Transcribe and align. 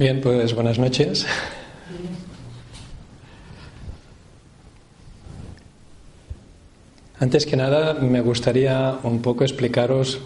Bien, 0.00 0.18
pues 0.22 0.54
buenas 0.54 0.78
noches. 0.78 1.26
Antes 7.18 7.44
que 7.44 7.54
nada, 7.54 7.92
me 7.92 8.22
gustaría 8.22 8.98
un 9.02 9.20
poco 9.20 9.44
explicaros 9.44 10.20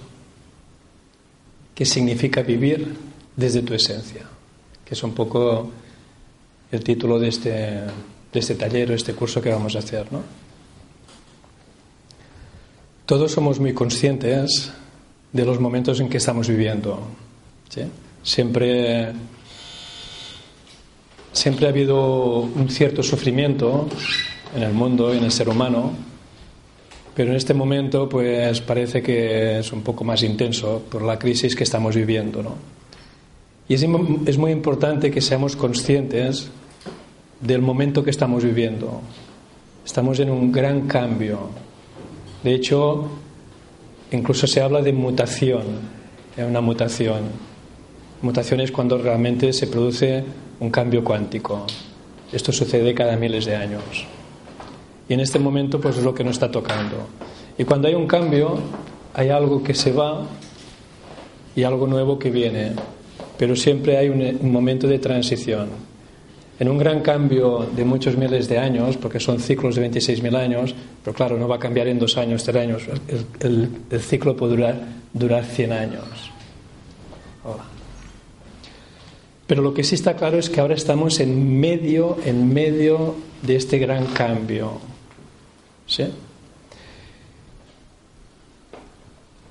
qué 1.75 1.85
significa 1.85 2.43
vivir 2.43 2.95
desde 3.35 3.63
tu 3.63 3.75
esencia, 3.75 4.23
que 4.85 4.95
es 4.95 5.03
un 5.03 5.13
poco 5.13 5.73
el 6.71 6.85
título 6.85 7.19
de 7.19 7.27
este, 7.27 7.51
de 7.51 8.39
este 8.39 8.55
taller 8.55 8.93
o 8.93 8.95
este 8.95 9.13
curso 9.13 9.43
que 9.43 9.51
vamos 9.51 9.75
a 9.75 9.81
hacer. 9.81 10.07
¿no? 10.13 10.23
Todos 13.07 13.33
somos 13.33 13.59
muy 13.59 13.75
conscientes 13.75 14.71
de 15.33 15.45
los 15.45 15.59
momentos 15.59 15.99
en 15.99 16.09
que 16.09 16.19
estamos 16.19 16.47
viviendo. 16.47 17.01
Siempre, 18.23 19.13
siempre 21.35 21.67
ha 21.67 21.69
habido 21.69 22.41
un 22.41 22.71
cierto 22.71 23.03
sufrimiento 23.03 23.87
en 24.57 24.63
el 24.63 24.73
mundo 24.73 25.13
y 25.13 25.19
en 25.19 25.25
el 25.25 25.33
ser 25.33 25.51
humano, 25.51 25.93
pero 27.15 27.31
en 27.31 27.37
este 27.37 27.53
momento 27.53 28.09
pues 28.09 28.61
parece 28.63 29.03
que 29.03 29.59
es 29.59 29.73
un 29.73 29.83
poco 29.83 30.05
más 30.05 30.23
intenso 30.23 30.83
por 30.91 31.03
la 31.03 31.19
crisis 31.19 31.55
que 31.55 31.65
estamos 31.65 31.95
viviendo. 31.95 32.43
¿no? 32.43 32.55
Y 33.69 33.75
es, 33.75 34.39
muy 34.39 34.53
importante 34.53 35.11
que 35.11 35.21
seamos 35.21 35.57
conscientes 35.57 36.49
del 37.41 37.61
momento 37.61 38.03
que 38.03 38.11
estamos 38.11 38.43
viviendo. 38.43 39.03
Estamos 39.85 40.19
en 40.21 40.31
un 40.31 40.51
gran 40.51 40.87
cambio. 40.87 41.51
De 42.43 42.55
hecho, 42.55 43.09
incluso 44.13 44.47
se 44.47 44.63
habla 44.63 44.81
de 44.81 44.93
mutación 44.93 45.95
una 46.43 46.61
mutación. 46.61 47.23
Mutación 48.23 48.61
es 48.61 48.73
cuando 48.73 48.99
realmente 48.99 49.53
se 49.53 49.67
produce 49.67 50.25
un 50.65 50.71
cambio 50.71 51.05
cuántico. 51.05 51.67
Esto 52.33 52.51
sucede 52.53 52.95
cada 52.95 53.17
miles 53.17 53.45
de 53.45 53.55
años. 53.55 53.83
Y 55.09 55.15
en 55.15 55.21
este 55.21 55.39
momento 55.39 55.81
pues 55.81 55.99
es 55.99 56.05
lo 56.05 56.15
que 56.15 56.25
nos 56.25 56.33
está 56.33 56.51
tocando. 56.51 56.97
Y 57.59 57.65
cuando 57.65 57.87
hay 57.87 57.95
un 57.95 58.07
cambio, 58.07 58.59
hay 59.13 59.29
algo 59.29 59.63
que 59.63 59.75
se 59.75 59.93
va 59.93 60.27
y 61.55 61.63
algo 61.63 61.87
nuevo 61.87 62.19
que 62.19 62.31
viene. 62.31 62.73
Pero 63.39 63.55
siempre 63.55 63.99
hay 63.99 64.09
un, 64.09 64.51
momento 64.51 64.89
de 64.89 64.99
transición. 64.99 65.69
En 66.59 66.69
un 66.69 66.79
gran 66.79 67.01
cambio 67.01 67.67
de 67.77 67.85
muchos 67.85 68.17
miles 68.17 68.49
de 68.49 68.59
años, 68.59 68.97
porque 68.97 69.21
son 69.21 69.41
ciclos 69.41 69.75
de 69.75 69.91
26.000 69.91 70.37
años, 70.37 70.75
pero 71.03 71.15
claro, 71.15 71.37
no 71.37 71.49
va 71.49 71.57
a 71.57 71.59
cambiar 71.59 71.89
en 71.89 71.99
dos 71.99 72.17
años, 72.17 72.45
tres 72.45 72.57
años. 72.57 72.83
El, 73.41 73.69
ciclo 74.01 74.37
puede 74.37 74.53
durar 74.53 74.77
durar 75.13 75.45
100 75.45 75.73
años. 75.73 76.34
Pero 79.47 79.63
lo 79.63 79.75
que 79.75 79.85
sí 79.85 79.95
está 79.95 80.15
claro 80.17 80.39
es 80.39 80.49
que 80.49 80.61
ahora 80.61 80.75
estamos 80.75 81.21
en 81.21 81.61
medio, 81.61 82.17
en 82.25 82.53
medio 82.53 83.15
de 83.43 83.57
este 83.57 83.79
gran 83.79 84.07
cambio. 84.07 84.79
¿Sí? 85.87 86.05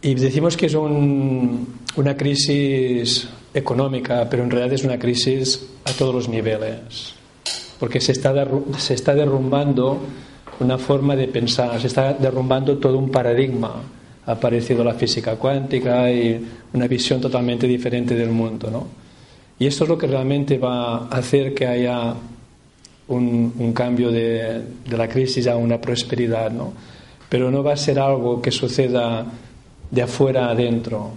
Y 0.01 0.15
decimos 0.15 0.57
que 0.57 0.65
es 0.65 0.75
una 0.75 2.17
crisis 2.17 3.29
económica, 3.53 4.27
pero 4.29 4.43
en 4.43 4.49
realidad 4.49 4.73
es 4.73 4.83
una 4.83 4.97
crisis 4.97 5.65
a 5.85 5.91
todos 5.93 6.13
los 6.13 6.27
niveles, 6.27 7.13
porque 7.79 8.01
se 8.01 8.11
está, 8.11 8.33
se 8.79 8.95
está 8.95 9.13
derrumbando 9.13 10.01
una 10.59 10.77
forma 10.77 11.15
de 11.15 11.27
pensar, 11.27 11.79
se 11.79 11.87
está 11.87 12.13
derrumbando 12.13 12.77
todo 12.79 12.97
un 12.97 13.11
paradigma 13.11 13.81
ha 14.25 14.31
aparecido 14.31 14.83
la 14.83 14.93
física 14.93 15.35
cuántica 15.35 16.11
y 16.11 16.45
una 16.73 16.87
visión 16.87 17.19
totalmente 17.19 17.67
diferente 17.67 18.15
del 18.15 18.29
mundo. 18.29 18.69
¿no? 18.71 18.87
Y 19.63 19.67
esto 19.67 19.85
es 19.85 19.89
lo 19.89 19.97
que 19.97 20.07
realmente 20.07 20.57
va 20.57 21.07
a 21.07 21.07
hacer 21.07 21.53
que 21.53 21.65
haya 21.65 22.15
un, 23.07 23.71
cambio 23.73 24.11
de, 24.11 24.61
la 24.89 25.07
crisis 25.07 25.47
a 25.47 25.55
una 25.55 25.79
prosperidad. 25.79 26.51
¿no? 26.51 26.73
Pero 27.29 27.49
no 27.49 27.63
va 27.63 27.71
a 27.71 27.77
ser 27.77 27.97
algo 27.97 28.41
que 28.41 28.51
suceda 28.51 29.25
de 29.89 30.01
afuera 30.01 30.49
adentro, 30.49 31.11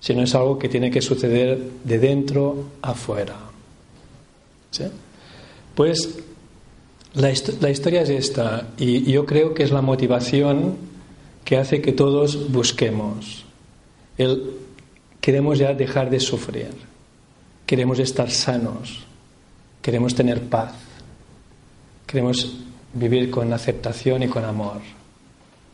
sino 0.00 0.24
es 0.24 0.34
algo 0.34 0.58
que 0.58 0.68
tiene 0.68 0.90
que 0.90 1.00
suceder 1.00 1.56
de 1.84 1.98
dentro 2.00 2.70
afuera. 2.82 3.36
¿Sí? 4.72 4.86
Pues 5.76 6.12
la, 7.12 7.32
la 7.60 7.70
historia 7.70 8.02
es 8.02 8.10
esta, 8.10 8.66
y 8.78 9.12
yo 9.12 9.24
creo 9.26 9.54
que 9.54 9.62
es 9.62 9.70
la 9.70 9.80
motivación 9.80 10.74
que 11.44 11.56
hace 11.56 11.80
que 11.80 11.92
todos 11.92 12.50
busquemos. 12.50 13.44
El, 14.18 14.42
queremos 15.20 15.56
ya 15.60 15.72
dejar 15.72 16.10
de 16.10 16.18
sufrir, 16.18 16.93
queremos 17.66 17.98
estar 17.98 18.30
sanos, 18.30 19.04
queremos 19.82 20.14
tener 20.14 20.42
paz, 20.42 20.72
queremos 22.06 22.58
vivir 22.92 23.30
con 23.30 23.52
aceptación 23.52 24.22
y 24.22 24.28
con 24.28 24.44
amor. 24.44 24.80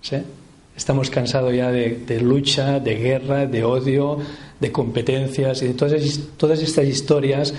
¿Sí? 0.00 0.16
Estamos 0.76 1.10
cansados 1.10 1.54
ya 1.54 1.70
de, 1.70 2.20
lucha, 2.20 2.80
de 2.80 2.94
guerra, 2.94 3.46
de 3.46 3.64
odio, 3.64 4.18
de 4.58 4.72
competencias 4.72 5.62
y 5.62 5.68
de 5.68 5.74
todas, 5.74 6.20
todas 6.36 6.60
estas 6.62 6.86
historias 6.86 7.52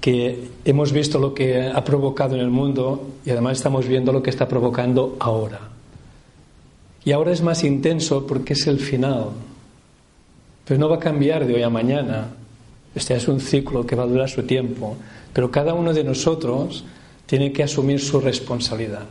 que 0.00 0.48
hemos 0.64 0.92
visto 0.92 1.18
lo 1.18 1.34
que 1.34 1.66
ha 1.66 1.84
provocado 1.84 2.34
en 2.34 2.40
el 2.40 2.50
mundo 2.50 3.08
y 3.24 3.30
además 3.30 3.58
estamos 3.58 3.86
viendo 3.86 4.12
lo 4.12 4.22
que 4.22 4.30
está 4.30 4.48
provocando 4.48 5.16
ahora. 5.18 5.60
Y 7.04 7.12
ahora 7.12 7.32
es 7.32 7.42
más 7.42 7.62
intenso 7.62 8.26
porque 8.26 8.54
es 8.54 8.66
el 8.66 8.78
final. 8.78 9.30
Pero 10.64 10.80
no 10.80 10.88
va 10.88 10.96
a 10.96 11.00
cambiar 11.00 11.46
de 11.46 11.54
hoy 11.54 11.62
a 11.62 11.70
mañana. 11.70 12.28
Este 12.96 13.14
es 13.14 13.28
un 13.28 13.40
ciclo 13.40 13.86
que 13.86 13.94
va 13.94 14.04
a 14.04 14.06
durar 14.06 14.28
su 14.28 14.42
tiempo. 14.44 14.96
Pero 15.32 15.50
cada 15.50 15.74
uno 15.74 15.92
de 15.92 16.02
nosotros 16.02 16.82
tiene 17.26 17.52
que 17.52 17.62
asumir 17.62 18.00
su 18.00 18.20
responsabilidad. 18.20 19.06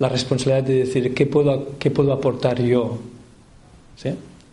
La 0.00 0.08
responsabilidad 0.08 0.64
de 0.64 0.74
decir 0.80 1.14
qué 1.14 1.26
puedo, 1.26 1.78
qué 1.78 1.92
puedo 1.92 2.12
aportar 2.12 2.60
yo 2.60 2.98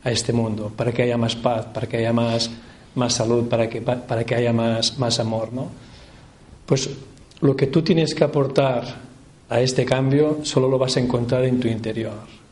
a 0.04 0.12
este 0.12 0.34
mundo 0.34 0.72
para 0.76 0.92
que 0.92 1.02
haya 1.02 1.18
más 1.18 1.36
paz, 1.36 1.66
para 1.66 1.88
que 1.88 1.98
haya 1.98 2.14
más, 2.14 2.52
más 2.94 3.14
salud, 3.14 3.48
para 3.48 3.68
que, 3.68 3.82
para 3.82 4.24
que 4.24 4.36
haya 4.36 4.54
más, 4.54 5.00
más 5.00 5.20
amor. 5.20 5.52
¿no? 5.52 5.70
Pues 6.68 6.90
lo 7.42 7.56
que 7.56 7.68
tú 7.68 7.82
tienes 7.82 8.14
que 8.14 8.24
aportar 8.24 8.84
a 9.50 9.62
este 9.62 9.84
cambio 9.84 10.40
solo 10.44 10.68
lo 10.68 10.78
vas 10.78 10.96
a 10.98 11.00
encontrar 11.00 11.44
en 11.46 11.60
tu 11.60 11.68
interior. 11.68 12.45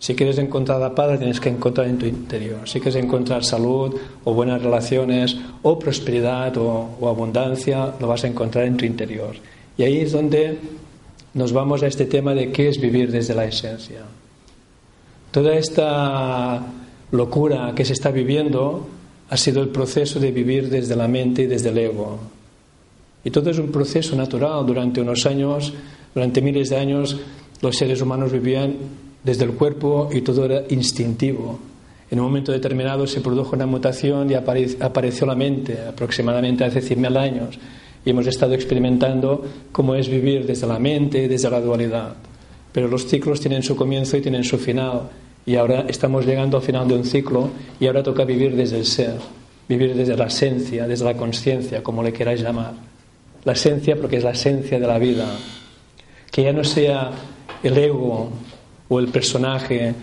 Si 0.00 0.14
quieres 0.14 0.38
encontrar 0.38 0.80
la 0.80 0.94
paz, 0.94 1.18
tienes 1.18 1.38
que 1.40 1.50
encontrar 1.50 1.86
en 1.86 1.98
tu 1.98 2.06
interior. 2.06 2.66
Si 2.66 2.80
quieres 2.80 3.04
encontrar 3.04 3.44
salud 3.44 3.94
o 4.24 4.32
buenas 4.32 4.62
relaciones 4.62 5.36
o 5.62 5.78
prosperidad 5.78 6.56
o, 6.56 6.96
o, 6.98 7.06
abundancia, 7.06 7.92
lo 8.00 8.08
vas 8.08 8.24
a 8.24 8.28
encontrar 8.28 8.64
en 8.64 8.78
tu 8.78 8.86
interior. 8.86 9.36
Y 9.76 9.82
ahí 9.82 9.98
es 9.98 10.12
donde 10.12 10.56
nos 11.34 11.52
vamos 11.52 11.82
a 11.82 11.86
este 11.86 12.06
tema 12.06 12.34
de 12.34 12.50
qué 12.50 12.70
es 12.70 12.80
vivir 12.80 13.12
desde 13.12 13.34
la 13.34 13.44
esencia. 13.44 14.00
Toda 15.30 15.54
esta 15.54 16.64
locura 17.12 17.74
que 17.76 17.84
se 17.84 17.92
está 17.92 18.10
viviendo 18.10 18.88
ha 19.28 19.36
sido 19.36 19.60
el 19.60 19.68
proceso 19.68 20.18
de 20.18 20.32
vivir 20.32 20.70
desde 20.70 20.96
la 20.96 21.08
mente 21.08 21.42
y 21.42 21.46
desde 21.46 21.68
el 21.68 21.76
ego. 21.76 22.18
Y 23.22 23.30
todo 23.30 23.50
es 23.50 23.58
un 23.58 23.70
proceso 23.70 24.16
natural. 24.16 24.64
Durante 24.64 25.02
unos 25.02 25.26
años, 25.26 25.74
durante 26.14 26.40
miles 26.40 26.70
de 26.70 26.78
años, 26.78 27.20
los 27.60 27.76
seres 27.76 28.00
humanos 28.00 28.32
vivían 28.32 28.76
desde 29.22 29.44
el 29.44 29.52
cuerpo 29.52 30.08
y 30.12 30.20
todo 30.22 30.44
era 30.44 30.62
instintivo. 30.70 31.58
En 32.10 32.18
un 32.18 32.26
momento 32.26 32.52
determinado 32.52 33.06
se 33.06 33.20
produjo 33.20 33.54
una 33.54 33.66
mutación 33.66 34.30
y 34.30 34.34
apareció 34.34 35.26
la 35.26 35.34
mente, 35.34 35.78
aproximadamente 35.88 36.64
hace 36.64 36.80
100.000 36.80 37.16
años. 37.16 37.58
Y 38.04 38.10
hemos 38.10 38.26
estado 38.26 38.54
experimentando 38.54 39.44
cómo 39.70 39.94
es 39.94 40.08
vivir 40.08 40.46
desde 40.46 40.66
la 40.66 40.78
mente, 40.78 41.28
desde 41.28 41.50
la 41.50 41.60
dualidad. 41.60 42.14
Pero 42.72 42.88
los 42.88 43.06
ciclos 43.06 43.40
tienen 43.40 43.62
su 43.62 43.76
comienzo 43.76 44.16
y 44.16 44.22
tienen 44.22 44.42
su 44.42 44.58
final. 44.58 45.02
Y 45.46 45.56
ahora 45.56 45.84
estamos 45.86 46.26
llegando 46.26 46.56
al 46.56 46.62
final 46.62 46.88
de 46.88 46.94
un 46.94 47.04
ciclo 47.04 47.50
y 47.78 47.86
ahora 47.86 48.02
toca 48.02 48.24
vivir 48.24 48.56
desde 48.56 48.78
el 48.78 48.86
ser, 48.86 49.16
vivir 49.68 49.94
desde 49.94 50.16
la 50.16 50.26
esencia, 50.26 50.86
desde 50.88 51.04
la 51.04 51.16
conciencia, 51.16 51.82
como 51.82 52.02
le 52.02 52.12
queráis 52.12 52.40
llamar 52.40 52.90
la 53.44 53.52
esencia 53.52 53.96
porque 53.96 54.16
es 54.16 54.24
la 54.24 54.30
esencia 54.30 54.78
de 54.78 54.86
la 54.86 54.98
vida. 54.98 55.26
Que 56.30 56.42
ya 56.44 56.52
no 56.52 56.64
sea 56.64 57.10
el 57.62 57.76
ego 57.76 58.30
o 58.90 58.98
el 58.98 59.08
personaje 59.08 59.94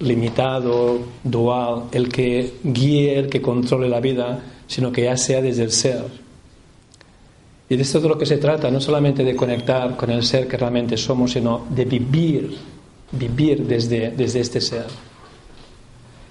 limitado, 0.00 0.98
dual, 1.24 1.84
el 1.92 2.10
que 2.10 2.58
guíe, 2.62 3.18
el 3.18 3.28
que 3.30 3.40
controle 3.40 3.88
la 3.88 4.00
vida, 4.00 4.38
sino 4.66 4.92
que 4.92 5.04
ya 5.04 5.16
sea 5.16 5.40
desde 5.40 5.64
el 5.64 5.72
ser. 5.72 6.04
Y 7.70 7.76
de 7.76 7.82
esto 7.82 7.98
es 7.98 8.02
de 8.02 8.08
lo 8.10 8.18
que 8.18 8.26
se 8.26 8.36
trata, 8.36 8.70
no 8.70 8.80
solamente 8.80 9.24
de 9.24 9.34
conectar 9.34 9.96
con 9.96 10.10
el 10.10 10.22
ser 10.22 10.46
que 10.46 10.58
realmente 10.58 10.98
somos, 10.98 11.32
sino 11.32 11.66
de 11.70 11.86
vivir, 11.86 12.54
vivir 13.12 13.66
desde, 13.66 14.10
desde 14.10 14.40
este 14.40 14.60
ser. 14.60 14.86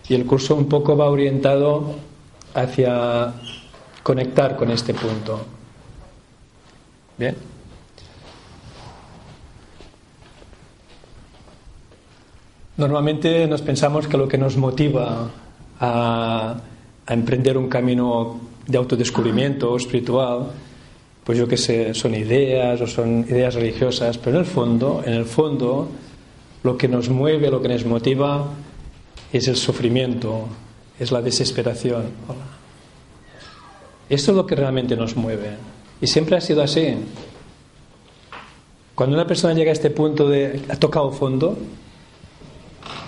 Y 0.07 0.13
el 0.13 0.25
curso 0.27 0.55
un 0.55 0.69
poco 0.69 0.95
va 0.95 1.09
orientado 1.09 1.95
hacia 2.53 3.33
conectar 4.03 4.55
con 4.55 4.69
este 4.69 4.93
punto. 4.93 5.43
Bien. 7.17 7.52
Normalmente 12.75 13.47
nos 13.47 13.61
pensamos 13.61 14.07
que 14.07 14.17
lo 14.17 14.27
que 14.27 14.37
nos 14.37 14.57
motiva 14.57 15.29
a 15.79 16.55
emprender 17.07 17.57
un 17.57 17.69
camino 17.69 18.39
de 18.65 18.77
autodescubrimiento 18.77 19.75
espiritual, 19.75 20.47
pues 21.23 21.37
yo 21.37 21.47
qué 21.47 21.57
sé, 21.57 21.93
son 21.93 22.15
ideas 22.15 22.81
o 22.81 22.87
son 22.87 23.25
ideas 23.29 23.55
religiosas, 23.55 24.17
pero 24.17 24.37
en 24.37 24.43
el 24.43 24.49
fondo, 24.49 25.03
en 25.05 25.13
el 25.13 25.25
fondo, 25.25 25.89
lo 26.63 26.77
que 26.77 26.87
nos 26.87 27.09
mueve, 27.09 27.51
lo 27.51 27.61
que 27.61 27.69
nos 27.69 27.85
motiva 27.85 28.47
es 29.31 29.47
el 29.47 29.55
sufrimiento, 29.55 30.47
es 30.99 31.11
la 31.11 31.21
desesperación. 31.21 32.03
Esto 34.09 34.31
es 34.31 34.37
lo 34.37 34.45
que 34.45 34.55
realmente 34.55 34.95
nos 34.95 35.15
mueve. 35.15 35.51
Y 36.01 36.07
siempre 36.07 36.37
ha 36.37 36.41
sido 36.41 36.61
así. 36.61 36.95
Cuando 38.95 39.15
una 39.15 39.25
persona 39.25 39.53
llega 39.53 39.71
a 39.71 39.73
este 39.73 39.89
punto 39.89 40.29
de 40.29 40.61
ha 40.69 40.75
tocado 40.75 41.11
fondo 41.11 41.57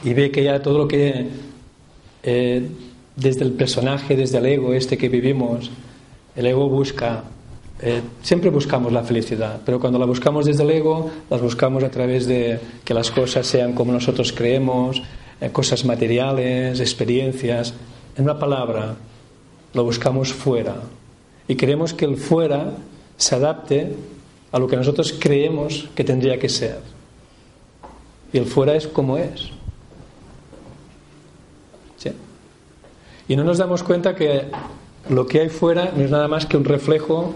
y 0.04 0.14
ve 0.14 0.32
que 0.32 0.44
ya 0.44 0.62
todo 0.62 0.78
lo 0.78 0.88
que 0.88 1.28
eh, 2.24 2.68
desde 3.16 3.44
el 3.44 3.52
personaje, 3.54 4.16
desde 4.16 4.38
el 4.40 4.46
ego 4.46 4.74
este 4.74 4.98
que 4.98 5.10
vivimos, 5.10 5.72
el 6.36 6.46
ego 6.46 6.68
busca, 6.70 7.24
eh, 7.82 8.02
siempre 8.22 8.50
buscamos 8.50 8.92
la 8.92 9.04
felicidad, 9.04 9.62
pero 9.66 9.80
cuando 9.80 10.00
la 10.00 10.06
buscamos 10.06 10.46
desde 10.46 10.64
el 10.64 10.72
ego, 10.72 11.10
las 11.30 11.42
buscamos 11.42 11.84
a 11.84 11.90
través 11.90 12.26
de 12.28 12.60
que 12.84 12.94
las 12.94 13.12
cosas 13.12 13.48
sean 13.48 13.74
como 13.74 13.92
nosotros 13.92 14.34
creemos, 14.34 15.02
eh, 15.42 15.50
cosas 15.52 15.86
materiales, 15.86 16.80
experiencias. 16.80 17.74
En 18.18 18.24
una 18.24 18.40
palabra, 18.40 18.96
lo 19.74 19.84
buscamos 19.84 20.34
fuera 20.34 20.76
y 21.48 21.56
queremos 21.56 21.94
que 21.94 22.06
el 22.06 22.18
fuera 22.18 22.74
se 23.18 23.36
adapte 23.36 23.94
a 24.52 24.60
lo 24.60 24.68
que 24.68 24.78
nosotros 24.78 25.14
creemos 25.20 25.88
que 25.96 26.04
tendría 26.04 26.40
que 26.40 26.50
ser. 26.50 26.80
Y 28.32 28.38
el 28.38 28.46
fuera 28.46 28.76
es 28.76 28.88
como 28.88 29.18
es. 29.18 29.52
Y 33.28 33.36
no 33.36 33.44
nos 33.44 33.58
damos 33.58 33.84
cuenta 33.84 34.16
que 34.16 34.44
lo 35.10 35.26
que 35.26 35.42
hay 35.42 35.50
fuera 35.50 35.92
no 35.96 36.04
es 36.04 36.12
nada 36.12 36.28
más 36.28 36.46
que 36.46 36.58
un 36.58 36.66
reflejo 36.66 37.34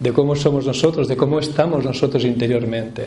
de 0.00 0.12
cómo 0.12 0.36
somos 0.36 0.66
nosotros, 0.66 1.08
de 1.08 1.16
cómo 1.16 1.38
estamos 1.38 1.84
nosotros 1.84 2.24
interiormente. 2.24 3.06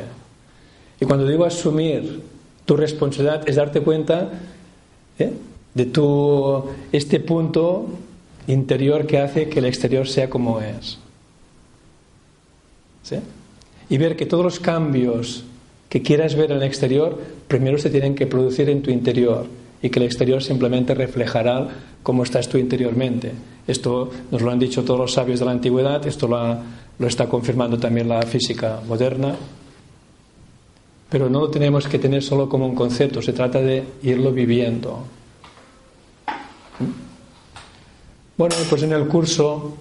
Y 1.00 1.06
cuando 1.06 1.28
digo 1.28 1.46
asumir 1.46 2.22
tu 2.66 2.76
responsabilidad 2.76 3.48
es 3.48 3.56
darte 3.56 3.82
cuenta 3.82 4.30
¿eh? 5.20 5.32
de 5.74 5.86
tu, 5.86 6.64
este 6.92 7.20
punto 7.20 7.88
interior 8.48 9.06
que 9.06 9.20
hace 9.20 9.48
que 9.48 9.60
el 9.60 9.66
exterior 9.66 10.08
sea 10.08 10.30
como 10.30 10.60
es. 10.62 10.98
¿Sí? 13.04 13.18
Y 13.90 13.98
ver 13.98 14.16
que 14.16 14.26
todos 14.26 14.44
los 14.44 14.60
cambios 14.60 15.44
que 15.88 16.02
quieras 16.02 16.36
ver 16.36 16.52
en 16.52 16.58
el 16.58 16.64
exterior 16.64 17.18
primero 17.48 17.78
se 17.78 17.90
tienen 17.90 18.16
que 18.16 18.28
producir 18.28 18.70
en 18.70 18.82
tu 18.82 18.92
interior 18.92 19.46
y 19.82 19.90
que 19.90 20.00
el 20.00 20.06
exterior 20.06 20.42
simplemente 20.42 20.96
reflejará 20.96 21.68
cómo 22.04 22.24
estás 22.24 22.48
tú 22.48 22.58
interiormente. 22.58 23.32
Esto 23.68 24.10
nos 24.32 24.42
lo 24.42 24.52
han 24.52 24.60
dicho 24.60 24.84
todos 24.84 25.00
los 25.00 25.14
sabios 25.14 25.40
de 25.40 25.46
la 25.46 25.52
antigüedad, 25.52 26.06
esto 26.08 26.28
lo, 26.28 27.08
está 27.08 27.28
confirmando 27.28 27.78
también 27.78 28.08
la 28.08 28.22
física 28.24 28.80
moderna. 28.88 29.36
Pero 31.10 31.30
no 31.30 31.42
lo 31.42 31.50
tenemos 31.50 31.88
que 31.88 32.00
tener 32.00 32.24
solo 32.24 32.50
como 32.50 32.66
un 32.66 32.76
concepto, 32.76 33.22
se 33.22 33.34
trata 33.34 33.62
de 33.62 33.84
irlo 34.04 34.32
viviendo. 34.32 35.04
Bueno, 38.38 38.56
pues 38.70 38.84
en 38.84 38.94
el 38.94 39.08
curso 39.08 39.78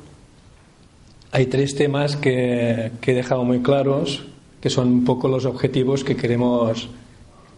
hay 1.33 1.47
tres 1.47 1.75
temas 1.75 2.17
que, 2.17 2.93
que 3.01 3.13
he 3.13 3.15
dejado 3.15 3.45
muy 3.45 3.61
claros, 3.61 4.25
que 4.61 4.71
son 4.71 4.89
un 4.89 5.05
poco 5.05 5.29
los 5.29 5.45
objetivos 5.45 6.05
que 6.05 6.17
queremos, 6.17 6.89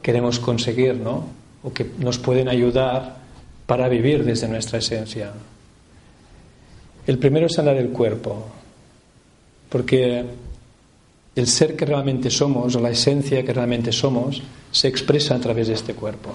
queremos 0.02 0.40
conseguir, 0.40 0.96
¿no? 0.96 1.38
O 1.62 1.72
que 1.72 1.86
nos 1.98 2.18
pueden 2.18 2.48
ayudar 2.48 3.16
para 3.66 3.88
vivir 3.88 4.24
desde 4.24 4.48
nuestra 4.48 4.78
esencia. 4.78 5.32
El 7.06 7.18
primero 7.18 7.46
es 7.46 7.54
sanar 7.54 7.76
el 7.76 7.90
cuerpo, 7.90 8.46
porque 9.68 10.24
el 11.34 11.46
ser 11.46 11.76
que 11.76 11.86
realmente 11.86 12.30
somos, 12.30 12.74
o 12.76 12.80
la 12.80 12.90
esencia 12.90 13.44
que 13.44 13.52
realmente 13.52 13.92
somos, 13.92 14.42
se 14.70 14.88
expresa 14.88 15.34
a 15.34 15.40
través 15.40 15.68
de 15.68 15.74
este 15.74 15.94
cuerpo. 15.94 16.34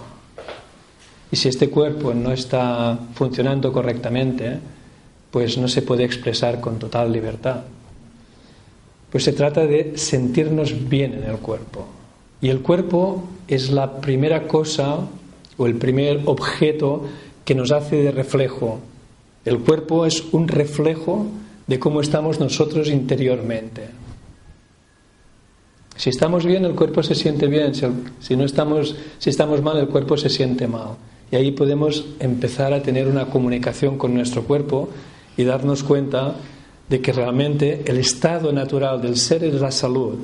Y 1.31 1.35
si 1.35 1.49
este 1.49 1.69
cuerpo 1.69 2.13
no 2.13 2.31
está 2.31 2.97
funcionando 3.15 3.73
correctamente, 3.73 4.59
pues 5.31 5.57
no 5.57 5.67
se 5.67 5.81
puede 5.81 6.03
expresar 6.03 6.61
con 6.61 6.77
total 6.77 7.11
libertad. 7.11 7.63
Pues 9.11 9.23
se 9.23 9.33
trata 9.33 9.65
de 9.65 9.97
sentirnos 9.97 10.87
bien 10.87 11.13
en 11.13 11.23
el 11.23 11.37
cuerpo, 11.37 11.87
y 12.44 12.50
el 12.50 12.60
cuerpo 12.60 13.24
es 13.48 13.72
la 13.72 14.01
primera 14.01 14.50
cosa 14.50 14.98
o 15.56 15.66
el 15.66 15.75
primer 15.75 16.24
objeto 16.25 17.06
que 17.45 17.56
nos 17.56 17.72
hace 17.72 18.04
de 18.04 18.12
reflejo. 18.12 18.80
El 19.45 19.60
cuerpo 19.60 20.06
es 20.06 20.25
un 20.34 20.50
reflejo 20.50 21.25
de 21.68 21.80
cómo 21.80 22.01
estamos 22.01 22.42
nosotros 22.42 22.90
interiormente. 22.90 23.88
Si 25.95 26.10
estamos 26.10 26.45
bien, 26.45 26.66
el 26.66 26.75
cuerpo 26.75 27.01
se 27.01 27.16
siente 27.16 27.48
bien. 27.48 27.72
Si 28.19 28.36
no 28.36 28.44
estamos, 28.44 28.94
si 29.19 29.30
estamos 29.30 29.62
mal, 29.62 29.78
el 29.78 29.88
cuerpo 29.88 30.18
se 30.18 30.30
siente 30.30 30.68
mal. 30.68 30.98
Y 31.31 31.38
ahí 31.38 31.51
podemos 31.51 32.04
empezar 32.19 32.74
a 32.74 32.84
tener 32.84 33.07
una 33.07 33.28
comunicación 33.28 33.98
con 33.98 34.13
nuestro 34.13 34.44
cuerpo 34.44 34.90
y 35.38 35.45
darnos 35.45 35.81
cuenta 35.81 36.36
de 36.90 37.00
que 37.00 37.13
realmente 37.13 37.84
el 37.86 38.00
estado 38.00 38.51
natural 38.51 39.01
del 39.01 39.16
ser 39.16 39.45
es 39.45 39.62
la 39.62 39.72
salud, 39.72 40.18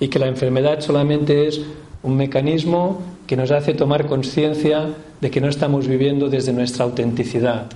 y 0.00 0.08
que 0.08 0.18
la 0.18 0.26
enfermedad 0.26 0.80
solamente 0.80 1.46
es 1.48 1.60
un 2.02 2.16
mecanismo 2.16 3.00
que 3.26 3.36
nos 3.36 3.50
hace 3.50 3.74
tomar 3.74 4.06
conciencia 4.06 4.94
de 5.20 5.30
que 5.30 5.40
no 5.40 5.48
estamos 5.48 5.88
viviendo 5.88 6.28
desde 6.28 6.52
nuestra 6.52 6.84
autenticidad. 6.84 7.66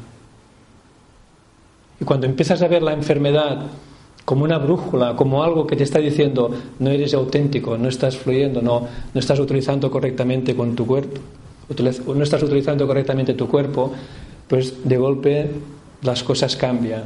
Y 2.00 2.04
cuando 2.04 2.26
empiezas 2.26 2.62
a 2.62 2.68
ver 2.68 2.82
la 2.82 2.92
enfermedad 2.92 3.62
como 4.24 4.44
una 4.44 4.58
brújula, 4.58 5.16
como 5.16 5.42
algo 5.42 5.66
que 5.66 5.74
te 5.74 5.84
está 5.84 6.00
diciendo 6.00 6.50
no 6.78 6.90
eres 6.90 7.14
auténtico, 7.14 7.78
no 7.78 7.88
estás 7.88 8.16
fluyendo, 8.18 8.60
no, 8.60 8.86
no 9.14 9.20
estás 9.20 9.40
utilizando 9.40 9.90
correctamente 9.90 10.54
con 10.54 10.76
tu 10.76 10.86
cuerpo, 10.86 11.20
no 12.14 12.22
estás 12.22 12.42
utilizando 12.42 12.86
correctamente 12.86 13.32
tu 13.32 13.48
cuerpo, 13.48 13.92
pues 14.46 14.86
de 14.86 14.96
golpe 14.98 15.50
las 16.02 16.22
cosas 16.22 16.56
cambian. 16.56 17.04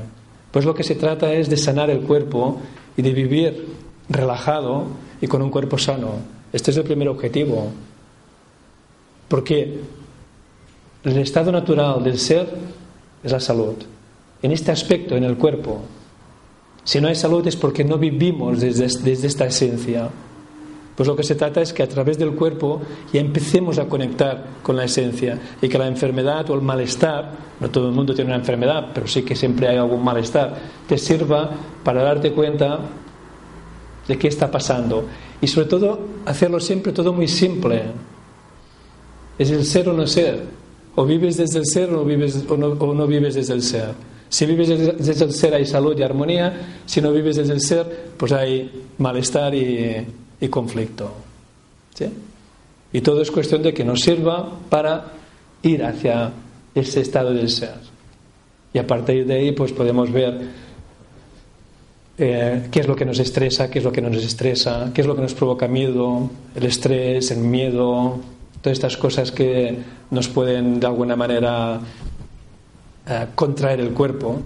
Pues 0.50 0.64
lo 0.64 0.74
que 0.74 0.82
se 0.82 0.96
trata 0.96 1.32
es 1.32 1.48
de 1.48 1.56
sanar 1.56 1.90
el 1.90 2.00
cuerpo 2.00 2.58
y 2.96 3.02
de 3.02 3.12
vivir 3.12 3.66
relajado 4.12 4.86
y 5.20 5.26
con 5.26 5.42
un 5.42 5.50
cuerpo 5.50 5.78
sano. 5.78 6.10
Este 6.52 6.70
es 6.70 6.76
el 6.76 6.84
primer 6.84 7.08
objetivo. 7.08 7.70
Porque 9.28 9.80
el 11.04 11.18
estado 11.18 11.50
natural 11.50 12.04
del 12.04 12.18
ser 12.18 12.48
es 13.22 13.32
la 13.32 13.40
salud. 13.40 13.74
En 14.42 14.52
este 14.52 14.70
aspecto, 14.70 15.16
en 15.16 15.24
el 15.24 15.36
cuerpo. 15.36 15.80
Si 16.84 17.00
no 17.00 17.08
hay 17.08 17.14
salud 17.14 17.46
es 17.46 17.56
porque 17.56 17.84
no 17.84 17.96
vivimos 17.96 18.60
desde, 18.60 18.86
desde 19.02 19.26
esta 19.28 19.46
esencia. 19.46 20.10
Pues 20.96 21.08
lo 21.08 21.16
que 21.16 21.22
se 21.22 21.34
trata 21.34 21.62
es 21.62 21.72
que 21.72 21.82
a 21.82 21.88
través 21.88 22.18
del 22.18 22.34
cuerpo 22.34 22.82
ya 23.12 23.20
empecemos 23.20 23.78
a 23.78 23.86
conectar 23.86 24.44
con 24.62 24.76
la 24.76 24.84
esencia 24.84 25.38
y 25.62 25.68
que 25.68 25.78
la 25.78 25.86
enfermedad 25.86 26.50
o 26.50 26.54
el 26.54 26.60
malestar, 26.60 27.30
no 27.60 27.70
todo 27.70 27.88
el 27.88 27.94
mundo 27.94 28.14
tiene 28.14 28.30
una 28.30 28.38
enfermedad, 28.38 28.90
pero 28.92 29.06
sí 29.06 29.22
que 29.22 29.34
siempre 29.34 29.68
hay 29.68 29.78
algún 29.78 30.04
malestar, 30.04 30.54
te 30.86 30.98
sirva 30.98 31.50
para 31.82 32.02
darte 32.02 32.32
cuenta 32.32 32.80
de 34.12 34.18
qué 34.18 34.28
está 34.28 34.50
pasando. 34.50 35.06
Y 35.40 35.46
sobre 35.46 35.68
todo, 35.68 35.98
hacerlo 36.26 36.60
siempre 36.60 36.92
todo 36.92 37.14
muy 37.14 37.28
simple. 37.28 37.82
Es 39.38 39.50
el 39.50 39.64
ser 39.64 39.88
o 39.88 39.94
no 39.94 40.06
ser. 40.06 40.38
O 40.96 41.06
vives 41.06 41.38
desde 41.38 41.60
el 41.60 41.64
ser 41.64 41.88
o 41.88 41.92
no 41.92 42.04
vives, 42.04 42.44
o 42.46 42.56
no, 42.58 43.06
vives 43.06 43.34
desde 43.36 43.54
el 43.54 43.62
ser. 43.62 43.94
Si 44.28 44.44
vives 44.44 44.68
desde 44.68 45.24
el 45.24 45.32
ser 45.32 45.54
hay 45.54 45.64
salud 45.64 45.98
y 45.98 46.02
armonía. 46.02 46.82
Si 46.84 47.00
no 47.00 47.10
vives 47.10 47.36
desde 47.36 47.54
el 47.54 47.62
ser, 47.62 48.10
pues 48.18 48.32
hay 48.32 48.84
malestar 48.98 49.54
y, 49.54 50.06
y 50.38 50.48
conflicto. 50.48 51.10
¿Sí? 51.94 52.04
Y 52.92 53.00
todo 53.00 53.22
es 53.22 53.30
cuestión 53.30 53.62
de 53.62 53.72
que 53.72 53.82
nos 53.82 54.00
sirva 54.00 54.46
para 54.68 55.06
ir 55.62 55.82
hacia 55.82 56.32
ese 56.74 57.00
estado 57.00 57.32
del 57.32 57.48
ser. 57.48 57.76
Y 58.74 58.78
a 58.78 58.86
partir 58.86 59.24
de 59.24 59.34
ahí, 59.36 59.52
pues 59.52 59.72
podemos 59.72 60.12
ver 60.12 60.38
eh, 62.18 62.68
qué 62.70 62.80
es 62.80 62.88
lo 62.88 62.94
que 62.94 63.04
nos 63.04 63.18
estresa, 63.18 63.70
qué 63.70 63.78
es 63.78 63.84
lo 63.84 63.92
que 63.92 64.02
no 64.02 64.10
nos 64.10 64.24
estresa, 64.24 64.90
qué 64.94 65.00
es 65.00 65.06
lo 65.06 65.16
que 65.16 65.22
nos 65.22 65.34
provoca 65.34 65.66
miedo, 65.68 66.30
el 66.54 66.64
estrés, 66.64 67.30
el 67.30 67.38
miedo, 67.38 68.18
todas 68.60 68.76
estas 68.76 68.96
cosas 68.96 69.32
que 69.32 69.76
nos 70.10 70.28
pueden 70.28 70.78
de 70.78 70.86
alguna 70.86 71.16
manera 71.16 71.80
eh, 73.08 73.26
contraer 73.34 73.80
el 73.80 73.90
cuerpo 73.90 74.40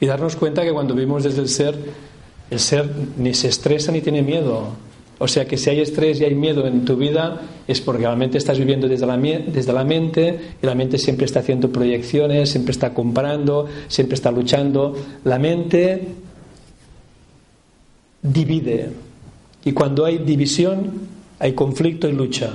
y 0.00 0.06
darnos 0.06 0.36
cuenta 0.36 0.62
que 0.62 0.72
cuando 0.72 0.94
vivimos 0.94 1.24
desde 1.24 1.40
el 1.40 1.48
ser, 1.48 1.76
el 2.50 2.60
ser 2.60 2.90
ni 3.16 3.32
se 3.32 3.48
estresa 3.48 3.92
ni 3.92 4.00
tiene 4.00 4.22
miedo. 4.22 4.68
O 5.18 5.28
sea 5.28 5.46
que 5.46 5.56
si 5.56 5.70
hay 5.70 5.80
estrés 5.80 6.20
y 6.20 6.24
hay 6.24 6.34
miedo 6.34 6.66
en 6.66 6.84
tu 6.84 6.96
vida 6.96 7.40
es 7.66 7.80
porque 7.80 8.02
realmente 8.02 8.36
estás 8.36 8.58
viviendo 8.58 8.86
desde 8.86 9.06
la, 9.06 9.16
desde 9.16 9.72
la 9.72 9.82
mente 9.84 10.38
y 10.62 10.66
la 10.66 10.74
mente 10.74 10.98
siempre 10.98 11.24
está 11.24 11.40
haciendo 11.40 11.72
proyecciones, 11.72 12.50
siempre 12.50 12.72
está 12.72 12.92
comparando, 12.92 13.66
siempre 13.88 14.14
está 14.14 14.30
luchando. 14.30 14.94
La 15.24 15.38
mente 15.38 16.06
divide. 18.32 18.90
Y 19.64 19.72
cuando 19.72 20.04
hay 20.04 20.18
división, 20.18 20.92
hay 21.38 21.52
conflicto 21.52 22.08
y 22.08 22.12
lucha. 22.12 22.52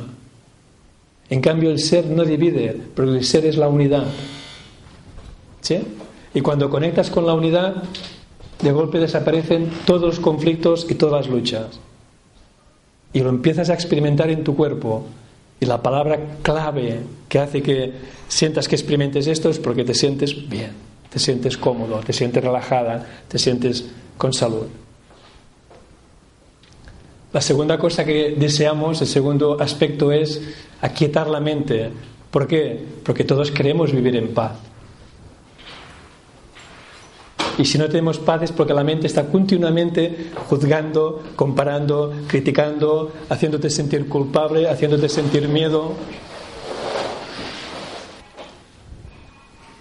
En 1.30 1.42
cambio, 1.42 1.72
el 1.72 1.80
ser 1.80 2.08
no 2.08 2.26
divide, 2.26 2.76
porque 2.96 3.12
el 3.12 3.24
ser 3.24 3.46
es 3.46 3.58
la 3.58 3.68
unidad. 3.68 4.06
¿Sí? 5.62 5.80
Y 6.34 6.42
cuando 6.42 6.70
conectas 6.70 7.10
con 7.10 7.26
la 7.26 7.34
unidad, 7.34 7.84
de 8.62 8.72
golpe 8.72 9.00
desaparecen 9.00 9.70
todos 9.86 10.02
los 10.02 10.20
conflictos 10.20 10.86
y 10.90 10.96
todas 10.96 11.26
las 11.26 11.34
luchas. 11.34 11.80
Y 13.14 13.22
lo 13.22 13.30
empiezas 13.30 13.70
a 13.70 13.74
experimentar 13.74 14.30
en 14.30 14.44
tu 14.44 14.56
cuerpo. 14.56 15.06
Y 15.60 15.66
la 15.66 15.82
palabra 15.82 16.20
clave 16.42 17.00
que 17.28 17.40
hace 17.40 17.62
que 17.62 17.94
sientas 18.28 18.68
que 18.68 18.76
experimentes 18.76 19.28
esto 19.28 19.50
es 19.50 19.60
porque 19.60 19.84
te 19.84 19.94
sientes 19.94 20.50
bien, 20.50 20.72
te 21.10 21.20
sientes 21.20 21.58
cómodo, 21.58 22.00
te 22.00 22.14
sientes 22.14 22.44
relajada, 22.44 23.06
te 23.28 23.38
sientes 23.38 23.86
con 24.18 24.34
salud. 24.34 24.68
La 27.34 27.40
segunda 27.40 27.78
cosa 27.78 28.04
que 28.04 28.36
deseamos, 28.38 29.00
el 29.02 29.08
segundo 29.08 29.58
aspecto 29.60 30.12
es 30.12 30.42
aquietar 30.82 31.28
la 31.28 31.40
mente. 31.40 31.90
¿Por 32.30 32.46
qué? 32.46 32.78
Porque 33.04 33.24
todos 33.24 33.52
queremos 33.52 33.94
vivir 33.94 34.18
en 34.18 34.34
paz. 34.34 34.52
Y 37.58 37.66
si 37.66 37.78
no 37.78 37.88
tenemos 37.88 38.18
paz 38.20 38.44
es 38.44 38.52
porque 38.52 38.74
la 38.74 38.84
mente 38.84 39.08
está 39.08 39.28
continuamente 39.28 40.32
juzgando, 40.50 41.24
comparando, 41.36 42.14
criticando, 42.28 43.12
haciéndote 43.30 43.70
sentir 43.70 44.10
culpable, 44.10 44.68
haciéndote 44.68 45.08
sentir 45.08 45.48
miedo. 45.48 45.94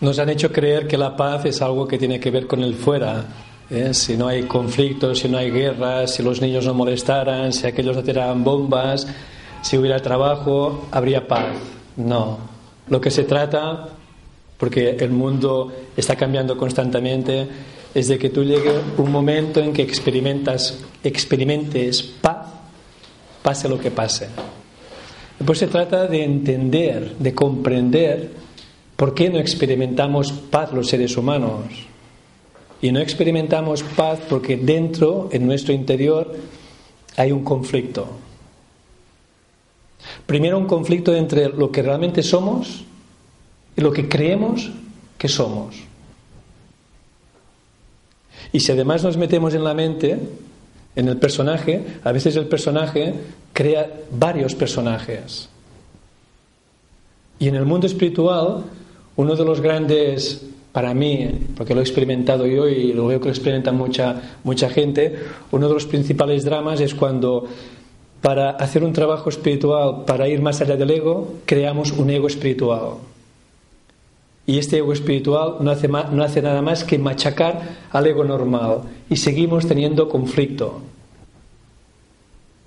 Nos 0.00 0.19
han 0.19 0.30
hecho 0.30 0.52
creer 0.52 0.87
que 0.87 0.97
la 0.97 1.16
paz 1.16 1.45
es 1.47 1.62
algo 1.62 1.88
que 1.88 1.99
tiene 1.99 2.21
que 2.21 2.30
ver 2.30 2.47
con 2.47 2.62
el 2.62 2.75
fuera. 2.75 3.25
¿Eh? 3.70 3.94
Si 3.94 4.16
no 4.16 4.28
hay 4.28 4.44
conflictos, 4.44 5.20
si 5.20 5.28
no 5.28 5.38
hay 5.38 5.50
guerras, 5.50 6.14
si 6.14 6.22
los 6.22 6.40
niños 6.40 6.66
no 6.66 6.74
molestaran, 6.74 7.52
si 7.52 7.66
aquellos 7.66 7.96
no 7.96 8.02
tiraran 8.02 8.44
bombas, 8.44 9.06
si 9.62 9.78
hubiera 9.78 10.00
trabajo, 10.00 10.88
habría 10.90 11.26
paz. 11.26 11.56
No. 11.96 12.38
Lo 12.88 13.00
que 13.00 13.10
se 13.10 13.24
trata 13.24 13.88
porque 14.60 14.90
el 15.00 15.10
mundo 15.10 15.72
está 15.96 16.16
cambiando 16.16 16.54
constantemente, 16.54 17.48
es 17.94 18.08
de 18.08 18.18
que 18.18 18.28
tú 18.28 18.44
llegue 18.44 18.78
un 18.98 19.10
momento 19.10 19.58
en 19.58 19.72
que 19.72 19.80
experimentas, 19.80 20.78
experimentes 21.02 22.02
paz, 22.02 22.46
pase 23.42 23.70
lo 23.70 23.80
que 23.80 23.90
pase. 23.90 24.28
Después 25.38 25.58
se 25.58 25.66
trata 25.66 26.06
de 26.06 26.22
entender, 26.22 27.16
de 27.18 27.34
comprender 27.34 28.30
por 28.96 29.14
qué 29.14 29.30
no 29.30 29.38
experimentamos 29.38 30.30
paz 30.30 30.74
los 30.74 30.88
seres 30.88 31.16
humanos. 31.16 31.89
Y 32.82 32.92
no 32.92 33.00
experimentamos 33.00 33.82
paz 33.82 34.20
porque 34.28 34.56
dentro, 34.56 35.28
en 35.32 35.46
nuestro 35.46 35.75
interior, 35.75 36.34
hay 37.16 37.32
un 37.32 37.44
conflicto. 37.44 38.06
Primero 40.26 40.58
un 40.58 40.66
conflicto 40.66 41.14
entre 41.14 41.49
lo 41.49 41.70
que 41.70 41.82
realmente 41.82 42.22
somos 42.22 42.84
y 43.76 43.80
lo 43.80 43.92
que 43.92 44.08
creemos 44.08 44.70
que 45.18 45.28
somos. 45.28 45.76
Y 48.52 48.60
si 48.60 48.72
además 48.72 49.04
nos 49.04 49.16
metemos 49.16 49.54
en 49.54 49.64
la 49.64 49.75
mente, 49.75 50.18
en 50.96 51.08
el 51.08 51.18
personaje, 51.18 51.84
a 52.02 52.12
veces 52.12 52.37
el 52.37 52.46
personaje 52.46 53.14
crea 53.52 53.90
varios 54.10 54.54
personajes. 54.54 55.49
Y 57.38 57.49
en 57.49 57.54
el 57.54 57.64
mundo 57.64 57.87
espiritual, 57.87 58.64
uno 59.16 59.37
de 59.37 59.44
los 59.44 59.60
grandes, 59.60 60.42
para 60.72 60.94
mí, 60.94 61.28
porque 61.56 61.74
lo 61.74 61.80
he 61.80 61.82
experimentado 61.82 62.46
yo 62.46 62.68
y 62.68 62.92
lo 62.92 63.06
veo 63.06 63.20
que 63.20 63.26
lo 63.26 63.32
experimenta 63.32 63.72
mucha, 63.72 64.38
mucha 64.44 64.70
gente, 64.70 65.18
uno 65.50 65.68
de 65.68 65.74
los 65.74 65.86
principales 65.86 66.44
dramas 66.44 66.80
es 66.80 66.94
cuando 66.94 67.48
para 68.20 68.50
hacer 68.50 68.84
un 68.84 68.92
trabajo 68.92 69.30
espiritual, 69.30 70.04
para 70.06 70.28
ir 70.28 70.42
más 70.42 70.60
allá 70.60 70.76
del 70.76 70.90
ego, 70.90 71.36
creamos 71.46 71.92
un 71.92 72.10
ego 72.10 72.26
espiritual. 72.26 72.98
Y 74.46 74.58
este 74.58 74.78
ego 74.78 74.92
espiritual 74.92 75.56
no 75.60 75.70
hace, 75.70 75.88
no 75.88 76.22
hace 76.22 76.42
nada 76.42 76.60
más 76.60 76.84
que 76.84 76.98
machacar 76.98 77.60
al 77.90 78.06
ego 78.06 78.24
normal 78.24 78.82
y 79.08 79.16
seguimos 79.16 79.66
teniendo 79.66 80.08
conflicto. 80.08 80.80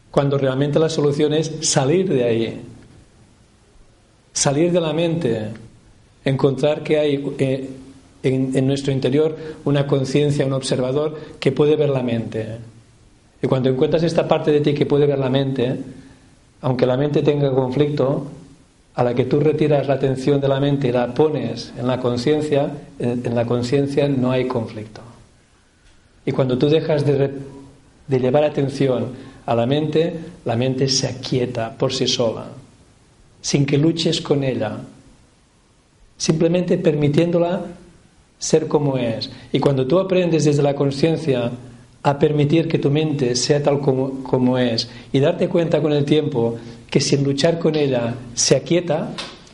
Cuando 0.10 0.38
realmente 0.38 0.80
la 0.80 0.90
solución 0.90 1.34
es 1.34 1.52
salir 1.62 2.10
de 2.10 2.24
ahí, 2.24 2.62
salir 4.32 4.72
de 4.72 4.82
la 4.82 4.94
mente, 4.94 5.50
encontrar 6.24 6.84
que 6.84 7.00
hay 7.00 7.36
eh, 7.38 7.70
en, 8.24 8.66
nuestro 8.68 8.94
interior 8.94 9.36
una 9.66 9.86
conciencia, 9.86 10.46
un 10.46 10.54
observador 10.54 11.20
que 11.40 11.52
puede 11.52 11.76
ver 11.76 11.90
la 11.90 12.02
mente. 12.02 12.48
Y 13.42 13.48
cuando 13.48 13.70
encuentras 13.70 14.04
esta 14.04 14.28
parte 14.28 14.52
de 14.52 14.62
ti 14.62 14.74
que 14.74 14.86
puede 14.86 15.06
ver 15.06 15.20
la 15.20 15.30
mente, 15.30 15.78
aunque 16.62 16.86
la 16.86 16.96
mente 16.96 17.22
tenga 17.22 17.52
conflicto, 17.54 18.28
a 18.96 19.04
la 19.04 19.14
que 19.14 19.26
tú 19.26 19.40
retiras 19.40 19.88
la 19.88 19.96
atención 19.96 20.40
de 20.40 20.48
la 20.48 20.60
mente 20.60 20.88
y 20.88 20.92
la 20.92 21.14
pones 21.14 21.74
en 21.78 21.88
la 21.88 22.00
conciencia, 22.00 22.72
en 23.00 23.36
la 23.36 23.46
conciencia 23.46 24.08
no 24.08 24.32
hay 24.32 24.48
conflicto. 24.48 25.02
Y 26.26 26.32
cuando 26.32 26.58
tú 26.58 26.70
dejas 26.70 27.06
de, 27.06 27.32
de, 28.08 28.20
llevar 28.20 28.44
atención 28.44 29.08
a 29.46 29.56
la 29.56 29.66
mente, 29.66 30.18
la 30.46 30.56
mente 30.56 30.88
se 30.88 31.08
aquieta 31.08 31.76
por 31.76 31.92
sí 31.92 32.08
sola, 32.08 32.46
sin 33.42 33.66
que 33.66 33.78
luches 33.78 34.22
con 34.22 34.44
ella, 34.44 34.78
simplemente 36.16 36.78
permitiéndola 36.78 37.66
ser 38.44 38.68
como 38.68 38.98
es. 38.98 39.30
Y 39.54 39.60
cuando 39.62 39.88
tú 39.88 40.00
aprendes 40.00 40.44
desde 40.44 40.62
la 40.62 40.76
conciencia 40.76 41.50
a 42.04 42.20
permitir 42.20 42.68
que 42.68 42.78
tu 42.78 42.92
mente 42.92 43.38
sea 43.38 43.64
tal 43.64 43.80
como, 43.80 44.22
como 44.22 44.58
es 44.58 44.90
y 45.14 45.22
darte 45.22 45.48
cuenta 45.48 45.82
con 45.82 45.94
el 45.94 46.04
tiempo 46.04 46.58
que 46.90 47.00
sin 47.00 47.24
luchar 47.24 47.58
con 47.58 47.76
ella 47.76 48.16
se 48.34 48.58
aquieta, 48.58 49.12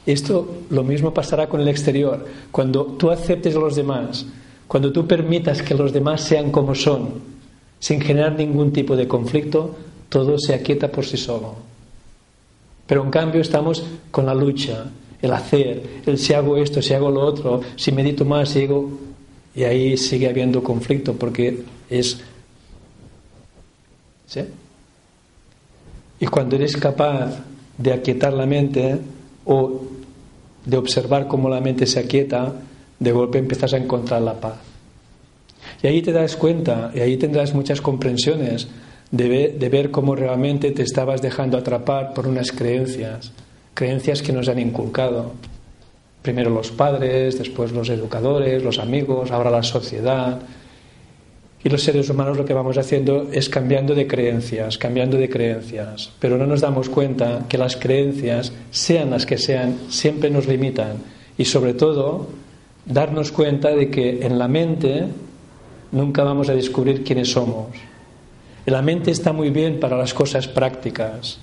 esto 0.08 0.56
lo 0.72 0.84
mismo 0.84 1.14
pasará 1.14 1.48
con 1.48 1.62
el 1.62 1.68
exterior. 1.68 2.26
Cuando 2.50 2.84
tú 2.84 3.12
aceptes 3.12 3.56
a 3.56 3.60
los 3.60 3.76
demás, 3.76 4.26
cuando 4.68 4.92
tú 4.92 5.06
permitas 5.06 5.62
que 5.62 5.76
los 5.76 5.94
demás 5.94 6.22
sean 6.22 6.50
como 6.50 6.74
son, 6.74 7.22
sin 7.78 8.02
generar 8.02 8.34
ningún 8.34 8.74
tipo 8.74 8.96
de 8.96 9.08
conflicto, 9.08 9.76
todo 10.10 10.40
se 10.40 10.56
aquieta 10.56 10.92
por 10.92 11.06
sí 11.06 11.18
solo. 11.18 11.54
Pero 12.88 13.04
en 13.04 13.12
cambio 13.12 13.40
estamos 13.40 13.84
con 14.10 14.26
la 14.26 14.34
lucha, 14.34 14.86
el 15.22 15.34
hacer, 15.34 16.02
el 16.06 16.18
si 16.18 16.34
hago 16.34 16.58
esto, 16.58 16.82
si 16.82 16.94
hago 16.94 17.10
lo 17.10 17.22
otro, 17.22 17.62
si 17.76 17.92
medito 17.92 18.26
más, 18.26 18.50
si 18.50 18.64
hago... 18.64 18.90
Y 19.56 19.64
ahí 19.64 19.98
sigue 19.98 20.30
habiendo 20.30 20.64
conflicto 20.64 21.14
porque 21.14 21.64
es... 21.90 22.20
¿Sí? 24.28 24.42
Y 26.20 26.28
cuando 26.28 26.56
eres 26.56 26.78
capaz 26.78 27.44
de 27.78 27.94
aquietar 27.94 28.34
la 28.34 28.46
mente 28.46 29.00
o 29.46 29.82
de 30.66 30.78
observar 30.78 31.28
cómo 31.28 31.50
la 31.50 31.62
mente 31.62 31.86
se 31.88 32.00
aquieta, 32.00 32.54
de 33.00 33.12
golpe 33.12 33.40
empiezas 33.40 33.74
a 33.74 33.78
encontrar 33.78 34.22
la 34.22 34.40
paz. 34.40 34.58
Y 35.82 35.88
ahí 35.88 36.02
te 36.02 36.12
das 36.12 36.36
cuenta, 36.36 36.92
y 36.94 37.00
ahí 37.00 37.18
tendrás 37.18 37.54
muchas 37.54 37.82
comprensiones 37.82 38.68
de 39.12 39.56
de 39.58 39.70
ver 39.70 39.92
cómo 39.92 40.16
realmente 40.16 40.72
te 40.72 40.84
estabas 40.84 41.22
dejando 41.22 41.58
atrapar 41.58 42.14
por 42.14 42.28
unas 42.28 42.52
creencias, 42.52 43.32
creencias 43.74 44.22
que 44.22 44.34
nos 44.34 44.48
han 44.50 44.60
inculcado. 44.60 45.34
Primero 46.22 46.50
los 46.50 46.72
padres, 46.72 47.38
después 47.38 47.72
los 47.72 47.90
educadores, 47.90 48.64
los 48.64 48.80
amigos, 48.80 49.32
ahora 49.32 49.50
la 49.50 49.64
sociedad, 49.64 50.40
y 51.62 51.70
los 51.70 51.84
seres 51.84 52.10
humanos 52.10 52.38
lo 52.38 52.46
que 52.46 52.54
vamos 52.54 52.78
haciendo 52.78 53.30
es 53.34 53.50
cambiando 53.50 53.94
de 53.94 54.08
creencias, 54.08 54.78
cambiando 54.78 55.18
de 55.18 55.30
creencias. 55.30 56.12
Pero 56.20 56.38
no 56.38 56.46
nos 56.46 56.62
damos 56.62 56.88
cuenta 56.88 57.46
que 57.50 57.58
las 57.58 57.76
creencias, 57.76 58.54
sean 58.72 59.10
las 59.10 59.26
que 59.26 59.38
sean, 59.38 59.78
siempre 59.90 60.30
nos 60.30 60.48
limitan. 60.48 60.94
Y 61.38 61.46
sobre 61.46 61.74
todo, 61.74 62.28
darnos 62.86 63.32
cuenta 63.32 63.72
de 63.72 63.90
que 63.90 64.26
en 64.26 64.40
la 64.40 64.48
mente 64.48 65.08
nunca 65.92 66.24
vamos 66.24 66.48
a 66.48 66.56
descubrir 66.56 67.04
quiénes 67.04 67.32
somos. 67.32 67.68
La 68.66 68.82
mente 68.82 69.12
está 69.12 69.34
muy 69.34 69.50
bien 69.50 69.80
para 69.82 69.98
las 69.98 70.14
cosas 70.14 70.48
prácticas, 70.48 71.40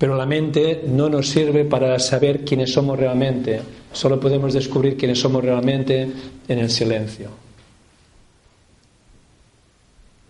pero 0.00 0.16
la 0.16 0.24
mente 0.24 0.82
no 0.86 1.10
nos 1.10 1.28
sirve 1.28 1.66
para 1.66 1.98
saber 1.98 2.42
quiénes 2.42 2.72
somos 2.72 2.98
realmente. 2.98 3.60
Solo 3.92 4.18
podemos 4.18 4.54
descubrir 4.54 4.96
quiénes 4.96 5.20
somos 5.20 5.44
realmente 5.44 6.10
en 6.48 6.58
el 6.58 6.70
silencio. 6.70 7.28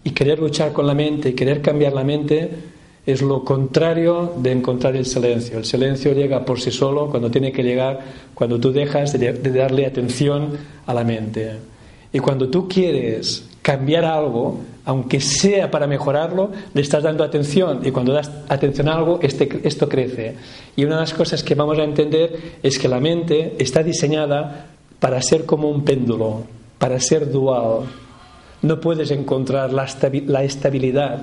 Y 0.02 0.10
querer 0.10 0.40
luchar 0.40 0.72
con 0.72 0.88
la 0.88 0.94
mente 0.94 1.28
y 1.28 1.34
querer 1.34 1.62
cambiar 1.62 1.92
la 1.92 2.02
mente 2.02 2.50
es 3.06 3.22
lo 3.22 3.44
contrario 3.44 4.34
de 4.38 4.50
encontrar 4.50 4.96
el 4.96 5.06
silencio. 5.06 5.58
El 5.58 5.64
silencio 5.64 6.14
llega 6.14 6.44
por 6.44 6.60
sí 6.60 6.72
solo 6.72 7.08
cuando 7.08 7.30
tiene 7.30 7.52
que 7.52 7.62
llegar, 7.62 8.00
cuando 8.34 8.58
tú 8.58 8.72
dejas 8.72 9.12
de, 9.12 9.32
darle 9.34 9.86
atención 9.86 10.50
a 10.84 10.92
la 10.92 11.04
mente. 11.04 11.52
Y 12.12 12.18
cuando 12.18 12.48
tú 12.48 12.66
quieres 12.66 13.48
cambiar 13.62 14.05
algo, 14.05 14.61
aunque 14.85 15.21
sea 15.21 15.71
para 15.71 15.87
mejorarlo, 15.87 16.50
le 16.73 16.81
estás 16.81 17.02
dando 17.02 17.25
atención. 17.25 17.81
Y 17.85 17.90
cuando 17.90 18.12
das 18.12 18.31
atención 18.49 18.88
a 18.88 18.95
algo, 18.95 19.19
este, 19.23 19.61
esto 19.64 19.88
crece. 19.88 20.37
Y 20.76 20.85
una 20.85 20.97
de 20.97 21.00
las 21.02 21.14
cosas 21.14 21.43
que 21.43 21.55
vamos 21.55 21.79
a 21.79 21.85
entender 21.85 22.59
es 22.62 22.79
que 22.79 22.88
la 22.88 23.00
mente 23.00 23.57
está 23.59 23.83
diseñada 23.83 24.67
para 24.99 25.21
ser 25.23 25.47
como 25.47 25.69
un 25.69 25.85
péndulo, 25.85 26.45
para 26.79 26.99
ser 27.00 27.31
dual 27.31 27.87
no 28.62 28.81
puedes 28.81 29.11
encontrar 29.11 29.73
la, 29.73 29.85
estabilidad 30.45 31.23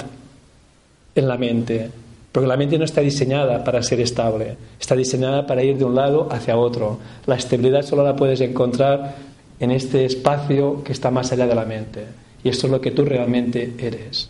en 1.16 1.28
la 1.28 1.38
mente, 1.38 1.92
porque 2.32 2.48
la 2.48 2.58
mente 2.58 2.78
no 2.78 2.86
está 2.86 3.02
diseñada 3.02 3.64
para 3.64 3.84
ser 3.84 4.00
estable, 4.00 4.58
está 4.80 4.96
diseñada 4.96 5.46
para 5.46 5.64
ir 5.64 5.78
de 5.78 5.86
un 5.86 5.96
lado 5.96 6.28
hacia 6.32 6.58
otro. 6.58 7.00
La 7.26 7.36
estabilidad 7.36 7.84
solo 7.84 8.04
la 8.04 8.16
puedes 8.16 8.42
encontrar 8.42 9.16
en 9.60 9.72
este 9.72 10.06
espacio 10.06 10.84
que 10.84 10.94
está 10.94 11.12
más 11.12 11.32
allá 11.32 11.48
de 11.48 11.56
la 11.56 11.66
mente. 11.66 12.06
Y 12.44 12.50
esto 12.50 12.68
es 12.68 12.72
lo 12.72 12.82
que 12.82 12.92
tú 12.92 13.04
realmente 13.04 13.74
eres. 13.78 14.30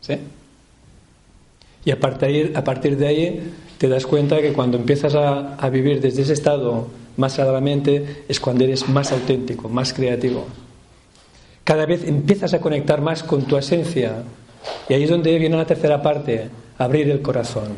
¿Sí? 0.00 0.14
Y 1.84 1.90
a 1.90 2.00
partir, 2.00 2.52
a 2.54 2.64
partir 2.64 2.96
de 2.96 3.06
ahí 3.06 3.52
te 3.78 3.88
das 3.88 4.06
cuenta 4.06 4.40
que 4.40 4.52
cuando 4.52 4.76
empiezas 4.76 5.14
a, 5.14 5.54
a 5.54 5.70
vivir 5.70 6.00
desde 6.00 6.22
ese 6.22 6.34
estado 6.34 6.88
más 7.16 7.34
allá 7.34 7.46
de 7.46 7.52
la 7.52 7.60
mente 7.60 8.24
es 8.28 8.40
cuando 8.40 8.64
eres 8.64 8.88
más 8.88 9.12
auténtico, 9.12 9.68
más 9.68 9.92
creativo. 9.92 10.46
Cada 11.64 11.86
vez 11.86 12.04
empiezas 12.04 12.52
a 12.54 12.60
conectar 12.60 13.00
más 13.00 13.22
con 13.22 13.44
tu 13.44 13.56
esencia. 13.56 14.24
Y 14.88 14.94
ahí 14.94 15.04
es 15.04 15.10
donde 15.10 15.38
viene 15.38 15.56
la 15.56 15.66
tercera 15.66 16.02
parte, 16.02 16.48
abrir 16.78 17.08
el 17.10 17.22
corazón. 17.22 17.68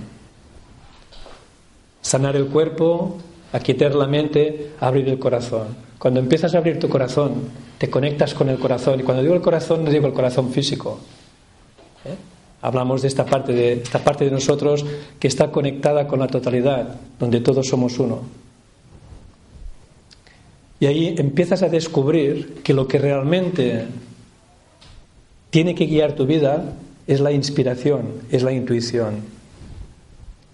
Sanar 2.00 2.36
el 2.36 2.46
cuerpo, 2.46 3.18
aquietar 3.52 3.94
la 3.94 4.06
mente, 4.06 4.72
abrir 4.80 5.08
el 5.08 5.18
corazón. 5.18 5.68
Cuando 5.98 6.20
empiezas 6.20 6.54
a 6.54 6.58
abrir 6.58 6.78
tu 6.78 6.88
corazón, 6.88 7.34
te 7.78 7.88
conectas 7.88 8.34
con 8.34 8.48
el 8.48 8.58
corazón. 8.58 9.00
Y 9.00 9.02
cuando 9.02 9.22
digo 9.22 9.34
el 9.34 9.40
corazón, 9.40 9.84
no 9.84 9.90
digo 9.90 10.06
el 10.06 10.12
corazón 10.12 10.50
físico. 10.50 10.98
¿eh? 12.04 12.16
Hablamos 12.62 13.02
de 13.02 13.08
esta 13.08 13.24
parte 13.24 13.52
de 13.52 13.74
esta 13.74 14.02
parte 14.02 14.24
de 14.24 14.30
nosotros 14.30 14.84
que 15.18 15.28
está 15.28 15.50
conectada 15.50 16.08
con 16.08 16.20
la 16.20 16.26
totalidad, 16.26 16.96
donde 17.18 17.40
todos 17.40 17.68
somos 17.68 17.98
uno. 17.98 18.22
Y 20.80 20.86
ahí 20.86 21.14
empiezas 21.16 21.62
a 21.62 21.68
descubrir 21.68 22.62
que 22.64 22.74
lo 22.74 22.88
que 22.88 22.98
realmente 22.98 23.86
tiene 25.50 25.76
que 25.76 25.86
guiar 25.86 26.14
tu 26.14 26.26
vida 26.26 26.72
es 27.06 27.20
la 27.20 27.30
inspiración, 27.30 28.22
es 28.32 28.42
la 28.42 28.52
intuición. 28.52 29.20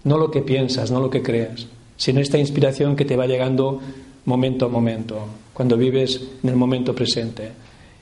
No 0.04 0.18
lo 0.18 0.30
que 0.30 0.42
piensas, 0.42 0.90
no 0.90 1.00
lo 1.00 1.08
que 1.08 1.22
crees, 1.22 1.68
sino 1.98 2.20
esta 2.20 2.38
inspiración 2.38 2.96
que 2.96 3.04
te 3.04 3.16
va 3.16 3.26
llegando 3.26 3.80
momento 4.24 4.66
a 4.66 4.68
momento, 4.68 5.26
cuando 5.52 5.76
vives 5.76 6.22
en 6.42 6.48
el 6.48 6.56
momento 6.56 6.94
presente. 6.94 7.50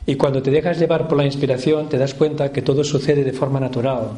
Y 0.07 0.15
cuando 0.15 0.43
te 0.43 0.53
dejas 0.53 0.79
llevar 0.79 1.09
por 1.09 1.19
la 1.19 1.25
inspiración, 1.25 1.88
te 1.88 1.99
das 1.99 2.15
cuenta 2.15 2.53
que 2.53 2.62
todo 2.62 2.85
sucede 2.85 3.25
de 3.25 3.33
forma 3.33 3.59
natural, 3.59 4.11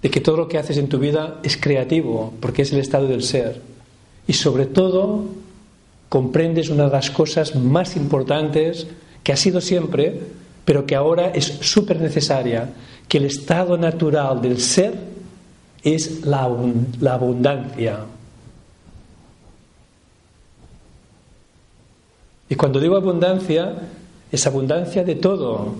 de 0.00 0.10
que 0.10 0.20
todo 0.20 0.38
lo 0.38 0.48
que 0.48 0.58
haces 0.58 0.78
en 0.78 0.88
tu 0.88 0.98
vida 0.98 1.38
es 1.44 1.56
creativo, 1.56 2.32
porque 2.40 2.62
es 2.62 2.72
el 2.72 2.80
estado 2.80 3.06
del 3.06 3.22
ser. 3.22 3.60
Y 4.26 4.32
sobre 4.32 4.66
todo, 4.66 5.26
comprendes 6.08 6.70
una 6.70 6.86
de 6.86 6.90
las 6.90 7.10
cosas 7.10 7.54
más 7.54 7.96
importantes 7.96 8.86
que 9.22 9.32
ha 9.32 9.36
sido 9.36 9.60
siempre, 9.60 10.20
pero 10.64 10.86
que 10.86 10.96
ahora 10.96 11.28
es 11.34 11.44
súper 11.60 12.00
necesaria, 12.00 12.70
que 13.08 13.18
el 13.18 13.26
estado 13.26 13.76
natural 13.76 14.40
del 14.40 14.58
ser 14.58 14.94
es 15.84 16.24
la, 16.24 16.50
la 17.00 17.14
abundancia. 17.14 17.98
Y 22.52 22.54
cuando 22.54 22.80
digo 22.80 22.96
abundancia, 22.96 23.72
es 24.30 24.46
abundancia 24.46 25.02
de 25.04 25.14
todo. 25.14 25.72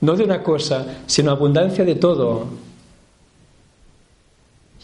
No 0.00 0.14
de 0.14 0.22
una 0.22 0.40
cosa, 0.40 1.00
sino 1.04 1.32
abundancia 1.32 1.84
de 1.84 1.96
todo. 1.96 2.46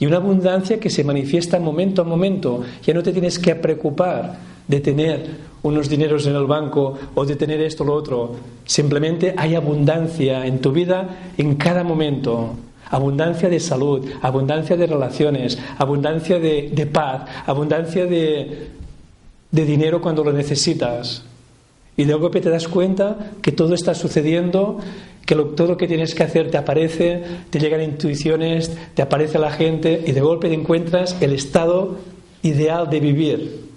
Y 0.01 0.07
una 0.07 0.17
abundancia 0.17 0.81
que 0.81 0.91
se 0.91 1.05
manifiesta 1.05 1.61
momento 1.61 2.03
a 2.03 2.05
momento. 2.05 2.65
Ya 2.83 2.93
no 2.93 3.05
te 3.05 3.13
tienes 3.13 3.39
que 3.39 3.55
preocupar 3.55 4.37
de 4.67 4.81
tener 4.81 5.31
unos 5.63 5.89
dineros 5.89 6.27
en 6.27 6.35
el 6.35 6.47
banco 6.47 6.99
o 7.15 7.25
de 7.25 7.37
tener 7.37 7.61
esto 7.61 7.85
o 7.85 7.87
lo 7.87 7.95
otro. 7.95 8.35
Simplemente 8.65 9.33
hay 9.37 9.55
abundancia 9.55 10.45
en 10.45 10.61
tu 10.61 10.73
vida 10.73 11.31
en 11.39 11.55
cada 11.55 11.85
momento. 11.85 12.57
Abundancia 12.91 13.49
de 13.49 13.61
salud, 13.61 14.05
abundancia 14.23 14.77
de 14.77 14.89
relaciones, 14.89 15.57
abundancia 15.79 16.41
de, 16.41 16.73
de 16.75 16.87
paz, 16.87 17.23
abundancia 17.47 18.07
de, 18.07 18.80
de 19.50 19.64
dinero 19.64 20.01
cuando 20.01 20.25
lo 20.25 20.33
necesitas. 20.33 21.25
Y 21.96 22.05
de 22.05 22.14
golpe 22.14 22.40
te 22.40 22.51
das 22.51 22.68
cuenta 22.68 23.33
que 23.42 23.53
todo 23.53 23.75
está 23.75 23.94
sucediendo, 23.94 24.79
que 25.27 25.35
todo 25.35 25.68
lo 25.68 25.77
que 25.77 25.87
tienes 25.87 26.14
que 26.14 26.22
hacer 26.22 26.51
te 26.51 26.57
aparece, 26.57 27.22
te 27.51 27.59
llegan 27.59 27.83
intuiciones, 27.83 28.70
te 28.94 29.03
aparece 29.03 29.38
la 29.38 29.51
gente 29.51 30.03
y 30.07 30.12
de 30.12 30.20
golpe 30.20 30.48
te 30.48 30.55
encuentras 30.55 31.16
el 31.20 31.33
estado 31.33 31.98
ideal 32.42 32.88
de 32.88 33.01
vivir. 33.01 33.70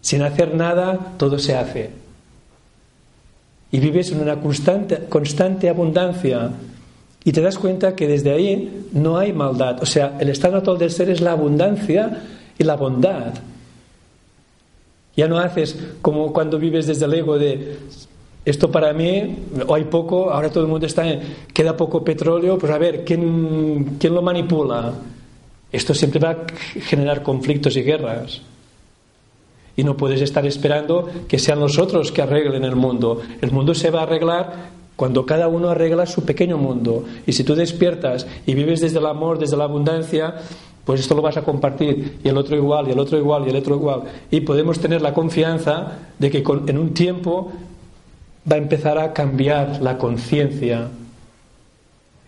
Sin 0.00 0.22
hacer 0.22 0.54
nada, 0.54 1.14
todo 1.18 1.38
se 1.38 1.56
hace. 1.56 1.90
Y 3.72 3.80
vives 3.80 4.12
en 4.12 4.20
una 4.20 4.40
constante, 4.40 5.06
constante 5.08 5.68
abundancia. 5.68 6.50
Y 7.24 7.32
te 7.32 7.40
das 7.40 7.58
cuenta 7.58 7.96
que 7.96 8.06
desde 8.06 8.30
ahí 8.30 8.86
no 8.92 9.18
hay 9.18 9.32
maldad. 9.32 9.82
O 9.82 9.86
sea, 9.86 10.16
el 10.20 10.28
estado 10.28 10.54
natural 10.54 10.78
del 10.78 10.92
ser 10.92 11.10
es 11.10 11.20
la 11.20 11.32
abundancia 11.32 12.22
y 12.56 12.62
la 12.62 12.76
bondad. 12.76 13.34
Ya 15.16 15.26
no 15.26 15.38
haces 15.38 15.76
como 16.02 16.32
cuando 16.32 16.58
vives 16.58 16.86
desde 16.86 17.06
el 17.06 17.14
ego 17.14 17.38
de 17.38 17.78
esto 18.44 18.70
para 18.70 18.92
mí, 18.92 19.38
o 19.66 19.74
hay 19.74 19.84
poco, 19.84 20.30
ahora 20.30 20.50
todo 20.50 20.62
el 20.62 20.70
mundo 20.70 20.86
está 20.86 21.04
en, 21.08 21.20
queda 21.52 21.76
poco 21.76 22.04
petróleo, 22.04 22.56
pues 22.56 22.70
a 22.70 22.78
ver, 22.78 23.04
¿quién, 23.04 23.96
¿quién 23.98 24.14
lo 24.14 24.22
manipula? 24.22 24.92
Esto 25.72 25.92
siempre 25.94 26.20
va 26.20 26.30
a 26.30 26.36
generar 26.80 27.24
conflictos 27.24 27.76
y 27.76 27.82
guerras. 27.82 28.40
Y 29.76 29.82
no 29.82 29.96
puedes 29.96 30.20
estar 30.20 30.46
esperando 30.46 31.10
que 31.26 31.40
sean 31.40 31.58
los 31.58 31.78
otros 31.78 32.12
que 32.12 32.22
arreglen 32.22 32.64
el 32.64 32.76
mundo. 32.76 33.20
El 33.40 33.50
mundo 33.50 33.74
se 33.74 33.90
va 33.90 34.00
a 34.00 34.02
arreglar 34.04 34.70
cuando 34.94 35.26
cada 35.26 35.48
uno 35.48 35.68
arregla 35.68 36.06
su 36.06 36.24
pequeño 36.24 36.56
mundo. 36.56 37.04
Y 37.26 37.32
si 37.32 37.44
tú 37.44 37.54
despiertas 37.54 38.26
y 38.46 38.54
vives 38.54 38.80
desde 38.80 38.98
el 38.98 39.06
amor, 39.06 39.38
desde 39.38 39.56
la 39.56 39.64
abundancia, 39.64 40.36
pues 40.86 41.00
esto 41.00 41.16
lo 41.16 41.20
vas 41.20 41.36
a 41.36 41.42
compartir 41.42 42.20
y 42.22 42.28
el 42.28 42.38
otro 42.38 42.56
igual 42.56 42.86
y 42.86 42.92
el 42.92 42.98
otro 43.00 43.18
igual 43.18 43.44
y 43.44 43.50
el 43.50 43.56
otro 43.56 43.74
igual. 43.74 44.02
Y 44.30 44.40
podemos 44.42 44.78
tener 44.78 45.02
la 45.02 45.12
confianza 45.12 45.98
de 46.16 46.30
que 46.30 46.44
en 46.68 46.78
un 46.78 46.94
tiempo 46.94 47.50
va 48.50 48.54
a 48.54 48.58
empezar 48.58 48.96
a 48.96 49.12
cambiar 49.12 49.82
la 49.82 49.98
conciencia 49.98 50.88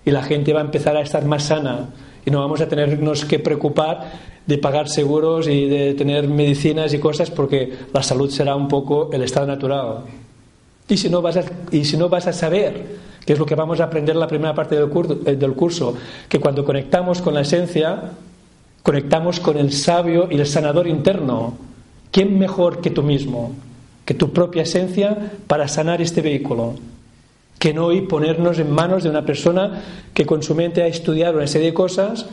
y 0.04 0.10
la 0.10 0.24
gente 0.24 0.52
va 0.52 0.60
a 0.60 0.64
empezar 0.64 0.96
a 0.96 1.02
estar 1.02 1.24
más 1.24 1.44
sana 1.44 1.90
y 2.26 2.32
no 2.32 2.40
vamos 2.40 2.60
a 2.60 2.68
tenernos 2.68 3.24
que 3.24 3.38
preocupar 3.38 4.10
de 4.44 4.58
pagar 4.58 4.88
seguros 4.88 5.46
y 5.46 5.66
de 5.66 5.94
tener 5.94 6.26
medicinas 6.26 6.92
y 6.92 6.98
cosas 6.98 7.30
porque 7.30 7.72
la 7.94 8.02
salud 8.02 8.28
será 8.28 8.56
un 8.56 8.66
poco 8.66 9.08
el 9.12 9.22
estado 9.22 9.46
natural. 9.46 9.98
Y 10.88 10.96
si 10.96 11.08
no 11.08 11.22
vas 11.22 11.36
a, 11.36 11.44
y 11.70 11.84
si 11.84 11.96
no 11.96 12.08
vas 12.08 12.26
a 12.26 12.32
saber, 12.32 12.86
que 13.24 13.34
es 13.34 13.38
lo 13.38 13.46
que 13.46 13.54
vamos 13.54 13.78
a 13.78 13.84
aprender 13.84 14.16
en 14.16 14.20
la 14.20 14.26
primera 14.26 14.54
parte 14.54 14.74
del 14.74 14.88
curso, 14.88 15.20
eh, 15.26 15.36
del 15.36 15.52
curso, 15.52 15.94
que 16.28 16.40
cuando 16.40 16.64
conectamos 16.64 17.22
con 17.22 17.34
la 17.34 17.42
esencia, 17.42 18.14
conectamos 18.88 19.38
con 19.38 19.58
el 19.58 19.70
sabio 19.70 20.28
y 20.30 20.36
el 20.36 20.46
sanador 20.46 20.86
interno. 20.86 21.58
¿Quién 22.10 22.38
mejor 22.38 22.80
que 22.80 22.88
tú 22.88 23.02
mismo, 23.02 23.52
que 24.06 24.14
tu 24.14 24.32
propia 24.32 24.62
esencia 24.62 25.32
para 25.46 25.68
sanar 25.68 26.00
este 26.00 26.22
vehículo? 26.22 26.74
Que 27.58 27.74
no 27.74 27.92
y 27.92 28.00
ponernos 28.00 28.58
en 28.58 28.70
manos 28.70 29.02
de 29.02 29.10
una 29.10 29.26
persona 29.26 29.82
que 30.14 30.24
con 30.24 30.42
su 30.42 30.54
mente 30.54 30.82
ha 30.82 30.86
estudiado 30.86 31.36
una 31.36 31.46
serie 31.46 31.66
de 31.66 31.74
cosas 31.74 32.24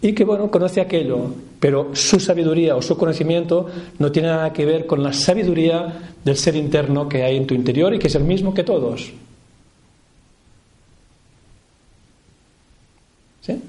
y 0.00 0.14
que, 0.14 0.24
bueno, 0.24 0.50
conoce 0.50 0.80
aquello, 0.80 1.34
pero 1.60 1.90
su 1.92 2.18
sabiduría 2.18 2.74
o 2.74 2.80
su 2.80 2.96
conocimiento 2.96 3.66
no 3.98 4.10
tiene 4.10 4.28
nada 4.28 4.50
que 4.54 4.64
ver 4.64 4.86
con 4.86 5.02
la 5.02 5.12
sabiduría 5.12 6.14
del 6.24 6.38
ser 6.38 6.56
interno 6.56 7.06
que 7.06 7.22
hay 7.22 7.36
en 7.36 7.46
tu 7.46 7.52
interior 7.52 7.92
y 7.92 7.98
que 7.98 8.06
es 8.06 8.14
el 8.14 8.24
mismo 8.24 8.54
que 8.54 8.64
todos. 8.64 9.12
¿Sí? 13.42 13.60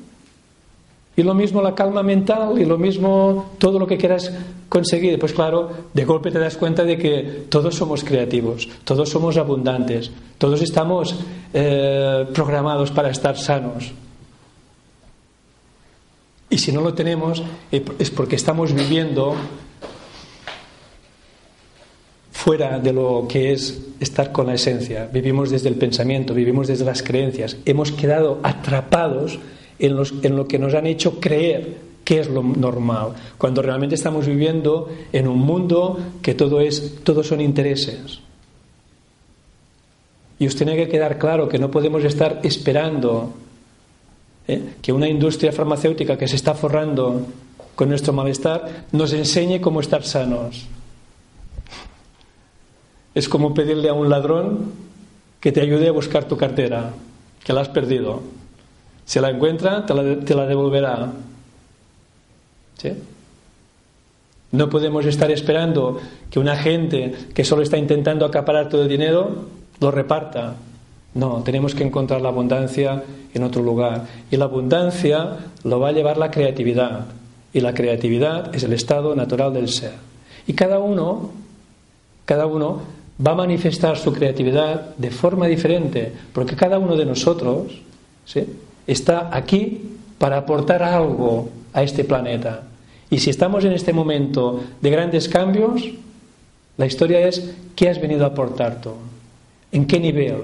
Y 1.19 1.23
lo 1.23 1.33
mismo 1.33 1.61
la 1.61 1.75
calma 1.75 2.01
mental 2.01 2.61
y 2.61 2.63
lo 2.63 2.77
mismo 2.77 3.51
todo 3.57 3.77
lo 3.77 3.85
que 3.85 3.97
quieras 3.97 4.31
conseguir. 4.69 5.19
Pues 5.19 5.33
claro, 5.33 5.69
de 5.93 6.05
golpe 6.05 6.31
te 6.31 6.39
das 6.39 6.55
cuenta 6.55 6.85
de 6.85 6.97
que 6.97 7.43
todos 7.49 7.75
somos 7.75 8.05
creativos, 8.05 8.69
todos 8.85 9.09
somos 9.09 9.35
abundantes, 9.35 10.11
todos 10.37 10.61
estamos 10.61 11.13
eh, 11.53 12.25
programados 12.33 12.91
para 12.91 13.09
estar 13.09 13.35
sanos. 13.35 13.91
Y 16.49 16.57
si 16.57 16.71
no 16.71 16.79
lo 16.79 16.93
tenemos 16.93 17.43
es 17.69 18.11
porque 18.11 18.37
estamos 18.37 18.71
viviendo 18.71 19.35
fuera 22.31 22.79
de 22.79 22.93
lo 22.93 23.25
que 23.27 23.51
es 23.51 23.87
estar 23.99 24.31
con 24.31 24.47
la 24.47 24.53
esencia. 24.53 25.09
Vivimos 25.11 25.49
desde 25.49 25.67
el 25.67 25.75
pensamiento, 25.75 26.33
vivimos 26.33 26.69
desde 26.69 26.85
las 26.85 27.03
creencias. 27.03 27.57
Hemos 27.65 27.91
quedado 27.91 28.39
atrapados 28.41 29.37
en, 29.79 30.35
lo 30.35 30.47
que 30.47 30.59
nos 30.59 30.73
han 30.73 30.85
hecho 30.85 31.19
creer 31.19 31.89
que 32.03 32.19
es 32.19 32.29
lo 32.29 32.41
normal, 32.41 33.13
cuando 33.37 33.61
realmente 33.61 33.95
estamos 33.95 34.25
viviendo 34.25 34.89
en 35.13 35.27
un 35.27 35.39
mundo 35.39 35.99
que 36.21 36.33
todo 36.33 36.59
es, 36.59 37.03
todos 37.03 37.27
son 37.27 37.39
intereses. 37.39 38.19
Y 40.39 40.47
os 40.47 40.55
tiene 40.55 40.75
que 40.75 40.87
quedar 40.87 41.19
claro 41.19 41.47
que 41.47 41.59
no 41.59 41.69
podemos 41.69 42.03
estar 42.03 42.39
esperando 42.43 43.33
¿eh? 44.47 44.75
que 44.81 44.91
una 44.91 45.07
industria 45.07 45.51
farmacéutica 45.51 46.17
que 46.17 46.27
se 46.27 46.37
está 46.37 46.55
forrando 46.55 47.27
con 47.75 47.89
nuestro 47.89 48.13
malestar 48.13 48.87
nos 48.91 49.13
enseñe 49.13 49.61
cómo 49.61 49.79
estar 49.79 50.03
sanos. 50.03 50.65
Es 53.13 53.29
como 53.29 53.53
pedirle 53.53 53.89
a 53.89 53.93
un 53.93 54.09
ladrón 54.09 54.71
que 55.39 55.51
te 55.51 55.61
ayude 55.61 55.87
a 55.87 55.91
buscar 55.91 56.25
tu 56.25 56.37
cartera, 56.37 56.91
que 57.43 57.53
la 57.53 57.61
has 57.61 57.69
perdido. 57.69 58.21
Si 59.09 59.19
la 59.19 59.31
encuentra, 59.31 59.87
te 59.87 59.95
la, 59.95 60.45
devolverá. 60.45 61.11
¿Sí? 62.77 62.91
No 64.51 64.69
podemos 64.69 65.03
estar 65.07 65.31
esperando 65.31 65.99
que 66.29 66.37
una 66.37 66.55
gente 66.55 67.15
que 67.33 67.43
solo 67.43 67.63
está 67.63 67.75
intentando 67.75 68.23
acaparar 68.23 68.69
todo 68.69 68.83
el 68.83 68.87
dinero 68.87 69.45
lo 69.79 69.89
reparta. 69.89 70.57
No, 71.15 71.41
tenemos 71.41 71.73
que 71.73 71.83
encontrar 71.83 72.21
la 72.21 72.29
abundancia 72.29 73.03
en 73.33 73.41
otro 73.41 73.63
lugar. 73.63 74.05
Y 74.29 74.37
la 74.37 74.45
abundancia 74.45 75.37
lo 75.63 75.79
va 75.79 75.89
a 75.89 75.91
llevar 75.91 76.17
la 76.17 76.29
creatividad. 76.29 77.07
Y 77.51 77.61
la 77.61 77.73
creatividad 77.73 78.53
es 78.53 78.61
el 78.61 78.73
estado 78.73 79.15
natural 79.15 79.55
del 79.55 79.69
ser. 79.69 79.93
Y 80.45 80.53
cada 80.53 80.77
uno, 80.77 81.31
cada 82.25 82.45
uno 82.45 82.83
va 83.25 83.31
a 83.31 83.35
manifestar 83.35 83.97
su 83.97 84.13
creatividad 84.13 84.95
de 84.97 85.09
forma 85.09 85.47
diferente, 85.47 86.13
porque 86.31 86.55
cada 86.55 86.77
uno 86.77 86.95
de 86.95 87.05
nosotros 87.07 87.71
está 88.91 89.29
aquí 89.31 89.81
para 90.17 90.37
aportar 90.37 90.83
algo 90.83 91.49
a 91.73 91.83
este 91.83 92.03
planeta. 92.03 92.63
Y 93.09 93.19
si 93.19 93.29
estamos 93.29 93.63
en 93.65 93.73
este 93.73 93.93
momento 93.93 94.61
de 94.81 94.89
grandes 94.89 95.29
cambios, 95.29 95.83
la 96.77 96.85
historia 96.85 97.27
es 97.27 97.55
¿qué 97.75 97.89
has 97.89 98.01
venido 98.01 98.23
a 98.23 98.29
aportar 98.29 98.81
tú? 98.81 98.91
¿En 99.71 99.85
qué 99.85 99.99
nivel? 99.99 100.37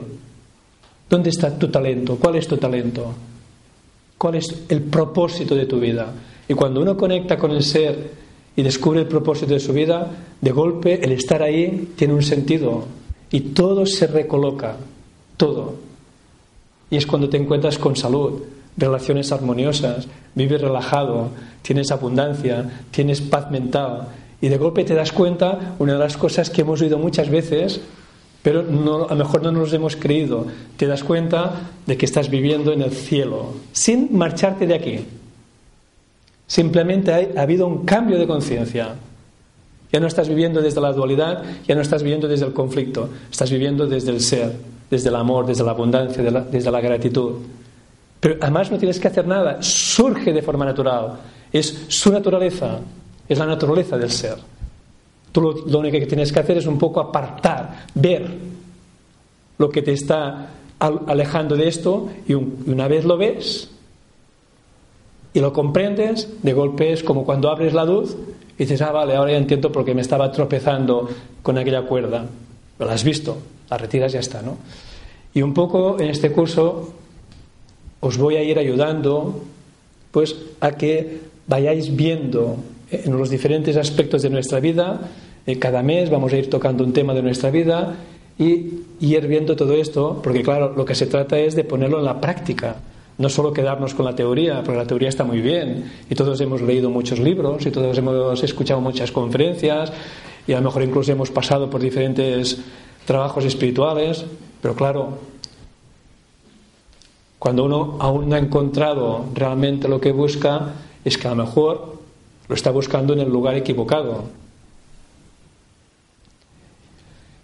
¿Dónde 1.10 1.30
está 1.30 1.58
tu 1.58 1.70
talento? 1.70 2.18
¿Cuál 2.18 2.36
es 2.36 2.48
tu 2.48 2.58
talento? 2.58 3.14
¿Cuál 4.18 4.36
es 4.36 4.64
el 4.70 4.82
propósito 4.82 5.56
de 5.56 5.66
tu 5.66 5.80
vida? 5.80 6.12
Y 6.48 6.54
cuando 6.54 6.82
uno 6.82 6.96
conecta 6.96 7.38
con 7.38 7.52
el 7.52 7.64
ser 7.64 8.12
y 8.56 8.62
descubre 8.62 9.02
el 9.02 9.08
propósito 9.08 9.54
de 9.54 9.60
su 9.60 9.74
vida, 9.74 10.10
de 10.40 10.52
golpe 10.52 11.04
el 11.04 11.12
estar 11.12 11.42
ahí 11.42 11.94
tiene 11.96 12.14
un 12.14 12.24
sentido 12.24 12.86
y 13.32 13.42
todo 13.42 13.86
se 13.86 14.08
recoloca, 14.08 14.78
todo. 15.38 15.85
Y 16.96 16.98
es 16.98 17.06
cuando 17.06 17.28
te 17.28 17.36
encuentras 17.36 17.78
con 17.78 17.98
salud, 17.98 18.44
relaciones 18.78 19.34
armoniosas, 19.34 20.08
vives 20.34 20.62
relajado, 20.62 21.28
tienes 21.62 21.92
abundancia, 21.92 22.86
tienes 22.90 23.20
paz 23.20 23.52
mental 23.52 24.08
y 24.40 24.48
de 24.48 24.58
golpe 24.58 24.86
te 24.86 24.94
das 24.94 25.12
cuenta, 25.12 25.76
una 25.78 25.92
de 25.92 26.00
las 26.00 26.16
cosas 26.16 26.50
que 26.50 26.62
hemos 26.62 26.82
oído 26.82 26.98
muchas 26.98 27.30
veces, 27.30 27.82
pero 28.42 28.62
a 28.62 29.14
lo 29.14 29.16
mejor 29.18 29.44
no 29.44 29.52
nos 29.52 29.74
hemos 29.74 29.98
creído, 29.98 30.48
te 30.78 30.88
das 30.88 31.04
cuenta 31.04 31.70
de 31.86 31.98
que 31.98 32.06
estás 32.06 32.30
viviendo 32.30 32.72
en 32.72 32.82
el 32.82 32.92
cielo, 32.92 33.48
sin 33.74 34.18
marcharte 34.18 34.66
de 34.66 34.76
aquí. 34.76 35.00
Simplemente 36.48 37.12
ha 37.36 37.42
habido 37.42 37.68
un 37.68 37.84
cambio 37.84 38.18
de 38.18 38.26
conciencia. 38.26 38.96
Ya 39.92 40.00
no 40.00 40.08
estás 40.08 40.30
viviendo 40.30 40.62
desde 40.62 40.80
la 40.80 40.94
dualidad, 40.94 41.44
ya 41.68 41.76
no 41.76 41.82
estás 41.82 42.04
viviendo 42.04 42.30
desde 42.30 42.46
el 42.46 42.54
conflicto, 42.54 43.10
estás 43.30 43.52
viviendo 43.52 43.86
desde 43.86 44.12
el 44.12 44.22
ser, 44.22 44.54
desde 44.96 45.10
el 45.10 45.16
amor, 45.16 45.46
desde 45.46 45.64
la 45.64 45.72
abundancia, 45.72 46.24
desde 46.24 46.72
la 46.72 46.82
gratitud. 46.82 47.34
Pero 48.20 48.38
además 48.42 48.72
no 48.72 48.78
tienes 48.78 49.00
que 49.00 49.08
hacer 49.08 49.28
nada, 49.28 49.62
surge 49.62 50.32
de 50.32 50.42
forma 50.42 50.66
natural, 50.66 51.20
es 51.52 51.86
su 51.90 52.12
naturaleza, 52.12 52.80
es 53.28 53.38
la 53.38 53.46
naturaleza 53.46 53.98
del 53.98 54.10
ser. 54.10 54.38
Tú 55.32 55.42
lo, 55.42 55.80
único 55.80 56.00
que 56.00 56.06
tienes 56.06 56.32
que 56.32 56.40
hacer 56.40 56.58
es 56.58 56.66
un 56.66 56.80
poco 56.80 57.02
apartar, 57.02 57.88
ver 57.94 58.26
lo 59.58 59.70
que 59.70 59.82
te 59.82 59.92
está 59.92 60.48
alejando 60.80 61.56
de 61.56 61.68
esto 61.68 62.10
y 62.28 62.34
una 62.34 62.88
vez 62.88 63.06
lo 63.06 63.18
ves, 63.18 63.70
y 65.36 65.42
lo 65.42 65.52
comprendes, 65.52 66.30
de 66.42 66.54
golpe 66.54 66.94
es 66.94 67.04
como 67.04 67.26
cuando 67.26 67.50
abres 67.50 67.74
la 67.74 67.84
luz 67.84 68.16
y 68.58 68.64
dices, 68.64 68.82
ah, 68.82 68.94
vale, 68.94 69.18
ahora 69.18 69.34
ya 69.34 69.38
entiendo 69.38 69.70
por 69.70 69.84
qué 69.84 69.94
me 69.94 70.00
estaba 70.00 70.32
tropezando 70.32 71.10
con 71.44 71.58
aquella 71.58 71.82
cuerda. 71.82 72.26
Lo 72.80 72.90
has 72.90 73.04
visto, 73.04 73.38
la 73.70 73.78
retiras 73.78 74.12
ya 74.12 74.20
está, 74.20 74.42
¿no? 74.42 74.58
Y 75.34 75.42
un 75.42 75.54
poco 75.54 76.00
en 76.00 76.10
este 76.10 76.32
curso 76.32 76.94
os 78.00 78.18
voy 78.18 78.36
a 78.36 78.44
ir 78.44 78.60
ayudando 78.60 79.44
pues 80.12 80.36
a 80.62 80.72
que 80.72 81.20
vayáis 81.48 81.96
viendo 81.96 82.58
en 82.92 83.18
los 83.18 83.30
diferentes 83.30 83.76
aspectos 83.78 84.22
de 84.22 84.30
nuestra 84.30 84.60
vida, 84.60 85.12
eh, 85.46 85.60
cada 85.60 85.84
mes 85.84 86.10
vamos 86.10 86.32
a 86.32 86.38
ir 86.38 86.50
tocando 86.50 86.84
un 86.84 86.94
tema 86.94 87.14
de 87.14 87.22
nuestra 87.22 87.50
vida 87.50 87.96
y 88.38 88.84
ir 89.00 89.28
viendo 89.28 89.56
todo 89.56 89.74
esto, 89.74 90.22
porque 90.24 90.44
claro, 90.44 90.74
lo 90.76 90.86
que 90.86 90.96
se 90.96 91.08
trata 91.08 91.38
es 91.40 91.56
de 91.56 91.64
ponerlo 91.64 92.00
en 92.00 92.06
la 92.06 92.22
práctica 92.22 92.78
no 93.18 93.30
solo 93.30 93.54
quedarnos 93.54 93.94
con 93.94 94.06
la 94.06 94.16
teoría, 94.16 94.62
porque 94.64 94.78
la 94.78 94.88
teoría 94.88 95.10
está 95.10 95.24
muy 95.24 95.40
bien 95.40 95.92
y 96.10 96.16
todos 96.16 96.40
hemos 96.42 96.62
leído 96.62 96.90
muchos 96.90 97.20
libros 97.20 97.66
y 97.66 97.72
todos 97.72 97.98
hemos 97.98 98.44
escuchado 98.44 98.82
muchas 98.82 99.12
conferencias 99.12 99.92
y 100.48 100.54
a 100.54 100.58
lo 100.58 100.66
mejor 100.66 100.84
incluso 100.84 101.12
hemos 101.12 101.32
pasado 101.32 101.70
por 101.70 101.82
diferentes 101.82 102.60
trabajos 103.06 103.46
espirituales, 103.46 104.26
pero 104.62 104.76
claro, 104.76 105.18
cuando 107.40 107.66
uno 107.66 107.98
aún 108.00 108.30
no 108.30 108.36
ha 108.36 108.40
encontrado 108.40 109.26
realmente 109.34 109.88
lo 109.88 110.02
que 110.02 110.12
busca, 110.12 110.74
es 111.04 111.18
que 111.18 111.28
a 111.28 111.36
lo 111.36 111.44
mejor 111.46 112.00
lo 112.48 112.56
está 112.56 112.72
buscando 112.72 113.14
en 113.14 113.20
el 113.20 113.30
lugar 113.30 113.56
equivocado. 113.56 114.24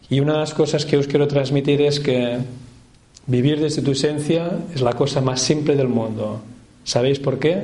Y 0.10 0.20
una 0.20 0.34
de 0.34 0.40
las 0.40 0.54
cosas 0.54 0.86
que 0.86 0.98
os 0.98 1.08
quiero 1.08 1.28
transmitir 1.28 1.82
es 1.82 2.00
que 2.00 2.40
Vivir 3.28 3.60
desde 3.60 3.82
tu 3.82 3.92
esencia 3.92 4.60
es 4.74 4.82
la 4.82 4.94
cosa 4.94 5.22
más 5.22 5.42
simple 5.42 5.76
del 5.76 5.88
mundo. 5.88 6.42
¿Sabéis 6.84 7.20
por 7.20 7.38
qué? 7.38 7.64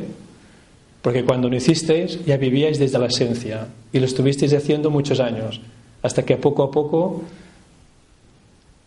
Porque 1.07 1.23
cuando 1.23 1.47
lo 1.47 1.55
hicisteis 1.55 2.19
ya 2.25 2.35
vivíais 2.35 2.79
desde 2.79 2.99
la 2.99 3.05
esencia 3.05 3.65
y 3.93 3.99
lo 3.99 4.05
estuvisteis 4.05 4.51
haciendo 4.53 4.91
muchos 4.91 5.21
años, 5.21 5.61
hasta 6.03 6.25
que 6.25 6.35
poco 6.35 6.63
a 6.63 6.69
poco 6.69 7.23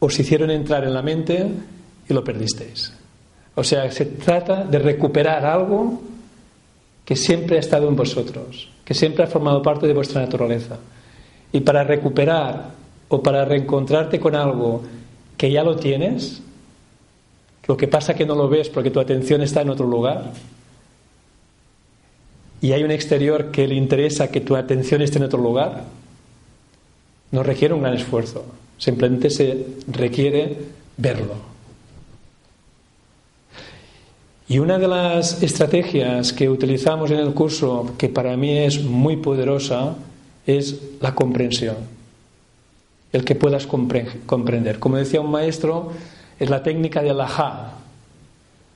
os 0.01 0.21
hicieron 0.21 0.51
entrar 0.51 0.85
en 0.85 0.93
la 0.93 1.01
mente 1.01 1.47
y 2.07 2.13
lo 2.13 2.23
perdisteis. 2.23 2.93
O 3.55 3.65
sea, 3.65 3.91
se 3.91 4.05
trata 4.05 4.65
de 4.65 4.79
recuperar 4.79 5.47
algo 5.47 5.99
que 7.07 7.17
siempre 7.17 7.57
ha 7.57 7.61
estado 7.61 7.89
en 7.89 7.97
vosotros, 7.97 8.69
que 8.85 8.93
siempre 8.93 9.25
ha 9.25 9.27
formado 9.27 9.63
parte 9.63 9.87
de 9.87 9.95
vuestra 9.95 10.21
naturaleza. 10.21 10.77
Y 11.55 11.61
para 11.61 11.85
recuperar 11.85 12.73
o 13.09 13.23
para 13.23 13.47
reencontrarte 13.47 14.21
con 14.21 14.37
algo 14.37 14.83
que 15.39 15.51
ya 15.51 15.65
lo 15.65 15.77
tienes, 15.77 16.43
lo 17.67 17.79
que 17.79 17.89
pasa 17.89 18.13
que 18.13 18.27
no 18.27 18.35
lo 18.35 18.47
ves 18.51 18.69
porque 18.69 18.91
tu 18.91 19.01
atención 19.01 19.41
está 19.41 19.63
en 19.63 19.71
otro 19.71 19.87
lugar. 19.87 20.35
Y 22.61 22.73
hay 22.73 22.83
un 22.83 22.91
exterior 22.91 23.51
que 23.51 23.67
le 23.67 23.75
interesa 23.75 24.31
que 24.31 24.41
tu 24.41 24.57
atención 24.57 25.01
esté 25.03 25.19
en 25.19 25.25
otro 25.25 25.41
lugar. 25.41 25.85
No 27.31 27.43
requiere 27.43 27.75
un 27.75 27.83
gran 27.83 27.95
esfuerzo. 27.95 28.45
Simplemente 28.77 29.31
se 29.31 29.67
requiere 29.89 30.57
verlo. 30.97 31.51
Y 34.49 34.59
una 34.59 34.79
de 34.79 34.89
las 34.89 35.43
estrategias 35.43 36.33
que 36.33 36.51
utilizamos 36.51 37.11
en 37.13 37.19
el 37.19 37.33
curso, 37.35 37.95
que 37.97 38.09
para 38.09 38.37
mí 38.37 38.59
es 38.59 38.83
muy 38.83 39.17
poderosa, 39.17 39.95
es 40.45 40.81
la 41.01 41.15
comprensión. 41.15 41.77
El 43.13 43.25
que 43.25 43.37
puedas 43.37 43.67
comprender. 43.67 44.79
Como 44.81 44.97
decía 44.97 45.21
un 45.21 45.31
maestro, 45.31 45.93
es 46.39 46.51
la 46.51 46.63
técnica 46.63 47.01
del 47.01 47.21
ajá. 47.21 47.75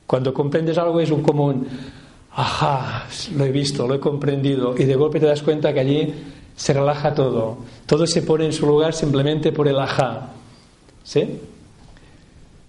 Cuando 0.07 0.33
comprendes 0.33 0.79
algo 0.79 1.01
es 1.01 1.11
un 1.11 1.23
común, 1.23 1.67
ajá, 2.35 3.07
lo 3.37 3.45
he 3.45 3.53
visto, 3.53 3.87
lo 3.87 3.95
he 3.95 4.01
comprendido, 4.01 4.75
y 4.77 4.85
de 4.85 4.95
golpe 4.97 5.21
te 5.21 5.27
das 5.27 5.43
cuenta 5.43 5.73
que 5.73 5.81
allí 5.81 6.15
se 6.57 6.73
relaja 6.73 7.15
todo. 7.15 7.59
Todo 7.87 8.07
se 8.07 8.23
pone 8.23 8.47
en 8.47 8.53
su 8.53 8.67
lugar 8.67 8.95
simplemente 8.95 9.53
por 9.53 9.69
el 9.69 9.79
ajá. 9.79 10.31
¿Sí? 11.03 11.39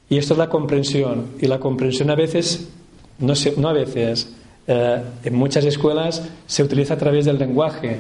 Y 0.10 0.18
esto 0.18 0.34
es 0.34 0.38
la 0.38 0.50
comprensión. 0.50 1.28
Y 1.40 1.48
la 1.48 1.60
comprensión 1.60 2.10
a 2.10 2.16
veces, 2.16 2.70
no, 3.20 3.36
sé, 3.36 3.54
no 3.58 3.70
a 3.70 3.74
veces, 3.74 4.34
eh, 4.68 5.02
en 5.24 5.36
muchas 5.36 5.66
escuelas 5.66 6.28
se 6.46 6.64
utiliza 6.64 6.96
a 6.96 6.98
través 6.98 7.26
del 7.26 7.38
lenguaje. 7.38 8.00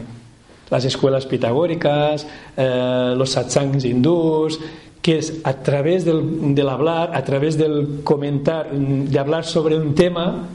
Las 0.69 0.85
escuelas 0.85 1.25
pitagóricas, 1.25 2.27
eh, 2.57 3.13
los 3.15 3.31
satsangs 3.31 3.85
hindús, 3.85 4.59
que 5.01 5.19
es 5.19 5.41
a 5.43 5.53
través 5.53 6.03
del, 6.03 6.67
hablar, 6.67 7.11
a 7.13 7.23
través 7.23 7.57
del 7.57 8.01
comentar, 8.03 8.71
de 8.71 9.19
hablar 9.19 9.45
sobre 9.45 9.77
un 9.77 9.93
tema, 9.93 10.47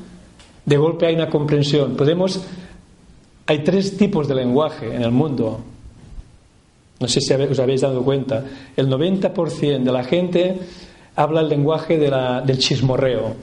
de 0.64 0.77
golpe 0.77 1.07
hay 1.07 1.14
una 1.14 1.29
comprensión. 1.29 1.96
Podemos, 1.96 2.44
hay 3.46 3.64
tres 3.64 3.96
tipos 3.96 4.29
de 4.29 4.35
lenguaje 4.35 4.94
en 4.94 5.03
el 5.03 5.11
mundo. 5.11 5.61
No 7.01 7.09
sé 7.09 7.20
si 7.20 7.33
os 7.33 7.59
habéis 7.59 7.81
dado 7.81 8.03
cuenta. 8.03 8.44
El 8.77 8.88
90% 8.88 9.83
de 9.83 9.92
la 9.92 10.05
gente 10.05 10.59
habla 11.16 11.40
el 11.40 11.49
lenguaje 11.49 11.99
del 11.99 12.59
chismorreo. 12.59 13.35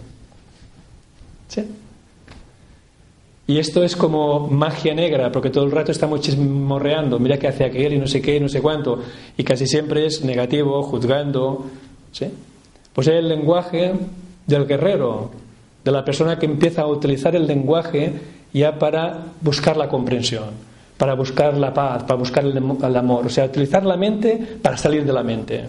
¿Sí? 1.47 1.63
Y 3.47 3.59
esto 3.59 3.81
es 3.81 3.95
como 3.95 4.47
magia 4.47 4.93
negra, 4.93 5.31
porque 5.31 5.49
todo 5.49 5.63
el 5.63 5.71
rato 5.71 5.93
estamos 5.93 6.19
chismorreando, 6.19 7.17
mira 7.17 7.39
qué 7.39 7.47
hace 7.47 7.63
aquel 7.63 7.93
y 7.93 7.97
no 7.97 8.05
sé 8.05 8.21
qué 8.21 8.35
y 8.35 8.39
no 8.41 8.49
sé 8.49 8.61
cuánto, 8.61 8.99
y 9.37 9.43
casi 9.45 9.65
siempre 9.65 10.05
es 10.05 10.21
negativo, 10.21 10.83
juzgando. 10.83 11.65
¿sí? 12.11 12.25
Pues 12.91 13.07
es 13.07 13.13
el 13.13 13.29
lenguaje 13.29 13.93
del 14.45 14.65
guerrero, 14.65 15.31
de 15.87 15.93
la 15.93 16.03
persona 16.03 16.37
que 16.37 16.45
empieza 16.45 16.81
a 16.81 16.87
utilizar 16.87 17.33
el 17.33 17.47
lenguaje 17.47 18.11
ya 18.51 18.77
para 18.77 19.27
buscar 19.39 19.77
la 19.77 19.87
comprensión, 19.87 20.49
para 20.97 21.13
buscar 21.13 21.55
la 21.55 21.73
paz, 21.73 22.03
para 22.03 22.15
buscar 22.15 22.43
el, 22.43 22.57
amor, 22.57 23.25
o 23.25 23.29
sea, 23.29 23.45
utilizar 23.45 23.85
la 23.85 23.95
mente 23.95 24.37
para 24.61 24.75
salir 24.75 25.05
de 25.05 25.13
la 25.13 25.23
mente. 25.23 25.63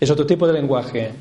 Es 0.00 0.10
otro 0.10 0.26
tipo 0.26 0.48
de 0.48 0.54
lenguaje. 0.54 1.12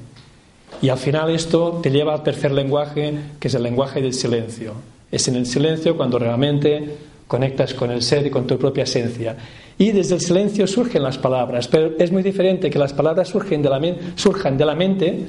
Y 0.82 0.90
al 0.90 0.98
final 0.98 1.30
esto 1.30 1.82
te 1.84 1.92
lleva 1.92 2.16
al 2.16 2.24
tercer 2.24 2.52
lenguaje, 2.52 3.14
que 3.40 3.48
es 3.48 3.54
el 3.54 3.62
lenguaje 3.62 4.02
del 4.02 4.14
silencio 4.14 4.74
Es 5.12 5.28
en 5.28 5.36
el 5.36 5.46
silencio 5.46 5.96
cuando 5.96 6.18
realmente 6.18 6.98
conectas 7.28 7.76
con 7.76 7.92
el 7.92 8.02
ser 8.02 8.26
y 8.26 8.32
con 8.32 8.48
tu 8.48 8.58
propia 8.58 8.86
esencia. 8.86 9.38
Y 9.78 9.92
desde 9.92 10.16
el 10.16 10.22
silencio 10.22 10.66
surgen 10.66 11.04
las 11.04 11.20
palabras, 11.20 11.68
pero 11.68 11.92
es 12.00 12.12
muy 12.12 12.24
diferente 12.24 12.72
que 12.72 12.80
las 12.80 12.94
palabras 12.94 13.28
surjan 13.28 13.62
de 13.62 14.66
la 14.66 14.76
mente, 14.76 15.28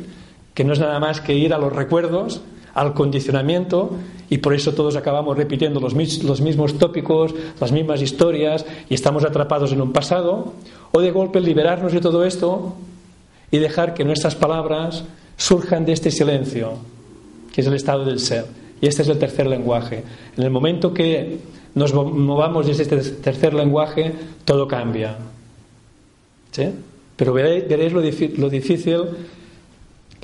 que 0.55 0.65
no 0.65 0.73
es 0.73 0.81
nada 0.81 0.99
más 1.01 1.21
que 1.21 1.35
ir 1.35 1.53
a 1.53 1.59
los 1.59 1.73
recuerdos, 1.73 2.41
al 2.75 2.95
condicionamiento, 2.95 3.91
y 4.31 4.39
por 4.39 4.55
eso 4.55 4.73
todos 4.73 4.97
acabamos 4.97 5.37
repitiendo 5.37 5.81
los, 5.81 5.95
mismos 5.95 6.79
tópicos, 6.79 7.35
las 7.61 7.73
mismas 7.73 8.03
historias, 8.03 8.65
y 8.89 8.95
estamos 8.95 9.25
atrapados 9.25 9.73
en 9.73 9.81
un 9.81 9.93
pasado, 9.93 10.55
o 10.93 11.01
de 11.01 11.11
golpe 11.11 11.41
liberarnos 11.41 11.93
de 11.93 12.01
todo 12.01 12.25
esto 12.25 12.75
y 13.51 13.59
dejar 13.59 13.95
que 13.95 14.05
nuestras 14.05 14.35
palabras 14.35 15.05
surjan 15.37 15.85
de 15.85 15.93
este 15.93 16.11
silencio, 16.11 16.73
que 17.53 17.61
es 17.61 17.67
el 17.67 17.75
estado 17.75 18.05
del 18.05 18.19
ser. 18.19 18.47
Y 18.81 18.87
este 18.87 19.03
es 19.03 19.09
el 19.09 19.19
tercer 19.19 19.47
lenguaje. 19.47 20.03
En 20.37 20.43
el 20.43 20.51
momento 20.51 20.93
que 20.93 21.39
nos 21.75 21.95
movamos 21.95 22.67
desde 22.67 22.83
este 22.83 22.99
tercer 22.99 23.55
lenguaje, 23.55 24.13
todo 24.45 24.67
cambia. 24.67 25.17
¿Sí? 26.51 26.69
Pero 27.17 27.33
veréis, 27.33 27.93
lo, 27.93 28.51
difícil, 28.51 29.07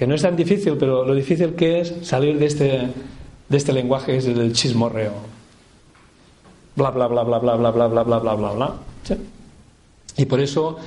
que 0.00 0.06
no 0.06 0.14
es 0.14 0.22
tan 0.22 0.34
difícil, 0.34 0.78
pero 0.78 1.04
lo 1.04 1.14
difícil 1.14 1.54
que 1.54 1.80
es 1.80 1.92
salir 2.00 2.38
de 2.38 2.46
este, 2.46 2.88
de 3.50 3.56
este 3.58 3.70
lenguaje 3.70 4.16
es 4.16 4.24
del 4.24 4.54
chismorreo. 4.54 5.12
Bla, 6.74 6.90
bla, 6.90 7.06
bla, 7.06 7.22
bla, 7.22 7.38
bla, 7.38 7.56
bla, 7.56 7.70
bla, 7.70 7.86
bla, 7.86 8.02
bla, 8.04 8.18
bla, 8.18 8.34
bla, 8.34 8.52
bla. 8.52 8.74
¿Sí? 9.02 9.14
Y 10.16 10.24
por 10.24 10.40
eso 10.40 10.78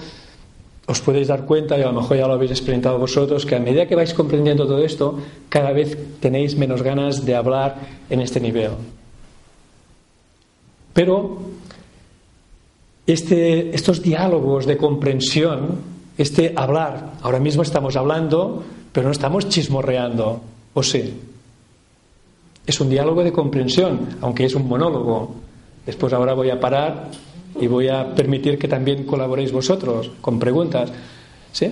os 0.88 1.00
podéis 1.02 1.28
dar 1.28 1.46
cuenta, 1.46 1.78
y 1.78 1.84
a 1.84 1.92
lo 1.92 2.02
mejor 2.02 2.18
ya 2.18 2.26
lo 2.26 2.34
habéis 2.34 2.50
experimentado 2.50 2.98
vosotros, 2.98 3.46
que 3.46 3.56
a 3.56 3.60
medida 3.60 3.86
que 3.86 3.94
vais 3.94 4.16
comprendiendo 4.16 4.66
todo 4.66 4.84
esto, 4.84 5.20
cada 5.48 5.72
vez 5.74 5.96
tenéis 6.20 6.58
menos 6.58 6.82
ganas 6.82 7.24
de 7.24 7.36
hablar 7.36 7.76
en 8.10 8.20
este 8.20 8.40
nivel. 8.40 8.72
Pero 10.92 11.38
este, 13.06 13.76
estos 13.76 14.02
diálogos 14.02 14.66
de 14.66 14.76
comprensión, 14.76 15.82
este 16.18 16.54
hablar, 16.56 17.14
ahora 17.22 17.40
mismo 17.40 17.62
estamos 17.62 17.96
hablando, 17.96 18.64
pero 18.94 19.08
no 19.08 19.12
estamos 19.12 19.50
chismorreando, 19.50 20.42
¿o 20.74 20.84
sí? 20.84 21.20
Es 22.66 22.80
un 22.80 22.90
diálogo 22.90 23.24
de 23.24 23.34
comprensión, 23.34 24.18
aunque 24.22 24.46
es 24.46 24.56
un 24.56 24.68
monólogo. 24.68 25.36
Después 25.86 26.14
ahora 26.14 26.34
voy 26.34 26.50
a 26.50 26.60
parar 26.62 27.10
y 27.60 27.68
voy 27.68 27.90
a 27.90 28.16
permitir 28.16 28.58
que 28.58 28.70
también 28.70 29.04
colaboréis 29.04 29.52
vosotros 29.52 30.12
con 30.22 30.40
preguntas. 30.40 30.90
¿Sí? 31.52 31.70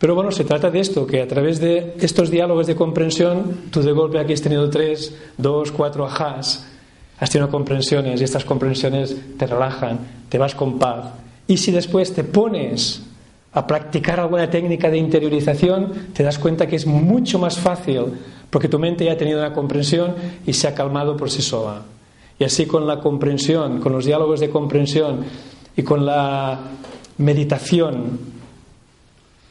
Pero 0.00 0.16
bueno, 0.16 0.32
se 0.32 0.42
trata 0.42 0.70
de 0.70 0.80
esto, 0.80 1.06
que 1.06 1.22
a 1.22 1.28
través 1.28 1.60
de 1.60 1.94
estos 2.00 2.30
diálogos 2.30 2.66
de 2.66 2.74
comprensión, 2.74 3.70
tú 3.70 3.82
de 3.82 3.92
golpe 3.92 4.18
aquí 4.18 4.32
has 4.32 4.42
tenido 4.42 4.68
tres, 4.68 5.14
dos, 5.38 5.70
cuatro 5.70 6.04
ajás 6.04 6.66
Has 7.18 7.30
tenido 7.30 7.50
comprensiones 7.50 8.20
y 8.20 8.24
estas 8.24 8.44
comprensiones 8.44 9.16
te 9.38 9.46
relajan, 9.46 10.00
te 10.28 10.38
vas 10.38 10.54
con 10.54 10.78
paz. 10.78 11.12
Y 11.46 11.56
si 11.56 11.70
después 11.70 12.12
te 12.12 12.24
pones 12.24 13.02
a 13.54 13.66
practicar 13.66 14.18
alguna 14.18 14.50
técnica 14.50 14.90
de 14.90 14.98
interiorización, 14.98 15.92
te 16.12 16.24
das 16.24 16.38
cuenta 16.38 16.66
que 16.66 16.76
es 16.76 16.86
mucho 16.86 17.38
más 17.38 17.58
fácil, 17.58 18.06
porque 18.50 18.68
tu 18.68 18.80
mente 18.80 19.04
ya 19.04 19.12
ha 19.12 19.16
tenido 19.16 19.38
una 19.38 19.52
comprensión 19.52 20.14
y 20.44 20.52
se 20.52 20.66
ha 20.66 20.74
calmado 20.74 21.16
por 21.16 21.30
sí 21.30 21.40
sola. 21.40 21.82
Y 22.36 22.42
así 22.42 22.66
con 22.66 22.84
la 22.86 22.98
comprensión, 22.98 23.80
con 23.80 23.92
los 23.92 24.04
diálogos 24.04 24.40
de 24.40 24.50
comprensión 24.50 25.24
y 25.76 25.82
con 25.84 26.04
la 26.04 26.58
meditación, 27.18 28.18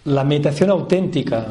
la 0.03 0.25
meditación 0.25 0.69
auténtica, 0.69 1.47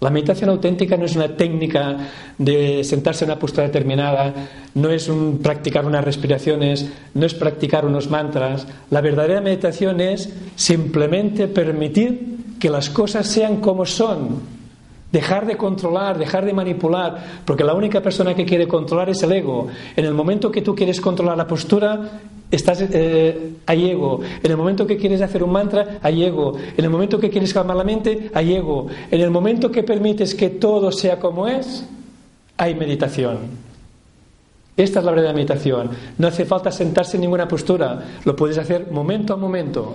la 0.00 0.10
meditación 0.10 0.48
auténtica 0.48 0.96
no 0.96 1.04
es 1.04 1.14
una 1.14 1.36
técnica 1.36 1.96
de 2.38 2.82
sentarse 2.84 3.24
en 3.24 3.30
una 3.30 3.38
postura 3.38 3.66
determinada, 3.66 4.32
no 4.74 4.90
es 4.90 5.10
practicar 5.42 5.84
unas 5.84 6.04
respiraciones, 6.04 6.90
no 7.12 7.26
es 7.26 7.34
practicar 7.34 7.84
unos 7.84 8.08
mantras. 8.08 8.66
La 8.90 9.02
verdadera 9.02 9.42
meditación 9.42 10.00
es 10.00 10.32
simplemente 10.56 11.48
permitir 11.48 12.56
que 12.58 12.70
las 12.70 12.88
cosas 12.88 13.26
sean 13.26 13.60
como 13.60 13.84
son, 13.84 14.59
Dejar 15.12 15.44
de 15.46 15.56
controlar, 15.56 16.18
dejar 16.18 16.44
de 16.44 16.52
manipular, 16.52 17.42
porque 17.44 17.64
la 17.64 17.74
única 17.74 18.00
persona 18.00 18.34
que 18.34 18.44
quiere 18.44 18.68
controlar 18.68 19.10
es 19.10 19.22
el 19.22 19.32
ego. 19.32 19.66
En 19.96 20.04
el 20.04 20.14
momento 20.14 20.52
que 20.52 20.62
tú 20.62 20.74
quieres 20.74 21.00
controlar 21.00 21.36
la 21.36 21.48
postura, 21.48 22.20
estás 22.50 22.84
eh, 22.92 23.54
hay 23.66 23.90
ego. 23.90 24.20
En 24.42 24.50
el 24.50 24.56
momento 24.56 24.86
que 24.86 24.96
quieres 24.96 25.20
hacer 25.20 25.42
un 25.42 25.50
mantra, 25.50 25.98
hay 26.00 26.22
ego. 26.22 26.56
En 26.76 26.84
el 26.84 26.90
momento 26.90 27.18
que 27.18 27.28
quieres 27.28 27.52
calmar 27.52 27.76
la 27.76 27.84
mente, 27.84 28.30
hay 28.32 28.54
ego. 28.54 28.86
En 29.10 29.20
el 29.20 29.30
momento 29.30 29.70
que 29.70 29.82
permites 29.82 30.34
que 30.34 30.50
todo 30.50 30.92
sea 30.92 31.18
como 31.18 31.48
es, 31.48 31.84
hay 32.56 32.74
meditación. 32.76 33.38
Esta 34.76 35.00
es 35.00 35.04
la 35.04 35.10
verdadera 35.10 35.34
meditación. 35.34 35.90
No 36.18 36.28
hace 36.28 36.44
falta 36.44 36.70
sentarse 36.70 37.16
en 37.16 37.22
ninguna 37.22 37.48
postura, 37.48 38.02
lo 38.24 38.36
puedes 38.36 38.58
hacer 38.58 38.90
momento 38.90 39.34
a 39.34 39.36
momento. 39.36 39.94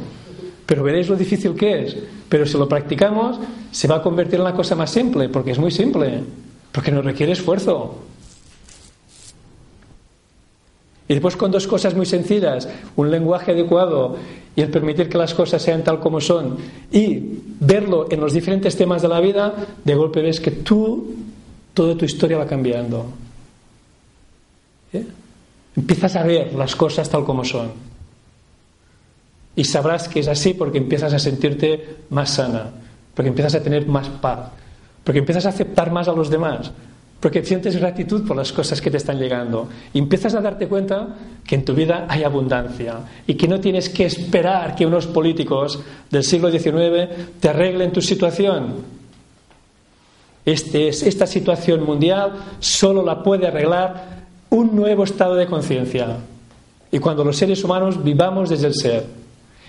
Pero 0.66 0.84
veréis 0.84 1.10
lo 1.10 1.16
difícil 1.16 1.56
que 1.56 1.84
es. 1.84 1.98
Pero 2.28 2.46
si 2.46 2.58
lo 2.58 2.68
practicamos, 2.68 3.40
se 3.72 3.88
va 3.88 3.98
a 3.98 4.02
convertir 4.02 4.40
en 4.40 4.46
la 4.46 4.54
cosa 4.54 4.76
más 4.76 4.92
simple, 4.92 5.30
porque 5.30 5.52
es 5.52 5.60
muy 5.60 5.72
simple, 5.72 6.24
porque 6.72 6.92
no 6.92 7.02
requiere 7.02 7.34
esfuerzo. 7.34 8.00
Y 11.08 11.14
después 11.14 11.36
con 11.36 11.52
dos 11.52 11.68
cosas 11.68 11.96
muy 11.96 12.06
sencillas, 12.06 12.68
un 12.96 13.12
lenguaje 13.12 13.52
adecuado 13.52 14.18
y 14.56 14.62
el 14.62 14.72
permitir 14.72 15.08
que 15.08 15.18
las 15.18 15.36
cosas 15.36 15.62
sean 15.62 15.84
tal 15.84 16.00
como 16.00 16.20
son 16.20 16.58
y 16.92 17.22
verlo 17.60 18.08
en 18.10 18.20
los 18.20 18.34
diferentes 18.34 18.76
temas 18.76 19.04
de 19.04 19.08
la 19.10 19.20
vida, 19.20 19.54
de 19.84 19.96
golpe 19.96 20.22
ves 20.22 20.40
que 20.40 20.52
tú, 20.52 21.14
toda 21.76 21.96
tu 21.96 22.06
historia 22.06 22.38
va 22.38 22.48
cambiando. 22.48 23.06
¿Eh? 24.94 25.06
Empiezas 25.76 26.16
a 26.16 26.24
ver 26.24 26.54
las 26.56 26.76
cosas 26.76 27.08
tal 27.08 27.24
como 27.24 27.44
son. 27.44 27.95
Y 29.56 29.64
sabrás 29.64 30.10
que 30.10 30.20
es 30.20 30.28
así 30.28 30.54
porque 30.54 30.78
empiezas 30.78 31.14
a 31.14 31.20
sentirte 31.20 31.98
más 32.10 32.32
sana, 32.32 32.72
porque 33.14 33.30
empiezas 33.30 33.56
a 33.56 33.64
tener 33.64 33.88
más 33.88 34.10
paz, 34.10 34.50
porque 35.04 35.20
empiezas 35.20 35.46
a 35.46 35.50
aceptar 35.50 35.92
más 35.92 36.08
a 36.08 36.14
los 36.14 36.30
demás, 36.30 36.72
porque 37.22 37.44
sientes 37.44 37.78
gratitud 37.78 38.28
por 38.28 38.36
las 38.36 38.52
cosas 38.52 38.82
que 38.82 38.92
te 38.92 38.98
están 38.98 39.18
llegando. 39.18 39.70
Y 39.94 40.00
empiezas 40.00 40.36
a 40.36 40.42
darte 40.42 40.68
cuenta 40.68 41.16
que 41.46 41.56
en 41.56 41.66
tu 41.66 41.74
vida 41.74 42.06
hay 42.10 42.24
abundancia 42.24 42.98
y 43.26 43.36
que 43.36 43.48
no 43.48 43.60
tienes 43.60 43.90
que 43.90 44.06
esperar 44.06 44.76
que 44.76 44.86
unos 44.86 45.08
políticos 45.08 45.80
del 46.12 46.24
siglo 46.24 46.52
XIX 46.52 47.10
te 47.40 47.50
arreglen 47.50 47.94
tu 47.94 48.02
situación. 48.02 48.74
Este 50.46 50.90
esta 50.90 51.26
situación 51.26 51.84
mundial 51.84 52.34
solo 52.60 53.04
la 53.04 53.24
puede 53.24 53.48
arreglar 53.48 54.26
un 54.50 54.76
nuevo 54.76 55.06
estado 55.06 55.36
de 55.36 55.48
conciencia. 55.48 56.18
Y 56.92 57.00
cuando 57.00 57.24
los 57.24 57.38
seres 57.38 57.64
humanos 57.64 58.04
vivamos 58.04 58.50
desde 58.50 58.68
el 58.68 58.74
ser. 58.76 59.25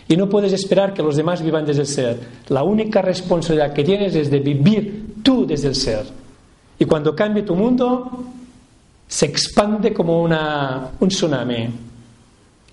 Y 0.09 0.17
no 0.17 0.29
puedes 0.29 0.53
esperar 0.53 0.95
que 0.95 1.03
los 1.03 1.17
demás 1.17 1.43
vivan 1.43 1.67
desde 1.67 1.83
el 1.83 1.87
ser. 1.87 2.21
La 2.49 2.63
única 2.63 3.03
responsabilidad 3.03 3.73
que 3.73 3.83
tienes 3.83 4.15
es 4.15 4.31
de 4.31 4.39
vivir 4.39 5.17
tú 5.23 5.47
desde 5.47 5.69
el 5.69 5.75
ser. 5.75 6.05
Y 6.79 6.85
cuando 6.85 7.15
cambie 7.17 7.43
tu 7.43 7.57
mundo, 7.57 8.25
se 9.09 9.27
expande 9.27 9.93
como 9.93 10.23
una, 10.23 10.91
un 11.01 11.09
tsunami. 11.09 11.69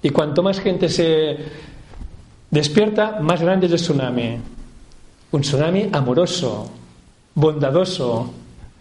Y 0.02 0.10
cuanto 0.10 0.44
más 0.44 0.60
gente 0.60 0.90
se 0.90 1.38
despierta, 2.52 3.20
más 3.22 3.42
grande 3.42 3.66
es 3.66 3.72
el 3.72 3.80
tsunami. 3.80 4.38
Un 5.32 5.42
tsunami 5.42 5.90
amoroso, 5.92 6.70
bondadoso, 7.34 8.32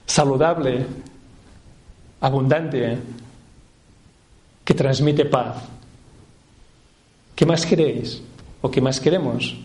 saludable, 0.04 0.84
abundante, 2.20 2.98
que 4.64 4.74
transmite 4.74 5.24
paz. 5.24 5.56
¿Qué 7.34 7.46
más 7.46 7.64
queréis? 7.64 8.22
¿O 8.62 8.70
qué 8.70 8.80
más 8.80 9.00
queremos? 9.00 9.56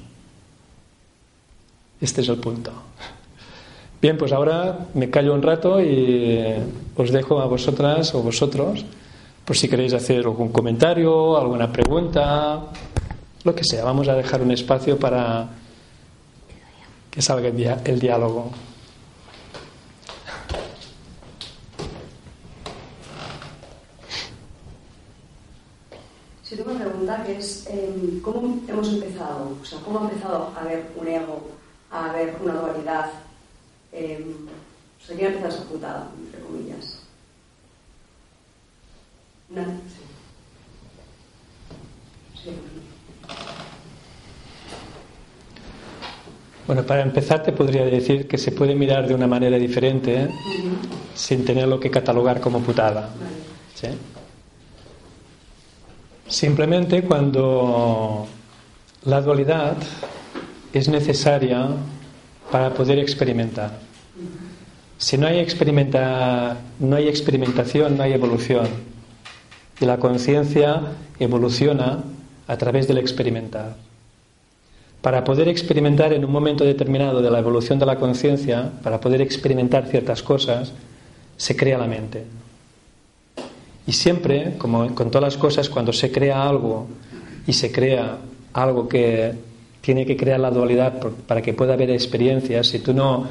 Este 2.02 2.22
es 2.22 2.30
el 2.30 2.38
punto. 2.38 2.72
Bien, 4.02 4.18
pues 4.18 4.32
ahora 4.32 4.88
me 4.94 5.10
callo 5.10 5.34
un 5.34 5.42
rato 5.42 5.82
y 5.82 6.44
os 6.96 7.12
dejo 7.12 7.40
a 7.40 7.46
vosotras 7.46 8.14
o 8.14 8.22
vosotros 8.22 8.86
por 9.46 9.56
si 9.56 9.70
queréis 9.70 9.94
hacer 9.94 10.26
algún 10.26 10.50
comentario, 10.50 11.38
alguna 11.38 11.72
pregunta, 11.72 12.66
lo 13.44 13.56
que 13.56 13.64
sea. 13.64 13.86
Vamos 13.86 14.08
a 14.10 14.14
dejar 14.14 14.42
un 14.42 14.52
espacio 14.52 15.00
para 15.00 15.48
que 17.10 17.22
salga 17.22 17.48
el 17.86 18.00
diálogo. 18.00 18.52
Tengo 26.58 26.72
una 26.72 26.86
pregunta 26.86 27.24
que 27.24 27.38
es 27.38 27.68
em, 27.68 28.20
cómo 28.20 28.60
hemos 28.68 28.90
empezado, 28.90 29.56
o 29.62 29.64
sea, 29.64 29.78
cómo 29.86 30.00
ha 30.00 30.10
empezado 30.10 30.52
a 30.56 30.62
haber 30.62 30.88
un 30.96 31.08
ego, 31.08 31.50
a 31.92 32.10
haber 32.10 32.36
una 32.42 32.54
dualidad. 32.54 33.12
Eh, 33.92 34.26
o 35.00 35.06
sea, 35.06 35.16
¿quién 35.16 35.28
ha 35.28 35.36
empezado 35.36 35.54
esa 35.54 35.70
putada, 35.70 36.08
entre 36.18 36.42
comillas? 36.42 37.00
Nadie. 39.50 39.76
Sí. 42.44 42.50
Bueno, 46.66 46.84
para 46.88 47.04
empezar 47.04 47.44
te 47.44 47.52
podría 47.52 47.86
decir 47.86 48.28
que 48.28 48.40
se 48.40 48.52
puede 48.52 48.74
mirar 48.74 49.08
de 49.08 49.14
una 49.14 49.28
manera 49.28 49.60
diferente 49.60 50.28
sin 51.14 51.46
tenerlo 51.46 51.80
que 51.80 51.92
catalogar 51.92 52.42
como 52.42 52.62
putada. 52.62 53.02
Vale. 53.02 53.38
¿Sí? 53.76 54.17
Simplemente 56.28 57.04
cuando 57.04 58.28
la 59.06 59.22
dualidad 59.22 59.78
es 60.74 60.90
necesaria 60.90 61.70
para 62.52 62.74
poder 62.74 63.00
experimentar. 63.00 63.80
Si 64.98 65.18
no 65.18 65.28
hay, 65.28 65.40
experimenta, 65.40 66.58
no 66.80 66.96
hay 66.98 67.08
experimentación, 67.08 67.96
no 67.96 68.04
hay 68.04 68.14
evolución. 68.14 68.68
Y 69.80 69.86
la 69.86 69.98
conciencia 69.98 70.82
evoluciona 71.20 72.04
a 72.48 72.58
través 72.58 72.88
del 72.88 72.98
experimentar. 72.98 73.78
Para 75.02 75.24
poder 75.24 75.48
experimentar 75.48 76.12
en 76.12 76.26
un 76.26 76.32
momento 76.32 76.66
determinado 76.66 77.22
de 77.22 77.32
la 77.32 77.40
evolución 77.40 77.80
de 77.80 77.86
la 77.86 77.98
conciencia, 77.98 78.72
para 78.84 79.00
poder 79.00 79.22
experimentar 79.22 79.86
ciertas 79.88 80.24
cosas, 80.24 80.74
se 81.38 81.56
crea 81.56 81.78
la 81.78 81.88
mente. 81.88 82.26
Y 83.88 83.94
siempre, 83.94 84.56
como 84.58 84.94
con 84.94 85.10
todas 85.10 85.34
las 85.34 85.38
cosas, 85.38 85.70
cuando 85.70 85.94
se 85.94 86.12
crea 86.12 86.48
algo 86.48 86.88
y 87.48 87.54
se 87.54 87.72
crea 87.72 88.18
algo 88.54 88.88
que 88.88 89.34
tiene 89.80 90.06
que 90.06 90.18
crear 90.18 90.42
la 90.42 90.52
dualidad 90.52 91.00
para 91.26 91.42
que 91.42 91.54
pueda 91.54 91.74
haber 91.74 91.92
experiencias, 91.92 92.68
si 92.68 92.80
tú 92.80 92.94
no, 92.94 93.26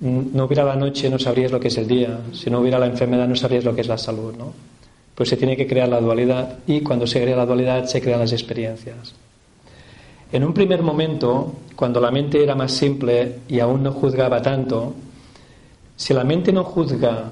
no 0.00 0.44
hubiera 0.44 0.64
la 0.64 0.76
noche 0.76 1.10
no 1.10 1.18
sabrías 1.18 1.52
lo 1.52 1.60
que 1.60 1.68
es 1.68 1.76
el 1.76 1.86
día, 1.86 2.20
si 2.32 2.48
no 2.48 2.60
hubiera 2.60 2.78
la 2.78 2.86
enfermedad 2.86 3.28
no 3.28 3.36
sabrías 3.36 3.64
lo 3.64 3.74
que 3.74 3.82
es 3.82 3.88
la 3.88 3.98
salud, 3.98 4.34
¿no? 4.34 4.54
Pues 5.14 5.28
se 5.28 5.36
tiene 5.36 5.58
que 5.58 5.66
crear 5.66 5.90
la 5.90 6.00
dualidad 6.00 6.60
y 6.66 6.80
cuando 6.80 7.06
se 7.06 7.20
crea 7.20 7.36
la 7.36 7.44
dualidad 7.44 7.84
se 7.84 8.00
crean 8.00 8.20
las 8.20 8.32
experiencias. 8.32 9.14
En 10.32 10.42
un 10.42 10.54
primer 10.54 10.82
momento, 10.82 11.52
cuando 11.76 12.00
la 12.00 12.10
mente 12.10 12.42
era 12.42 12.54
más 12.54 12.72
simple 12.72 13.40
y 13.46 13.60
aún 13.60 13.82
no 13.82 13.92
juzgaba 13.92 14.40
tanto, 14.40 14.94
si 15.94 16.14
la 16.14 16.24
mente 16.24 16.50
no 16.50 16.64
juzga 16.64 17.30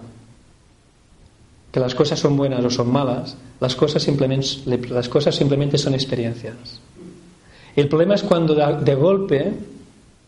que 1.70 1.80
las 1.80 1.94
cosas 1.94 2.18
son 2.18 2.36
buenas 2.36 2.64
o 2.64 2.70
son 2.70 2.90
malas, 2.92 3.36
las 3.60 3.76
cosas 3.76 4.02
simplemente, 4.02 4.48
las 4.88 5.08
cosas 5.08 5.34
simplemente 5.34 5.78
son 5.78 5.94
experiencias. 5.94 6.80
El 7.76 7.88
problema 7.88 8.14
es 8.14 8.22
cuando 8.22 8.54
de 8.54 8.94
golpe, 8.94 9.52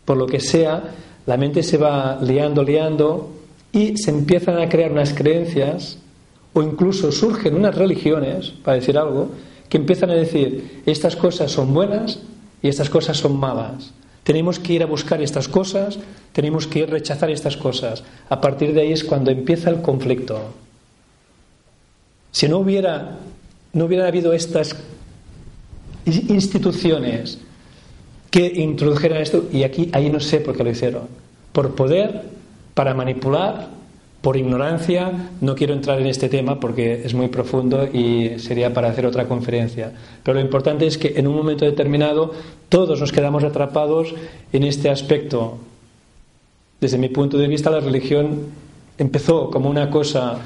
por 0.05 0.17
lo 0.17 0.27
que 0.27 0.41
sea, 0.41 0.83
la 1.27 1.37
mente 1.37 1.63
se 1.63 1.79
va 1.79 2.19
liando, 2.21 2.63
liando 2.63 3.31
y 3.73 3.97
se 3.97 4.11
empiezan 4.11 4.59
a 4.59 4.69
crear 4.69 4.93
unas 4.93 5.13
creencias 5.13 5.99
o 6.53 6.63
incluso 6.63 7.11
surgen 7.11 7.55
unas 7.55 7.75
religiones, 7.75 8.51
para 8.63 8.77
decir 8.77 8.99
algo, 8.99 9.31
que 9.69 9.79
empiezan 9.79 10.11
a 10.11 10.15
decir, 10.15 10.83
estas 10.87 11.17
cosas 11.17 11.51
son 11.51 11.73
buenas 11.73 12.21
y 12.63 12.69
estas 12.69 12.91
cosas 12.91 13.17
son 13.17 13.39
malas. 13.39 13.93
Tenemos 14.23 14.59
que 14.59 14.75
ir 14.75 14.83
a 14.83 14.87
buscar 14.87 15.23
estas 15.23 15.49
cosas, 15.49 15.99
tenemos 16.33 16.67
que 16.67 16.81
ir 16.81 16.89
a 16.89 16.93
rechazar 16.93 17.31
estas 17.31 17.57
cosas. 17.57 18.05
A 18.29 18.41
partir 18.41 18.73
de 18.75 18.83
ahí 18.83 18.93
es 18.93 19.03
cuando 19.03 19.31
empieza 19.31 19.71
el 19.71 19.81
conflicto. 19.81 20.39
Si 22.33 22.49
no 22.49 22.59
hubiera, 22.59 23.19
no 23.73 23.85
hubiera 23.85 24.09
habido 24.09 24.33
estas 24.33 24.75
instituciones 26.05 27.39
que 28.31 28.47
introdujeran 28.47 29.21
esto, 29.21 29.45
y 29.53 29.63
aquí 29.63 29.91
ahí 29.93 30.11
no 30.11 30.19
sé 30.19 30.41
por 30.41 30.57
qué 30.57 30.65
lo 30.65 30.71
hicieron, 30.71 31.03
por 31.53 31.75
poder, 31.75 32.23
para 32.75 32.95
manipular, 32.95 33.69
por 34.23 34.37
ignorancia, 34.37 35.31
no 35.41 35.55
quiero 35.55 35.75
entrar 35.75 36.01
en 36.01 36.07
este 36.07 36.29
tema 36.29 36.61
porque 36.61 37.03
es 37.05 37.13
muy 37.13 37.27
profundo 37.29 37.89
y 37.93 38.39
sería 38.39 38.73
para 38.73 38.89
hacer 38.89 39.05
otra 39.05 39.27
conferencia. 39.27 39.93
Pero 40.23 40.37
lo 40.37 40.41
importante 40.41 40.87
es 40.87 40.97
que 40.97 41.15
en 41.17 41.27
un 41.27 41.35
momento 41.35 41.65
determinado 41.65 42.33
todos 42.69 43.01
nos 43.01 43.11
quedamos 43.11 43.43
atrapados 43.43 44.15
en 44.53 44.63
este 44.63 44.91
aspecto. 44.91 45.59
Desde 46.81 46.99
mi 46.99 47.09
punto 47.09 47.37
de 47.37 47.49
vista, 47.49 47.69
la 47.69 47.81
religión 47.81 48.47
empezó 48.97 49.51
como 49.51 49.69
una 49.69 49.91
cosa 49.91 50.39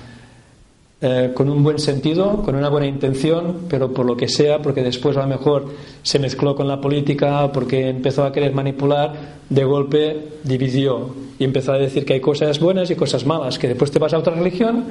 eh, 0.98 1.32
con 1.34 1.50
un 1.50 1.62
buen 1.62 1.78
sentido, 1.78 2.42
con 2.42 2.54
una 2.54 2.70
buena 2.70 2.86
intención, 2.86 3.66
pero 3.68 3.92
por 3.92 4.06
lo 4.06 4.16
que 4.16 4.28
sea, 4.28 4.62
porque 4.62 4.82
después 4.82 5.14
a 5.18 5.20
lo 5.20 5.26
mejor 5.26 5.66
se 6.02 6.18
mezcló 6.18 6.56
con 6.56 6.66
la 6.66 6.80
política, 6.80 7.52
porque 7.52 7.90
empezó 7.90 8.24
a 8.24 8.32
querer 8.32 8.54
manipular, 8.54 9.12
de 9.50 9.64
golpe 9.64 10.16
dividió 10.42 11.14
y 11.38 11.44
empezó 11.44 11.72
a 11.72 11.78
decir 11.78 12.06
que 12.06 12.14
hay 12.14 12.20
cosas 12.20 12.58
buenas 12.58 12.90
y 12.90 12.94
cosas 12.94 13.26
malas, 13.26 13.58
que 13.58 13.68
después 13.68 13.90
te 13.90 13.98
vas 13.98 14.14
a 14.14 14.18
otra 14.18 14.34
religión 14.34 14.84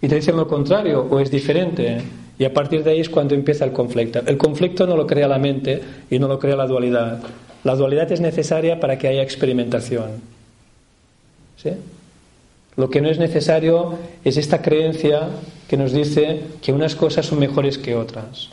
y 0.00 0.08
te 0.08 0.14
dicen 0.14 0.36
lo 0.36 0.48
contrario 0.48 1.06
o 1.10 1.20
es 1.20 1.30
diferente. 1.30 1.98
Y 2.38 2.44
a 2.46 2.54
partir 2.54 2.82
de 2.82 2.92
ahí 2.92 3.00
es 3.00 3.10
cuando 3.10 3.34
empieza 3.34 3.66
el 3.66 3.72
conflicto. 3.72 4.20
El 4.24 4.38
conflicto 4.38 4.86
no 4.86 4.96
lo 4.96 5.06
crea 5.06 5.28
la 5.28 5.38
mente 5.38 5.82
y 6.10 6.18
no 6.18 6.28
lo 6.28 6.38
crea 6.38 6.56
la 6.56 6.66
dualidad. 6.66 7.20
La 7.64 7.76
dualidad 7.76 8.10
es 8.10 8.22
necesaria 8.22 8.80
para 8.80 8.96
que 8.96 9.08
haya 9.08 9.22
experimentación. 9.22 10.12
¿Sí? 11.58 11.72
Lo 12.76 12.88
que 12.88 13.00
no 13.00 13.08
es 13.08 13.18
necesario 13.18 13.98
es 14.24 14.36
esta 14.36 14.62
creencia 14.62 15.28
que 15.68 15.76
nos 15.76 15.92
dice 15.92 16.42
que 16.62 16.72
unas 16.72 16.94
cosas 16.94 17.26
son 17.26 17.38
mejores 17.38 17.78
que 17.78 17.94
otras. 17.94 18.48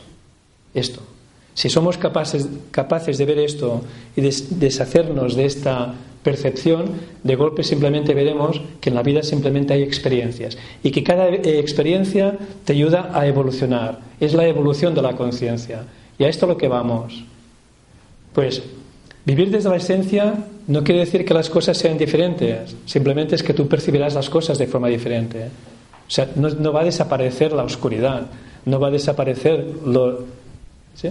Esto. 0.74 1.00
Si 1.54 1.68
somos 1.68 1.98
capaces, 1.98 2.48
capaces 2.70 3.18
de 3.18 3.24
ver 3.24 3.38
esto 3.38 3.82
y 4.16 4.20
de 4.20 4.34
deshacernos 4.50 5.34
de 5.34 5.44
esta 5.44 5.94
percepción, 6.22 6.92
de 7.24 7.36
golpe 7.36 7.64
simplemente 7.64 8.14
veremos 8.14 8.60
que 8.80 8.90
en 8.90 8.94
la 8.94 9.02
vida 9.02 9.22
simplemente 9.22 9.74
hay 9.74 9.82
experiencias 9.82 10.56
y 10.82 10.90
que 10.90 11.02
cada 11.02 11.28
eh, 11.28 11.58
experiencia 11.58 12.36
te 12.64 12.74
ayuda 12.74 13.10
a 13.12 13.26
evolucionar. 13.26 14.00
Es 14.20 14.34
la 14.34 14.46
evolución 14.46 14.94
de 14.94 15.02
la 15.02 15.16
conciencia. 15.16 15.84
Y 16.18 16.24
a 16.24 16.28
esto 16.28 16.46
lo 16.46 16.56
que 16.56 16.68
vamos. 16.68 17.24
Pues 18.32 18.62
Vivir 19.28 19.50
desde 19.50 19.68
la 19.68 19.76
esencia 19.76 20.36
no 20.68 20.84
quiere 20.84 21.00
decir 21.00 21.24
que 21.24 21.32
las 21.32 21.48
cosas 21.48 21.78
sean 21.78 21.96
diferentes, 21.96 22.76
simplemente 22.84 23.34
es 23.34 23.42
que 23.42 23.54
tú 23.54 23.66
percibirás 23.66 24.14
las 24.14 24.28
cosas 24.28 24.58
de 24.58 24.66
forma 24.66 24.88
diferente. 24.88 25.46
O 26.06 26.10
sea, 26.10 26.28
no, 26.36 26.72
va 26.72 26.82
a 26.82 26.84
desaparecer 26.84 27.52
la 27.52 27.64
oscuridad, 27.64 28.26
no 28.66 28.78
va 28.78 28.88
a 28.88 28.90
desaparecer 28.90 29.64
lo... 29.86 30.26
¿sí? 30.94 31.10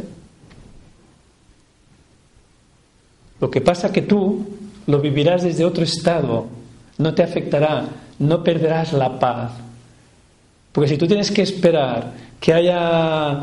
Lo 3.40 3.50
que 3.50 3.62
pasa 3.62 3.92
que 3.92 4.04
tú 4.04 4.46
lo 4.86 5.00
vivirás 5.00 5.42
desde 5.42 5.66
otro 5.66 5.84
estado, 5.84 6.48
no 7.00 7.16
te 7.16 7.24
afectará, 7.24 7.86
no 8.20 8.44
perderás 8.44 8.94
la 8.94 9.20
paz. 9.20 9.54
Porque 10.72 10.90
si 10.90 10.98
tú 10.98 11.08
tienes 11.08 11.32
que 11.32 11.42
esperar 11.42 12.14
que 12.40 12.54
haya 12.54 13.42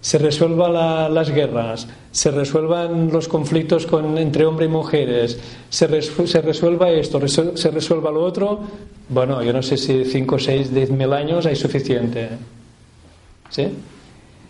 se 0.00 0.18
resuelvan 0.18 1.14
las 1.14 1.30
guerras, 1.30 1.86
se 2.10 2.30
resuelvan 2.30 3.10
los 3.12 3.28
conflictos 3.28 3.86
con, 3.86 4.16
entre 4.16 4.46
hombres 4.46 4.68
y 4.68 4.72
mujeres, 4.72 5.40
se, 5.68 5.86
resuelva 5.86 6.90
esto, 6.90 7.20
se 7.28 7.70
resuelva 7.70 8.10
lo 8.10 8.22
otro, 8.22 8.60
bueno, 9.10 9.42
yo 9.42 9.52
no 9.52 9.62
sé 9.62 9.76
si 9.76 10.04
5, 10.04 10.38
6, 10.38 10.72
10 10.72 10.90
mil 10.90 11.12
años 11.12 11.44
hay 11.44 11.56
suficiente. 11.56 12.28
¿Sí? 13.50 13.66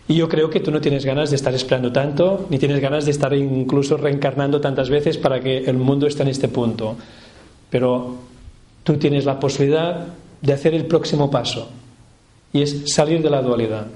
Y 0.07 0.15
yo 0.15 0.29
creo 0.29 0.49
que 0.49 0.59
tú 0.59 0.71
no 0.71 0.79
tienes 0.79 1.05
ganas 1.05 1.31
de 1.31 1.35
estar 1.35 1.53
esperando 1.53 1.91
tanto, 1.91 2.45
ni 2.49 2.59
tienes 2.59 2.79
ganas 2.79 3.05
de 3.05 3.11
estar 3.11 3.33
incluso 3.33 3.97
reencarnando 3.97 4.61
tantas 4.61 4.89
veces 4.89 5.17
para 5.17 5.39
que 5.39 5.59
el 5.59 5.77
mundo 5.77 6.05
esté 6.05 6.23
en 6.23 6.29
este 6.29 6.47
punto. 6.47 6.95
Pero 7.69 8.17
tú 8.83 8.97
tienes 8.97 9.25
la 9.25 9.39
posibilidad 9.39 10.07
de 10.41 10.53
hacer 10.53 10.73
el 10.73 10.85
próximo 10.85 11.31
paso, 11.31 11.69
y 12.53 12.61
es 12.61 12.93
salir 12.93 13.21
de 13.21 13.29
la 13.29 13.41
dualidad. 13.41 13.87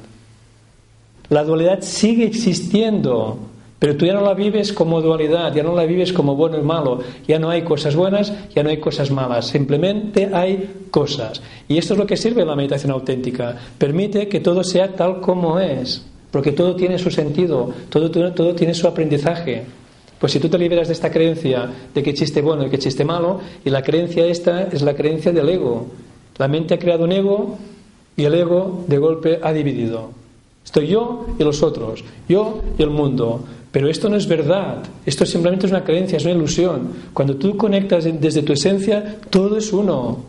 La 1.29 1.43
dualidad 1.43 1.81
sigue 1.81 2.25
existiendo, 2.25 3.39
pero 3.79 3.97
tú 3.97 4.05
ya 4.05 4.13
no 4.13 4.21
la 4.21 4.33
vives 4.33 4.71
como 4.71 5.01
dualidad, 5.01 5.53
ya 5.53 5.63
no 5.63 5.75
la 5.75 5.85
vives 5.85 6.13
como 6.13 6.35
bueno 6.35 6.57
y 6.57 6.61
malo, 6.61 6.99
ya 7.27 7.39
no 7.39 7.49
hay 7.49 7.63
cosas 7.63 7.95
buenas, 7.95 8.33
ya 8.53 8.63
no 8.63 8.69
hay 8.69 8.77
cosas 8.77 9.11
malas, 9.11 9.47
simplemente 9.47 10.29
hay 10.33 10.87
cosas. 10.91 11.41
Y 11.67 11.77
esto 11.77 11.93
es 11.93 11.99
lo 11.99 12.05
que 12.05 12.17
sirve 12.17 12.45
la 12.45 12.55
meditación 12.55 12.91
auténtica, 12.91 13.55
permite 13.77 14.27
que 14.27 14.39
todo 14.39 14.63
sea 14.63 14.93
tal 14.93 15.19
como 15.19 15.59
es, 15.59 16.05
porque 16.31 16.51
todo 16.51 16.75
tiene 16.75 16.97
su 16.99 17.11
sentido, 17.11 17.71
todo, 17.89 18.09
todo, 18.09 18.55
tiene 18.55 18.73
su 18.73 18.87
aprendizaje. 18.87 19.63
Pues 20.19 20.31
si 20.31 20.39
tú 20.39 20.47
te 20.47 20.57
liberas 20.57 20.87
de 20.87 20.93
esta 20.93 21.11
creencia 21.11 21.69
de 21.93 22.01
que 22.01 22.11
existe 22.11 22.41
bueno 22.41 22.65
y 22.65 22.69
que 22.69 22.77
existe 22.77 23.03
malo, 23.03 23.39
y 23.63 23.69
la 23.69 23.81
creencia 23.83 24.25
esta 24.25 24.63
es 24.63 24.81
la 24.81 24.95
creencia 24.95 25.31
del 25.31 25.49
ego. 25.49 25.87
La 26.37 26.47
mente 26.47 26.73
ha 26.73 26.79
creado 26.79 27.03
un 27.03 27.11
ego 27.11 27.57
y 28.15 28.23
el 28.23 28.33
ego 28.33 28.85
de 28.87 28.97
golpe 28.97 29.39
ha 29.43 29.51
dividido. 29.51 30.24
Estoy 30.75 30.89
yo 30.89 31.25
y 31.39 31.43
los 31.45 31.63
otros, 31.63 32.03
yo 32.27 32.61
y 32.77 32.83
el 32.83 32.89
mundo. 32.89 33.45
Pero 33.71 33.87
esto 33.87 34.09
no 34.09 34.17
es 34.17 34.27
verdad, 34.27 34.83
esto 35.05 35.25
simplemente 35.25 35.67
es 35.67 35.71
una 35.71 35.85
creencia, 35.85 36.17
es 36.17 36.25
una 36.25 36.33
ilusión. 36.33 36.89
Cuando 37.13 37.37
tú 37.37 37.55
conectas 37.55 38.03
desde 38.03 38.43
tu 38.43 38.51
esencia, 38.51 39.19
todo 39.29 39.55
es 39.55 39.71
uno, 39.71 40.25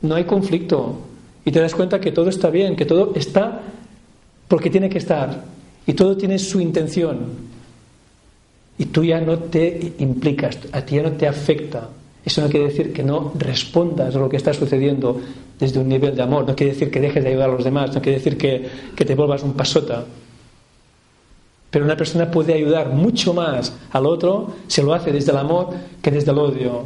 no 0.00 0.14
hay 0.14 0.24
conflicto. 0.24 1.00
Y 1.44 1.52
te 1.52 1.60
das 1.60 1.74
cuenta 1.74 2.00
que 2.00 2.12
todo 2.12 2.30
está 2.30 2.48
bien, 2.48 2.76
que 2.76 2.86
todo 2.86 3.12
está 3.14 3.60
porque 4.48 4.70
tiene 4.70 4.88
que 4.88 4.96
estar. 4.96 5.44
Y 5.86 5.92
todo 5.92 6.16
tiene 6.16 6.38
su 6.38 6.62
intención. 6.62 7.18
Y 8.78 8.86
tú 8.86 9.04
ya 9.04 9.20
no 9.20 9.38
te 9.38 9.92
implicas, 9.98 10.58
a 10.72 10.80
ti 10.80 10.96
ya 10.96 11.02
no 11.02 11.12
te 11.12 11.28
afecta. 11.28 11.90
Eso 12.24 12.40
no 12.40 12.48
quiere 12.48 12.66
decir 12.66 12.92
que 12.92 13.02
no 13.02 13.32
respondas 13.36 14.14
a 14.14 14.18
lo 14.18 14.28
que 14.28 14.36
está 14.36 14.52
sucediendo 14.52 15.20
desde 15.58 15.80
un 15.80 15.88
nivel 15.88 16.14
de 16.14 16.22
amor, 16.22 16.46
no 16.46 16.54
quiere 16.54 16.72
decir 16.72 16.90
que 16.90 17.00
dejes 17.00 17.22
de 17.22 17.30
ayudar 17.30 17.50
a 17.50 17.52
los 17.52 17.64
demás, 17.64 17.94
no 17.94 18.00
quiere 18.00 18.18
decir 18.18 18.36
que, 18.36 18.68
que 18.94 19.04
te 19.04 19.14
vuelvas 19.14 19.42
un 19.42 19.54
pasota. 19.54 20.04
Pero 21.70 21.84
una 21.84 21.96
persona 21.96 22.30
puede 22.30 22.54
ayudar 22.54 22.90
mucho 22.90 23.34
más 23.34 23.72
al 23.92 24.06
otro 24.06 24.54
si 24.68 24.82
lo 24.82 24.94
hace 24.94 25.12
desde 25.12 25.32
el 25.32 25.38
amor 25.38 25.70
que 26.00 26.10
desde 26.10 26.30
el 26.30 26.38
odio. 26.38 26.84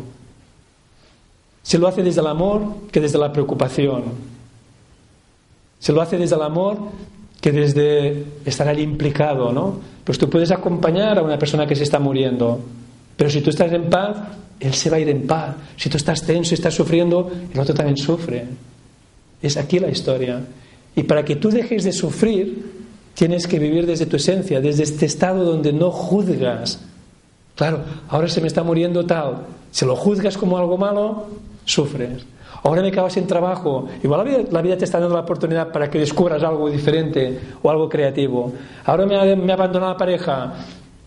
Si 1.62 1.78
lo 1.78 1.86
hace 1.86 2.02
desde 2.02 2.20
el 2.20 2.26
amor 2.26 2.62
que 2.90 3.00
desde 3.00 3.18
la 3.18 3.32
preocupación. 3.32 4.02
Se 5.78 5.92
lo 5.92 6.00
hace 6.00 6.18
desde 6.18 6.36
el 6.36 6.42
amor 6.42 6.78
que 7.40 7.52
desde 7.52 8.24
estar 8.44 8.68
allí 8.68 8.82
implicado, 8.82 9.52
¿no? 9.52 9.80
Pues 10.04 10.18
tú 10.18 10.28
puedes 10.28 10.50
acompañar 10.50 11.18
a 11.18 11.22
una 11.22 11.38
persona 11.38 11.66
que 11.66 11.76
se 11.76 11.82
está 11.82 11.98
muriendo, 11.98 12.60
pero 13.16 13.30
si 13.30 13.40
tú 13.40 13.50
estás 13.50 13.72
en 13.72 13.90
paz, 13.90 14.16
él 14.62 14.74
se 14.74 14.88
va 14.90 14.96
a 14.96 15.00
ir 15.00 15.08
en 15.08 15.26
paz. 15.26 15.56
Si 15.76 15.88
tú 15.88 15.96
estás 15.96 16.22
tenso 16.22 16.52
y 16.52 16.54
estás 16.54 16.74
sufriendo, 16.74 17.30
el 17.52 17.58
otro 17.58 17.74
también 17.74 17.96
sufre. 17.96 18.46
Es 19.42 19.56
aquí 19.56 19.80
la 19.80 19.90
historia. 19.90 20.40
Y 20.94 21.02
para 21.02 21.24
que 21.24 21.36
tú 21.36 21.50
dejes 21.50 21.82
de 21.82 21.92
sufrir, 21.92 22.84
tienes 23.14 23.48
que 23.48 23.58
vivir 23.58 23.86
desde 23.86 24.06
tu 24.06 24.16
esencia, 24.16 24.60
desde 24.60 24.84
este 24.84 25.06
estado 25.06 25.44
donde 25.44 25.72
no 25.72 25.90
juzgas. 25.90 26.80
Claro, 27.56 27.80
ahora 28.08 28.28
se 28.28 28.40
me 28.40 28.46
está 28.46 28.62
muriendo 28.62 29.04
tal. 29.04 29.46
Si 29.72 29.84
lo 29.84 29.96
juzgas 29.96 30.38
como 30.38 30.56
algo 30.56 30.78
malo, 30.78 31.26
sufres. 31.64 32.24
Ahora 32.62 32.82
me 32.82 32.92
quedo 32.92 33.10
sin 33.10 33.26
trabajo. 33.26 33.88
Igual 34.04 34.46
la 34.50 34.62
vida, 34.62 34.76
te 34.78 34.84
está 34.84 35.00
dando 35.00 35.16
la 35.16 35.22
oportunidad 35.22 35.72
para 35.72 35.90
que 35.90 35.98
descubras 35.98 36.42
algo 36.44 36.70
diferente 36.70 37.36
o 37.62 37.68
algo 37.68 37.88
creativo. 37.88 38.52
Ahora 38.84 39.06
me 39.06 39.16
ha, 39.16 39.34
me 39.34 39.50
ha 39.50 39.56
abandonado 39.56 39.92
la 39.92 39.98
pareja. 39.98 40.54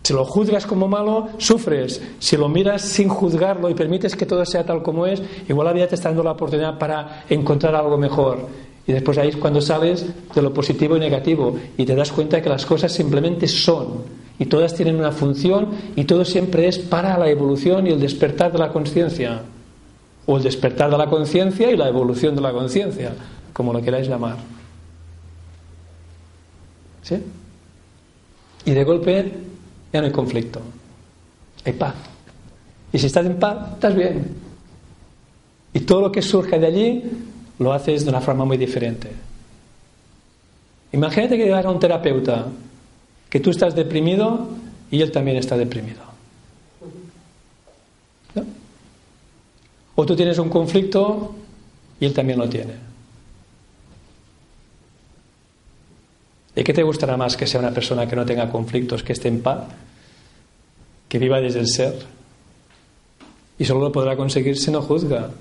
Si 0.05 0.13
lo 0.13 0.23
juzgas 0.23 0.67
como 0.67 0.87
malo, 0.87 1.29
sufres. 1.39 1.99
Si 2.19 2.37
lo 2.37 2.47
miras 2.47 2.83
sin 2.83 3.09
juzgarlo 3.09 3.71
y 3.71 3.73
permites 3.73 4.15
que 4.15 4.27
todo 4.27 4.45
sea 4.45 4.63
tal 4.63 4.83
como 4.83 5.07
es, 5.07 5.19
igual 5.49 5.65
la 5.65 5.73
vida 5.73 5.87
te 5.87 5.95
está 5.95 6.09
dando 6.09 6.23
la 6.23 6.33
oportunidad 6.33 6.77
para 6.77 7.23
encontrar 7.27 7.73
algo 7.73 7.97
mejor. 7.97 8.47
Y 8.85 8.91
después 8.93 9.17
ahí 9.17 9.29
es 9.29 9.35
cuando 9.35 9.61
sales 9.61 10.05
de 10.35 10.41
lo 10.43 10.53
positivo 10.53 10.95
y 10.95 10.99
negativo 10.99 11.57
y 11.75 11.85
te 11.85 11.95
das 11.95 12.11
cuenta 12.11 12.37
de 12.37 12.43
que 12.43 12.49
las 12.49 12.67
cosas 12.67 12.91
simplemente 12.91 13.47
son 13.47 14.03
y 14.37 14.45
todas 14.45 14.75
tienen 14.75 14.97
una 14.97 15.11
función 15.11 15.69
y 15.95 16.03
todo 16.03 16.23
siempre 16.23 16.67
es 16.67 16.77
para 16.77 17.17
la 17.17 17.27
evolución 17.27 17.87
y 17.87 17.89
el 17.89 17.99
despertar 17.99 18.51
de 18.51 18.59
la 18.59 18.71
conciencia. 18.71 19.41
O 20.27 20.37
el 20.37 20.43
despertar 20.43 20.91
de 20.91 20.99
la 20.99 21.09
conciencia 21.09 21.71
y 21.71 21.77
la 21.77 21.87
evolución 21.87 22.35
de 22.35 22.41
la 22.41 22.51
conciencia, 22.51 23.11
como 23.53 23.73
lo 23.73 23.81
queráis 23.81 24.07
llamar. 24.07 24.37
¿Sí? 27.01 27.15
Y 28.65 28.71
de 28.71 28.83
golpe 28.83 29.54
ya 29.91 30.01
no 30.01 30.07
hay 30.07 30.13
conflicto, 30.13 30.61
hay 31.63 31.73
paz. 31.73 31.95
Y 32.91 32.99
si 32.99 33.07
estás 33.07 33.25
en 33.25 33.37
paz, 33.37 33.73
estás 33.73 33.95
bien. 33.95 34.35
Y 35.73 35.81
todo 35.81 36.01
lo 36.01 36.11
que 36.11 36.21
surge 36.21 36.57
de 36.57 36.67
allí 36.67 37.03
lo 37.59 37.73
haces 37.73 38.05
de 38.05 38.09
una 38.09 38.21
forma 38.21 38.45
muy 38.45 38.57
diferente. 38.57 39.11
Imagínate 40.93 41.37
que 41.37 41.43
llegas 41.43 41.65
a 41.65 41.69
un 41.69 41.79
terapeuta, 41.79 42.47
que 43.29 43.39
tú 43.41 43.49
estás 43.49 43.75
deprimido 43.75 44.47
y 44.89 45.01
él 45.01 45.11
también 45.11 45.37
está 45.37 45.57
deprimido. 45.57 46.01
O 49.95 50.05
tú 50.05 50.15
tienes 50.15 50.37
un 50.39 50.49
conflicto 50.49 51.35
y 51.99 52.05
él 52.05 52.13
también 52.13 52.39
lo 52.39 52.47
tiene. 52.47 52.94
¿Y 56.55 56.63
qué 56.63 56.73
te 56.73 56.83
gustará 56.83 57.17
más 57.17 57.35
que 57.35 57.47
sea 57.47 57.59
una 57.59 57.71
persona 57.71 58.07
que 58.07 58.15
no 58.15 58.25
tenga 58.25 58.49
conflictos, 58.49 59.03
que 59.03 59.13
esté 59.13 59.27
en 59.27 59.41
paz, 59.41 59.65
que 61.09 61.19
viva 61.19 61.41
desde 61.41 61.59
el 61.59 61.67
ser? 61.67 61.95
Y 63.59 63.65
solo 63.65 63.81
lo 63.81 63.91
podrá 63.91 64.15
conseguir 64.15 64.57
si 64.57 64.71
no 64.71 64.81
juzga, 64.81 65.31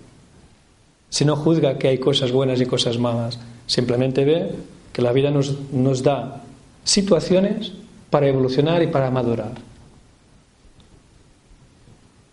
si 1.09 1.25
no 1.25 1.37
juzga 1.37 1.79
que 1.79 1.89
hay 1.89 1.99
cosas 1.99 2.33
buenas 2.33 2.61
y 2.61 2.67
cosas 2.67 2.99
malas, 2.99 3.39
simplemente 3.67 4.25
ve 4.25 4.51
que 4.93 5.03
la 5.03 5.13
vida 5.13 5.31
nos, 5.31 5.71
nos 5.73 6.03
da 6.03 6.43
situaciones 6.83 7.73
para 8.11 8.29
evolucionar 8.29 8.83
y 8.83 8.89
para 8.89 9.11
madurar. 9.11 9.53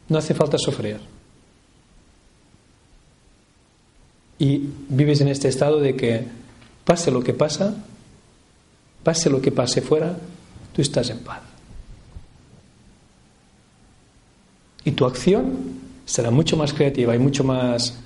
No 0.10 0.18
hace 0.18 0.34
falta 0.34 0.58
sufrir. 0.58 1.00
Y 4.40 4.70
vives 4.90 5.22
en 5.22 5.28
este 5.28 5.48
estado 5.48 5.80
de 5.80 5.96
que 5.96 6.26
pase 6.84 7.12
lo 7.12 7.22
que 7.22 7.34
pasa, 7.34 7.76
pase 9.04 9.30
lo 9.30 9.42
que 9.42 9.52
pase 9.52 9.82
fuera, 9.82 10.18
tú 10.74 10.82
estás 10.82 11.10
en 11.10 11.20
paz. 11.20 11.42
Y 14.84 14.92
tu 14.92 15.06
acción 15.06 15.82
será 16.06 16.32
mucho 16.32 16.58
más 16.58 16.74
creativa 16.74 17.16
y 17.16 17.20
mucho 17.20 17.44
más 17.44 17.98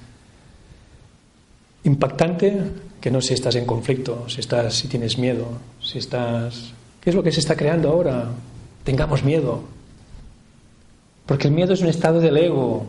impactante 1.84 2.62
que 3.00 3.12
no 3.12 3.22
si 3.22 3.34
estás 3.34 3.56
en 3.56 3.66
conflicto, 3.66 4.28
si 4.28 4.42
estás, 4.42 4.74
si 4.74 4.88
tienes 4.88 5.18
miedo, 5.18 5.48
si 5.82 6.00
estás. 6.00 6.74
¿Qué 7.02 7.12
es 7.12 7.16
lo 7.16 7.24
que 7.24 7.32
se 7.32 7.40
está 7.40 7.56
creando 7.56 7.90
ahora? 7.90 8.30
Tengamos 8.84 9.24
miedo. 9.24 9.64
Porque 11.26 11.48
el 11.48 11.54
miedo 11.54 11.74
es 11.74 11.82
un 11.82 11.88
estado 11.88 12.20
del 12.20 12.38
ego. 12.38 12.86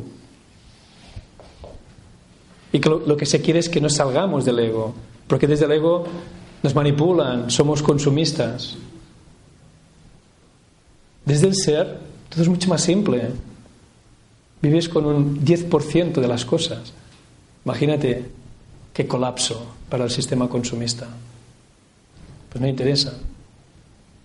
Y 2.73 2.81
que 2.81 2.89
lo, 2.89 3.17
que 3.17 3.27
se 3.27 3.41
quiere 3.41 3.61
es 3.61 3.69
que 3.69 3.81
no 3.81 3.89
salgamos 3.89 4.45
del 4.45 4.59
ego. 4.59 4.95
Porque 5.27 5.47
desde 5.47 5.67
el 5.67 5.73
ego 5.73 6.07
nos 6.67 6.75
manipulan, 6.75 7.51
somos 7.51 7.83
consumistas. 7.83 8.77
Desde 11.25 11.47
el 11.47 11.55
ser, 11.55 11.99
todo 12.29 12.43
es 12.43 12.49
mucho 12.49 12.69
más 12.69 12.83
simple. 12.83 13.31
Vives 14.61 14.89
con 14.89 15.07
un 15.07 15.45
10% 15.45 16.21
de 16.21 16.29
las 16.29 16.45
cosas. 16.45 16.93
Imagínate, 17.65 18.25
Qué 18.97 19.07
colapso 19.07 19.61
para 19.91 20.05
el 20.05 20.11
sistema 20.11 20.49
consumista. 20.49 21.07
Pues 22.49 22.63
no 22.63 22.67
interesa. 22.67 23.13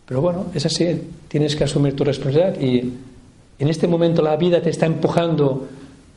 Pero 0.05 0.21
bueno, 0.21 0.45
es 0.55 0.65
así, 0.65 1.09
tienes 1.27 1.57
que 1.57 1.65
asumir 1.65 1.93
tu 1.93 2.05
responsabilidad 2.05 2.57
y 2.57 2.93
en 3.59 3.67
este 3.67 3.85
momento 3.85 4.21
la 4.21 4.37
vida 4.37 4.61
te 4.61 4.69
está 4.69 4.85
empujando 4.85 5.67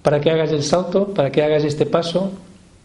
para 0.03 0.21
que 0.21 0.31
hagas 0.31 0.53
el 0.53 0.63
salto, 0.63 1.09
para 1.09 1.33
que 1.33 1.43
hagas 1.43 1.65
este 1.65 1.85
paso, 1.85 2.31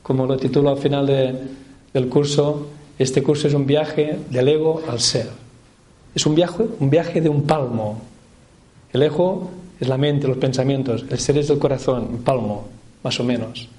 como 0.01 0.25
lo 0.25 0.37
titulo 0.37 0.71
al 0.71 0.79
final 0.79 1.05
del 1.05 2.09
curso, 2.09 2.69
este 2.99 3.23
curso 3.23 3.47
es 3.47 3.53
un 3.53 3.65
viaje 3.65 4.19
del 4.29 4.47
ego 4.47 4.83
al 4.87 4.99
ser. 4.99 5.29
Es 6.13 6.25
un 6.25 6.35
viaje, 6.35 6.65
un 6.79 6.89
viaje 6.89 7.21
de 7.21 7.29
un 7.29 7.43
palmo. 7.43 8.01
El 8.93 9.01
ego 9.01 9.49
es 9.79 9.87
la 9.87 9.97
mente, 9.97 10.27
los 10.27 10.37
pensamientos, 10.37 11.05
el 11.09 11.19
ser 11.19 11.37
es 11.37 11.49
el 11.49 11.57
corazón, 11.57 12.07
un 12.11 12.23
palmo, 12.23 12.67
más 13.03 13.19
o 13.19 13.23
menos 13.23 13.69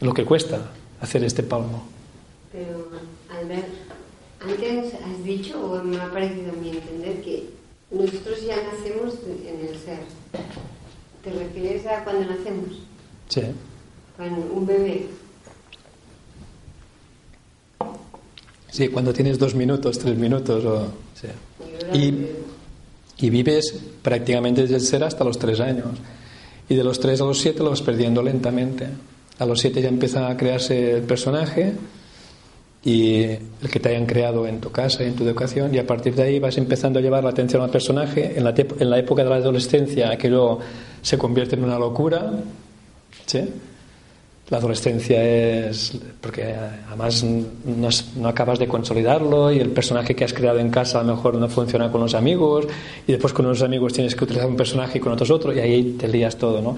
lo 0.00 0.12
que 0.12 0.24
cuesta 0.24 0.70
hacer 1.00 1.24
este 1.24 1.42
palmo. 1.42 1.84
Pero, 2.52 2.88
Albert, 3.30 3.68
antes 4.40 4.94
has 4.94 5.24
dicho, 5.24 5.60
o 5.60 5.82
me 5.82 5.96
ha 5.98 6.10
parecido 6.10 6.52
a 6.52 6.56
mí 6.56 6.70
entender, 6.70 7.22
que 7.22 7.50
nosotros 7.90 8.44
ya 8.46 8.56
nacemos 8.56 9.14
en 9.46 9.66
el 9.66 9.78
ser. 9.78 10.00
¿Te 11.22 11.30
refieres 11.32 11.86
a 11.86 12.04
cuando 12.04 12.30
nacemos? 12.30 12.82
Sí. 13.28 13.42
Cuando 14.16 14.52
un 14.52 14.66
bebé. 14.66 15.06
Sí, 18.76 18.88
cuando 18.88 19.14
tienes 19.14 19.38
dos 19.38 19.54
minutos, 19.54 19.98
tres 19.98 20.18
minutos. 20.18 20.62
O, 20.66 20.88
y, 21.94 22.12
y, 23.16 23.30
vives 23.30 23.74
prácticamente 24.02 24.60
desde 24.60 24.74
el 24.74 24.80
ser 24.82 25.02
hasta 25.02 25.24
los 25.24 25.38
tres 25.38 25.60
años. 25.60 25.86
Y 26.68 26.74
de 26.74 26.84
los 26.84 27.00
tres 27.00 27.22
a 27.22 27.24
los 27.24 27.40
siete 27.40 27.62
lo 27.62 27.70
vas 27.70 27.80
perdiendo 27.80 28.22
lentamente. 28.22 28.86
A 29.38 29.46
los 29.46 29.60
siete 29.60 29.80
ya 29.80 29.88
empieza 29.88 30.28
a 30.28 30.36
crearse 30.36 30.96
el 30.96 31.04
personaje 31.04 31.72
y 32.84 33.22
el 33.22 33.70
que 33.72 33.80
te 33.80 33.88
hayan 33.88 34.04
creado 34.04 34.46
en 34.46 34.60
tu 34.60 34.70
casa 34.70 35.04
y 35.04 35.06
en 35.06 35.16
tu 35.16 35.24
educación 35.24 35.74
y 35.74 35.78
a 35.78 35.86
partir 35.86 36.14
de 36.14 36.24
ahí 36.24 36.38
vas 36.38 36.58
empezando 36.58 36.98
a 36.98 37.02
llevar 37.02 37.24
la 37.24 37.30
atención 37.30 37.62
al 37.62 37.70
personaje. 37.70 38.34
En 38.36 38.44
la, 38.44 38.54
en 38.54 38.90
la 38.90 38.98
época 38.98 39.24
de 39.24 39.30
la 39.30 39.36
adolescencia 39.36 40.10
aquello 40.10 40.58
se 41.00 41.16
convierte 41.16 41.56
en 41.56 41.64
una 41.64 41.78
locura. 41.78 42.30
¿sí? 43.24 43.40
La 44.48 44.58
adolescencia 44.58 45.22
es 45.22 45.98
porque 46.20 46.54
además 46.88 47.24
no, 47.24 48.28
acabas 48.28 48.60
de 48.60 48.68
consolidarlo 48.68 49.50
y 49.50 49.58
el 49.58 49.70
personaje 49.70 50.14
que 50.14 50.24
has 50.24 50.32
creado 50.32 50.60
en 50.60 50.70
casa 50.70 51.00
a 51.00 51.02
lo 51.02 51.16
mejor 51.16 51.34
no 51.34 51.48
funciona 51.48 51.90
con 51.90 52.00
los 52.00 52.14
amigos 52.14 52.66
y 53.08 53.12
después 53.12 53.32
con 53.32 53.46
unos 53.46 53.62
amigos 53.62 53.92
tienes 53.92 54.14
que 54.14 54.22
utilizar 54.22 54.48
un 54.48 54.56
personaje 54.56 54.98
y 54.98 55.00
con 55.00 55.12
otros 55.12 55.30
otro 55.30 55.52
y 55.52 55.58
ahí 55.58 55.96
te 55.98 56.06
lías 56.06 56.36
todo, 56.36 56.62
¿no? 56.62 56.76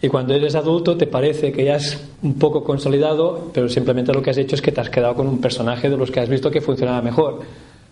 Y 0.00 0.08
cuando 0.08 0.32
eres 0.32 0.54
adulto 0.54 0.96
te 0.96 1.06
parece 1.06 1.52
que 1.52 1.62
ya 1.66 1.76
es 1.76 1.98
un 2.22 2.38
poco 2.38 2.64
consolidado, 2.64 3.50
pero 3.52 3.68
simplemente 3.68 4.14
lo 4.14 4.22
que 4.22 4.30
has 4.30 4.38
hecho 4.38 4.54
es 4.54 4.62
que 4.62 4.72
te 4.72 4.80
has 4.80 4.88
quedado 4.88 5.14
con 5.14 5.26
un 5.26 5.42
personaje 5.42 5.90
de 5.90 5.98
los 5.98 6.10
que 6.10 6.20
has 6.20 6.28
visto 6.30 6.50
que 6.50 6.62
funcionaba 6.62 7.02
mejor. 7.02 7.40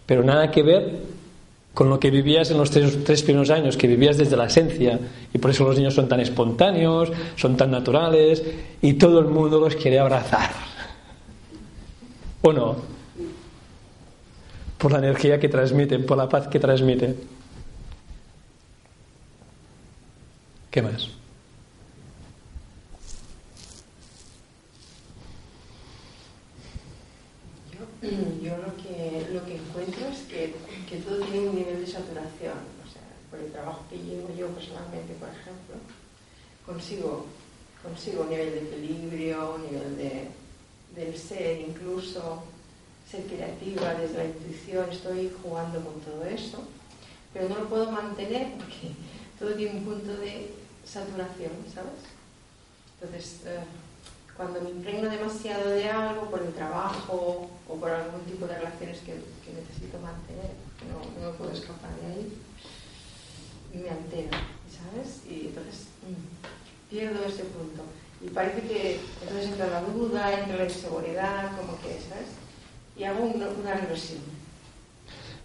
Pero 0.07 0.24
nada 0.24 0.51
que 0.51 0.62
ver 0.62 1.01
con 1.79 1.89
lo 1.89 2.01
que 2.01 2.11
vivías 2.11 2.51
en 2.51 2.59
los 2.59 2.72
tres, 2.72 3.22
primeros 3.22 3.51
años, 3.51 3.76
que 3.76 3.87
vivías 3.87 4.18
desde 4.18 4.37
la 4.37 4.47
esencia. 4.47 4.99
Y 5.33 5.39
por 5.39 5.53
eso 5.53 5.62
los 5.62 5.76
niños 5.76 5.95
son 5.95 6.09
tan 6.09 6.18
espontáneos, 6.18 7.12
son 7.37 7.57
tan 7.57 7.70
naturales 7.70 8.43
y 8.83 8.95
todo 8.95 9.20
el 9.20 9.26
mundo 9.26 9.61
los 9.61 9.76
quiere 9.76 10.01
abrazar. 10.01 10.51
¿O 12.43 12.53
no? 12.53 12.74
Por 14.76 14.91
la 14.91 14.99
energía 14.99 15.39
que 15.39 15.49
transmiten, 15.49 16.05
por 16.05 16.18
la 16.18 16.29
paz 16.29 16.49
que 16.49 16.59
transmiten. 16.59 17.16
¿Qué 20.72 20.83
más? 20.83 21.11
Yo 28.03 28.57
lo 28.66 28.76
que, 28.83 29.26
lo 29.33 29.45
que 29.45 29.55
encuentro 29.55 30.09
es 30.09 30.18
que, 30.29 30.55
que 30.89 30.97
todo 30.99 31.20
tiene 31.20 31.49
un 31.49 31.55
nivel 31.55 31.84
de 31.84 31.91
saturación. 31.91 32.59
O 32.84 32.89
sea, 32.91 33.03
por 33.30 33.41
el 33.41 33.53
trabajo 33.53 33.84
que 33.91 33.99
llevo 33.99 34.28
yo 34.36 34.49
personalmente, 34.49 35.14
por 35.14 35.28
ejemplo, 35.28 35.76
consigo, 36.64 37.26
consigo 37.82 38.22
un 38.22 38.30
nivel 38.30 38.53
de 38.53 38.59
equilibrio, 38.62 39.55
un 39.57 39.62
nivel 39.70 39.97
de, 39.97 40.28
del 40.95 41.16
ser 41.16 41.61
incluso, 41.61 42.43
ser 43.11 43.24
creativa 43.24 43.95
desde 43.95 44.18
la 44.18 44.24
intuición, 44.24 44.91
estoy 44.91 45.32
jugando 45.43 45.80
con 45.80 46.01
todo 46.01 46.24
esto, 46.24 46.62
pero 47.32 47.49
no 47.49 47.59
lo 47.61 47.68
puedo 47.68 47.91
mantener 47.91 48.53
porque 48.57 48.95
todo 49.39 49.55
tiene 49.55 49.78
un 49.78 49.84
punto 49.84 50.16
de 50.16 50.53
saturación, 50.84 51.53
¿sabes? 51.72 52.05
Entonces, 53.01 53.41
eh, 53.47 53.61
cuando 54.36 54.61
me 54.61 54.70
impregno 54.70 55.11
demasiado 55.11 55.70
de 55.70 55.89
algo 55.89 56.30
por 56.30 56.43
el 56.43 56.53
trabajo 56.55 57.51
o 57.68 57.74
por 57.74 57.91
algún 57.91 58.20
tipo 58.22 58.47
de 58.47 58.59
relaciones 58.59 58.99
que, 59.01 59.14
necesito 59.14 59.99
mantener, 59.99 60.68
no, 60.87 61.33
puedo 61.33 61.53
escapar 61.53 61.91
de 62.01 62.07
ahí, 62.12 62.33
me 63.74 63.91
altero, 63.91 64.39
¿sabes? 64.70 65.22
Y 65.29 65.49
entonces 65.49 65.89
mm, 66.07 66.91
pierdo 66.91 67.24
ese 67.24 67.45
punto. 67.45 67.83
Y 68.24 68.31
parece 68.31 68.62
que 68.62 69.01
entonces 69.22 69.51
entra 69.51 69.66
la 69.68 69.83
duda, 69.83 70.41
entra 70.41 70.57
la 70.57 70.64
inseguridad, 70.64 71.57
como 71.57 71.79
que, 71.81 71.99
¿sabes? 72.09 72.29
Y 72.97 73.05
hago 73.05 73.24
una, 73.24 73.49
una 73.49 73.74
reversión. 73.74 74.20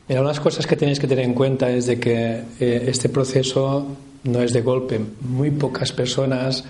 Mira, 0.08 0.22
unas 0.22 0.40
cosas 0.40 0.68
que 0.68 0.76
tenéis 0.76 1.00
que 1.00 1.08
tener 1.08 1.24
en 1.24 1.34
cuenta 1.34 1.70
es 1.70 1.86
de 1.86 2.00
que 2.00 2.44
eh, 2.60 2.86
este 2.88 3.10
proceso 3.10 3.88
no 4.24 4.42
es 4.42 4.52
de 4.54 4.62
golpe. 4.62 5.00
Muy 5.22 5.52
pocas 5.52 5.92
personas 5.92 6.64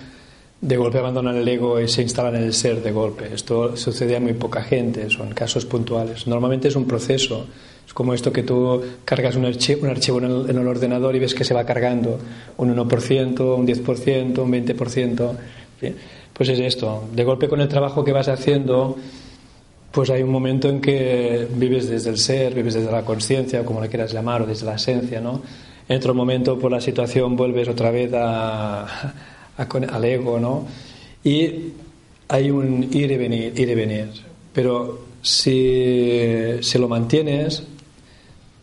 de 0.60 0.76
golpe 0.76 0.98
abandonan 0.98 1.36
el 1.36 1.48
ego 1.48 1.80
y 1.80 1.88
se 1.88 2.02
instalan 2.02 2.36
en 2.36 2.44
el 2.44 2.54
ser 2.54 2.82
de 2.82 2.92
golpe. 2.92 3.34
Esto 3.34 3.76
sucede 3.76 4.16
a 4.16 4.20
muy 4.20 4.34
poca 4.34 4.62
gente, 4.62 5.10
son 5.10 5.34
casos 5.34 5.66
puntuales. 5.66 6.26
Normalmente 6.26 6.68
es 6.68 6.76
un 6.76 6.86
proceso. 6.86 7.46
Es 7.86 7.92
como 7.92 8.14
esto 8.14 8.32
que 8.32 8.42
tú 8.42 8.82
cargas 9.04 9.36
un 9.36 9.44
archivo, 9.44 9.82
un 9.82 9.90
archivo 9.90 10.18
en, 10.18 10.56
el, 10.56 10.66
ordenador 10.66 11.14
y 11.14 11.18
ves 11.18 11.34
que 11.34 11.44
se 11.44 11.54
va 11.54 11.64
cargando 11.64 12.18
un 12.56 12.74
1%, 12.74 13.56
un 13.56 13.66
10%, 13.66 14.38
un 14.38 14.52
20%. 14.52 15.32
Pues 16.32 16.48
es 16.48 16.58
esto. 16.58 17.04
De 17.12 17.24
golpe 17.24 17.48
con 17.48 17.60
el 17.60 17.68
trabajo 17.68 18.04
que 18.04 18.12
vas 18.12 18.28
haciendo, 18.28 18.96
pues 19.92 20.10
hay 20.10 20.22
un 20.22 20.30
momento 20.30 20.68
en 20.68 20.80
que 20.80 21.46
vives 21.54 21.88
desde 21.88 22.10
el 22.10 22.18
ser, 22.18 22.54
vives 22.54 22.74
desde 22.74 22.90
la 22.90 23.04
conciencia, 23.04 23.64
como 23.64 23.80
le 23.80 23.88
quieras 23.88 24.12
llamar, 24.12 24.42
o 24.42 24.46
desde 24.46 24.66
la 24.66 24.74
esencia, 24.74 25.20
¿no? 25.20 25.42
En 25.88 25.98
otro 25.98 26.14
momento, 26.14 26.58
por 26.58 26.72
la 26.72 26.80
situación, 26.80 27.36
vuelves 27.36 27.68
otra 27.68 27.90
vez 27.90 28.10
a 28.14 29.12
al 29.56 30.04
ego, 30.04 30.40
¿no? 30.40 30.66
Y 31.22 31.72
hay 32.28 32.50
un 32.50 32.88
ir 32.92 33.10
y 33.10 33.16
venir, 33.16 33.52
ir 33.56 33.68
y 33.68 33.74
venir. 33.74 34.08
Pero 34.52 35.04
si, 35.22 36.58
si 36.60 36.78
lo 36.78 36.88
mantienes, 36.88 37.62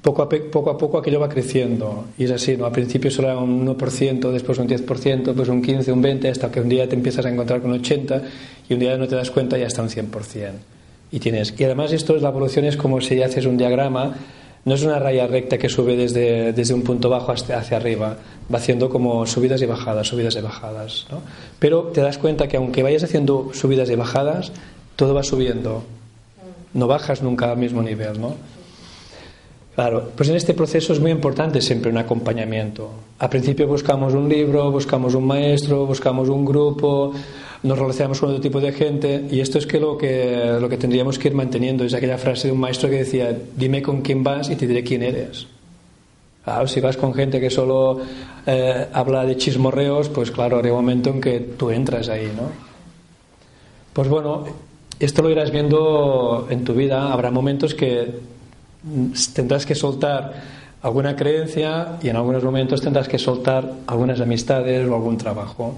poco 0.02 0.24
a, 0.24 0.78
poco 0.78 0.98
aquello 0.98 1.20
va 1.20 1.30
creciendo. 1.30 2.06
Y 2.18 2.26
es 2.26 2.32
así, 2.32 2.58
¿no? 2.58 2.66
Al 2.66 2.72
principio 2.72 3.12
solo 3.12 3.30
era 3.30 3.38
un 3.38 3.66
1%, 3.66 4.32
después 4.32 4.58
un 4.58 4.68
10%, 4.68 5.34
pues 5.34 5.50
un 5.50 5.62
15, 5.62 5.92
un 5.92 6.02
20, 6.02 6.30
hasta 6.30 6.52
que 6.52 6.60
un 6.60 6.70
día 6.70 6.88
te 6.90 6.96
empiezas 6.96 7.26
a 7.26 7.30
encontrar 7.30 7.62
con 7.62 7.72
80 7.72 8.22
y 8.70 8.74
un 8.74 8.80
día 8.80 8.98
no 8.98 9.08
te 9.08 9.16
das 9.16 9.32
cuenta 9.32 9.58
y 9.58 9.62
ya 9.62 9.68
está 9.68 9.82
un 9.82 9.90
100%. 9.90 10.52
Y, 11.12 11.20
tienes, 11.20 11.54
y 11.58 11.64
además 11.66 11.92
esto 11.92 12.16
es 12.16 12.22
la 12.22 12.30
evolución 12.30 12.64
es 12.66 12.78
como 12.78 13.02
si 13.02 13.22
haces 13.22 13.46
un 13.46 13.58
diagrama 13.58 14.16
no 14.64 14.76
es 14.76 14.84
una 14.84 15.00
raya 15.00 15.28
recta 15.28 15.58
que 15.58 15.70
sube 15.70 15.96
desde, 15.96 16.54
desde 16.54 16.74
un 16.74 16.84
punto 16.84 17.10
bajo 17.10 17.32
hasta, 17.32 17.58
hacia 17.58 17.78
arriba, 17.78 18.18
va 18.54 18.58
haciendo 18.60 18.90
como 18.90 19.26
subidas 19.26 19.62
y 19.62 19.66
bajadas, 19.66 20.08
subidas 20.08 20.36
y 20.36 20.42
bajadas. 20.42 21.08
¿no? 21.10 21.22
Pero 21.58 21.86
te 21.86 22.02
das 22.02 22.18
cuenta 22.18 22.48
que 22.48 22.58
aunque 22.58 22.84
vayas 22.84 23.04
haciendo 23.04 23.50
subidas 23.54 23.90
y 23.90 23.96
bajadas, 23.96 24.52
todo 24.96 25.14
va 25.16 25.24
subiendo. 25.24 25.84
No 26.74 26.88
bajas 26.88 27.24
nunca 27.24 27.52
al 27.52 27.58
mismo 27.58 27.82
nivel, 27.82 28.22
¿no? 28.22 28.36
Claro, 29.76 30.12
pues 30.16 30.28
en 30.28 30.36
este 30.36 30.54
proceso 30.54 30.92
es 30.92 31.00
muy 31.00 31.12
importante 31.12 31.62
siempre 31.62 31.92
un 31.92 31.98
acompañamiento. 31.98 32.90
Al 33.20 33.30
principio 33.30 33.68
buscamos 33.68 34.14
un 34.14 34.28
libro, 34.28 34.70
buscamos 34.70 35.16
un 35.16 35.26
maestro, 35.26 35.86
buscamos 35.86 36.28
un 36.28 36.44
grupo, 36.44 37.14
nos 37.64 37.80
relacionamos 37.80 38.20
con 38.20 38.30
otro 38.30 38.42
tipo 38.42 38.60
de 38.60 38.74
gente 38.74 39.28
y 39.32 39.40
esto 39.40 39.60
es 39.60 39.66
que 39.66 39.80
lo 39.80 39.98
que, 39.98 40.58
lo 40.60 40.68
que 40.68 40.78
tendríamos 40.78 41.18
que 41.18 41.30
ir 41.30 41.36
manteniendo. 41.36 41.86
Es 41.86 41.94
aquella 41.94 42.18
frase 42.18 42.48
de 42.48 42.54
un 42.54 42.60
maestro 42.60 42.90
que 42.90 42.98
decía, 42.98 43.38
dime 43.56 43.82
con 43.82 44.02
quién 44.02 44.24
vas 44.24 44.50
y 44.50 44.58
te 44.58 44.68
diré 44.68 44.84
quién 44.84 45.04
eres. 45.04 45.48
Claro, 46.44 46.68
si 46.68 46.82
vas 46.82 46.98
con 46.98 47.14
gente 47.14 47.40
que 47.40 47.50
solo 47.50 48.02
eh, 48.46 48.88
habla 48.92 49.26
de 49.26 49.38
chismorreos, 49.38 50.10
pues 50.10 50.32
claro, 50.32 50.60
hay 50.62 50.70
un 50.70 50.78
momento 50.78 51.12
en 51.12 51.22
que 51.22 51.40
tú 51.40 51.70
entras 51.70 52.10
ahí, 52.10 52.32
¿no? 52.36 52.50
Pues 53.94 54.08
bueno, 54.10 54.46
esto 55.00 55.22
lo 55.22 55.30
irás 55.30 55.52
viendo 55.52 56.48
en 56.50 56.64
tu 56.64 56.74
vida. 56.74 57.14
Habrá 57.14 57.30
momentos 57.30 57.76
que 57.76 58.20
tendrás 59.34 59.66
que 59.66 59.76
soltar 59.76 60.34
alguna 60.82 61.16
creencia 61.16 62.00
y 62.02 62.10
en 62.10 62.16
algunos 62.16 62.44
momentos 62.44 62.82
tendrás 62.82 63.08
que 63.08 63.20
soltar 63.20 63.72
algunas 63.88 64.20
amistades 64.20 64.88
o 64.88 64.96
algún 64.96 65.18
trabajo. 65.18 65.78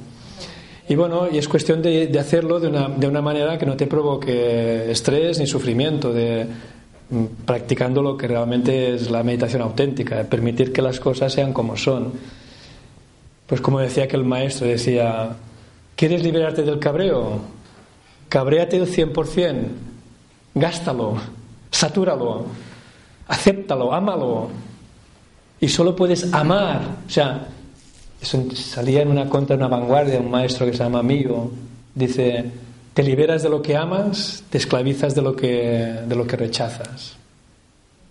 Y 0.88 0.96
bueno, 0.96 1.28
y 1.32 1.38
es 1.38 1.48
cuestión 1.48 1.82
de, 1.82 2.12
hacerlo 2.20 2.60
de 2.60 2.68
una, 2.68 2.90
de 2.90 3.08
una, 3.08 3.22
manera 3.22 3.58
que 3.58 3.66
no 3.66 3.78
te 3.78 3.88
provoque 3.88 4.92
estrés 4.92 5.40
ni 5.40 5.48
sufrimiento, 5.48 6.12
de 6.12 6.46
mm, 7.10 7.46
practicando 7.46 8.02
lo 8.02 8.18
que 8.18 8.28
realmente 8.28 8.96
es 8.96 9.10
la 9.10 9.24
meditación 9.24 9.62
auténtica, 9.62 10.24
permitir 10.24 10.74
que 10.74 10.82
las 10.82 11.00
cosas 11.00 11.32
sean 11.32 11.54
como 11.54 11.78
son. 11.78 12.12
Pues 13.48 13.62
como 13.62 13.80
decía 13.80 14.08
que 14.08 14.18
el 14.18 14.26
maestro 14.26 14.68
decía, 14.68 15.36
¿quieres 15.96 16.24
liberarte 16.24 16.64
del 16.64 16.80
cabreo? 16.80 17.40
Cabréate 18.28 18.78
el 18.78 18.88
100%, 18.88 19.56
gástalo, 20.56 21.16
satúralo, 21.72 22.46
acéptalo, 23.28 23.94
ámalo. 23.94 24.50
Y 25.60 25.68
solo 25.70 25.96
puedes 25.96 26.34
amar, 26.34 26.82
o 27.08 27.10
sea, 27.10 27.48
salía 28.22 29.02
en 29.02 29.10
una 29.10 29.30
contra, 29.30 29.56
una 29.56 29.68
vanguardia, 29.68 30.20
un 30.20 30.30
maestro 30.30 30.66
que 30.66 30.74
se 30.74 30.84
llama 30.84 31.00
Amigo, 31.00 31.52
dice, 31.96 32.52
te 32.94 33.04
liberas 33.04 33.44
de 33.44 33.50
lo 33.50 33.62
que 33.62 33.76
amas, 33.76 34.44
te 34.50 34.58
esclavizas 34.58 35.16
de 35.16 35.22
lo 35.22 35.36
que, 35.36 36.00
de 36.06 36.16
lo 36.16 36.28
que 36.28 36.36
rechazas. 36.36 37.16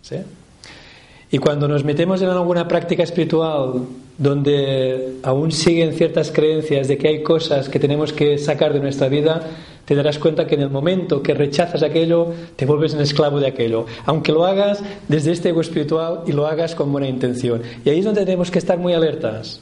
¿Sí? 0.03 0.17
Y 1.31 1.39
cuando 1.39 1.69
nos 1.69 1.85
metemos 1.85 2.21
en 2.21 2.29
alguna 2.29 2.69
práctica 2.69 3.03
espiritual 3.03 3.87
donde 4.19 5.17
aún 5.23 5.51
siguen 5.51 5.95
ciertas 5.95 6.31
creencias 6.31 6.89
de 6.89 6.99
que 6.99 7.09
hay 7.09 7.23
cosas 7.23 7.69
que 7.69 7.79
tenemos 7.79 8.13
que 8.13 8.37
sacar 8.37 8.75
de 8.75 8.81
nuestra 8.81 9.09
vida, 9.09 9.43
te 9.85 9.95
darás 9.95 10.19
cuenta 10.19 10.47
que 10.47 10.55
en 10.55 10.63
el 10.63 10.71
momento 10.71 11.23
que 11.23 11.35
rechazas 11.35 11.83
aquello, 11.83 12.33
te 12.57 12.67
vuelves 12.67 12.95
un 12.95 13.01
esclavo 13.01 13.41
de 13.41 13.49
aquello, 13.49 13.87
aunque 14.07 14.33
lo 14.33 14.45
hagas 14.47 14.83
desde 15.09 15.33
este 15.33 15.51
ego 15.51 15.61
espiritual 15.61 16.21
y 16.27 16.33
lo 16.33 16.47
hagas 16.47 16.75
con 16.75 16.93
buena 16.93 17.09
intención. 17.09 17.63
Y 17.85 17.91
ahí 17.91 17.99
es 17.99 18.05
donde 18.05 18.25
tenemos 18.25 18.51
que 18.51 18.59
estar 18.59 18.79
muy 18.79 18.95
alertas. 18.95 19.61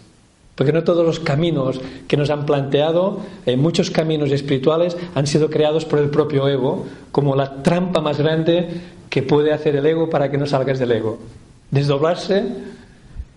Porque 0.55 0.75
no 0.75 0.85
todos 0.85 1.07
los 1.07 1.21
caminos 1.21 1.81
que 2.07 2.19
nos 2.19 2.29
han 2.29 2.45
planteado, 2.45 3.21
eh, 3.47 3.57
muchos 3.57 3.91
caminos 3.91 4.31
espirituales 4.31 4.95
han 5.15 5.27
sido 5.27 5.49
creados 5.49 5.87
por 5.87 5.99
el 5.99 6.11
propio 6.11 6.47
ego, 6.49 6.85
como 7.13 7.35
la 7.35 7.63
trampa 7.63 8.03
más 8.03 8.19
grande 8.19 8.69
que 9.09 9.23
puede 9.23 9.53
hacer 9.53 9.77
el 9.77 9.87
ego 9.87 10.11
para 10.11 10.31
que 10.31 10.37
no 10.37 10.47
salgas 10.47 10.79
del 10.79 10.93
ego. 10.93 11.19
Desdoblarse 11.71 12.45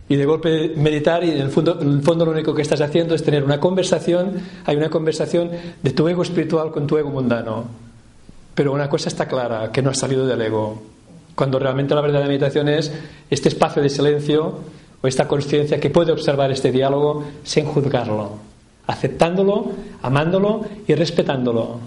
y 0.10 0.16
de 0.16 0.26
golpe 0.26 0.74
meditar 0.76 1.24
y 1.24 1.32
en 1.32 1.38
el, 1.38 1.50
fondo, 1.50 1.80
en 1.82 1.90
el 1.90 2.02
fondo 2.02 2.26
lo 2.26 2.32
único 2.32 2.54
que 2.54 2.62
estás 2.62 2.82
haciendo 2.82 3.16
es 3.16 3.24
tener 3.24 3.44
una 3.44 3.60
conversación, 3.60 4.34
hay 4.66 4.76
una 4.76 4.90
conversación 4.90 5.50
de 5.82 5.92
tu 5.92 6.08
ego 6.08 6.24
espiritual 6.24 6.72
con 6.72 6.88
tu 6.88 6.98
ego 6.98 7.10
mundano. 7.10 7.66
Pero 8.54 8.74
una 8.74 8.90
cosa 8.90 9.10
está 9.10 9.28
clara, 9.28 9.72
que 9.72 9.82
no 9.82 9.90
has 9.90 9.98
salido 9.98 10.28
del 10.28 10.42
ego. 10.42 10.82
Cuando 11.36 11.58
realmente 11.58 11.96
la 11.96 12.02
verdadera 12.02 12.28
meditación 12.28 12.68
es 12.70 12.92
este 13.30 13.50
espacio 13.50 13.82
de 13.82 13.90
silencio 13.90 14.60
o 15.02 15.08
esta 15.08 15.28
conciencia 15.28 15.80
que 15.80 15.90
puede 15.90 16.12
observar 16.12 16.52
este 16.52 16.72
diálogo 16.72 17.24
sin 17.44 17.66
juzgarlo, 17.66 18.38
aceptándolo, 18.86 19.72
amándolo 20.02 20.62
y 20.86 20.94
respetándolo. 20.94 21.80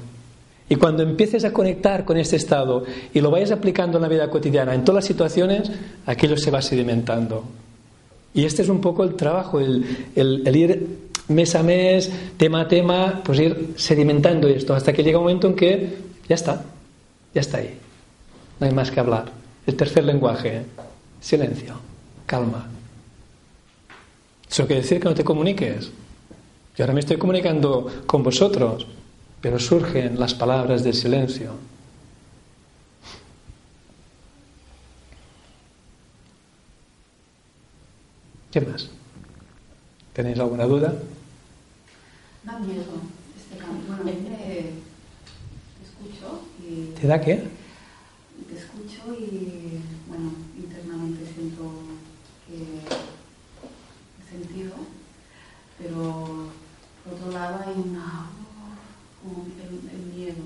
Y 0.69 0.77
cuando 0.77 1.05
empieces 1.05 1.45
a 1.45 1.53
conectar 1.53 2.05
con 2.05 2.17
este 2.17 2.35
estado 2.35 2.83
y 3.15 3.21
lo 3.21 3.31
vayas 3.31 3.53
aplicando 3.53 3.99
en 3.99 4.03
la 4.03 4.09
vida 4.09 4.29
cotidiana, 4.29 4.75
en 4.75 4.85
todas 4.85 4.97
las 4.97 5.05
situaciones, 5.05 5.71
aquello 6.07 6.37
se 6.37 6.51
va 6.51 6.61
sedimentando. 6.61 7.45
Y 8.37 8.45
este 8.45 8.63
es 8.63 8.69
un 8.69 8.83
poco 8.83 9.03
el 9.03 9.15
trabajo, 9.15 9.59
el, 9.59 9.87
ir 10.15 11.09
mes 11.29 11.55
a 11.55 11.63
mes, 11.63 12.13
tema 12.37 12.61
a 12.61 12.69
tema, 12.69 13.23
pues 13.25 13.41
ir 13.41 13.73
sedimentando 13.77 14.47
esto, 14.47 14.75
hasta 14.75 14.93
que 14.93 15.03
llega 15.03 15.19
un 15.19 15.25
momento 15.25 15.49
en 15.49 15.57
que 15.57 15.97
ya 16.29 16.35
está, 16.35 16.63
ya 17.35 17.41
está 17.41 17.59
ahí. 17.59 17.79
No 18.61 18.67
hay 18.67 18.75
más 18.75 18.91
que 18.91 19.01
hablar. 19.01 19.33
El 19.67 19.75
tercer 19.75 20.05
lenguaje, 20.05 20.67
silencio, 21.19 21.75
calma, 22.27 22.69
eso 24.51 24.67
quiere 24.67 24.83
decir 24.83 25.01
que 25.01 25.09
no 25.09 25.15
te 25.15 25.25
comuniques. 25.25 25.91
Yo 26.77 26.85
ahora 26.85 26.93
me 26.93 27.01
estoy 27.01 27.17
comunicando 27.17 27.91
con 28.07 28.23
vosotros, 28.23 28.87
pero 29.41 29.59
surgen 29.59 30.21
las 30.21 30.35
palabras 30.35 30.85
del 30.85 30.95
silencio. 30.95 31.53
¿Qué 38.57 38.63
más? 38.63 38.89
¿Tenéis 40.15 40.39
alguna 40.39 40.65
duda? 40.65 40.95
Da 42.43 42.59
miedo 42.59 42.85
este 43.37 43.59
cambio. 43.59 43.85
Bueno, 43.87 44.05
te 44.05 44.73
escucho 45.85 46.41
y... 46.65 46.99
¿Te 46.99 47.07
da 47.07 47.21
qué? 47.21 47.35
Te 48.49 48.57
escucho 48.57 49.13
y, 49.13 49.83
bueno, 50.09 50.33
internamente 50.57 51.21
siento 51.35 51.71
que 52.49 52.81
pero 55.79 56.49
por 57.05 57.13
otro 57.13 57.33
lado 57.33 57.63
hay 57.63 57.75
una, 57.75 58.31
como 59.23 59.45
el, 59.45 60.17
miedo. 60.17 60.45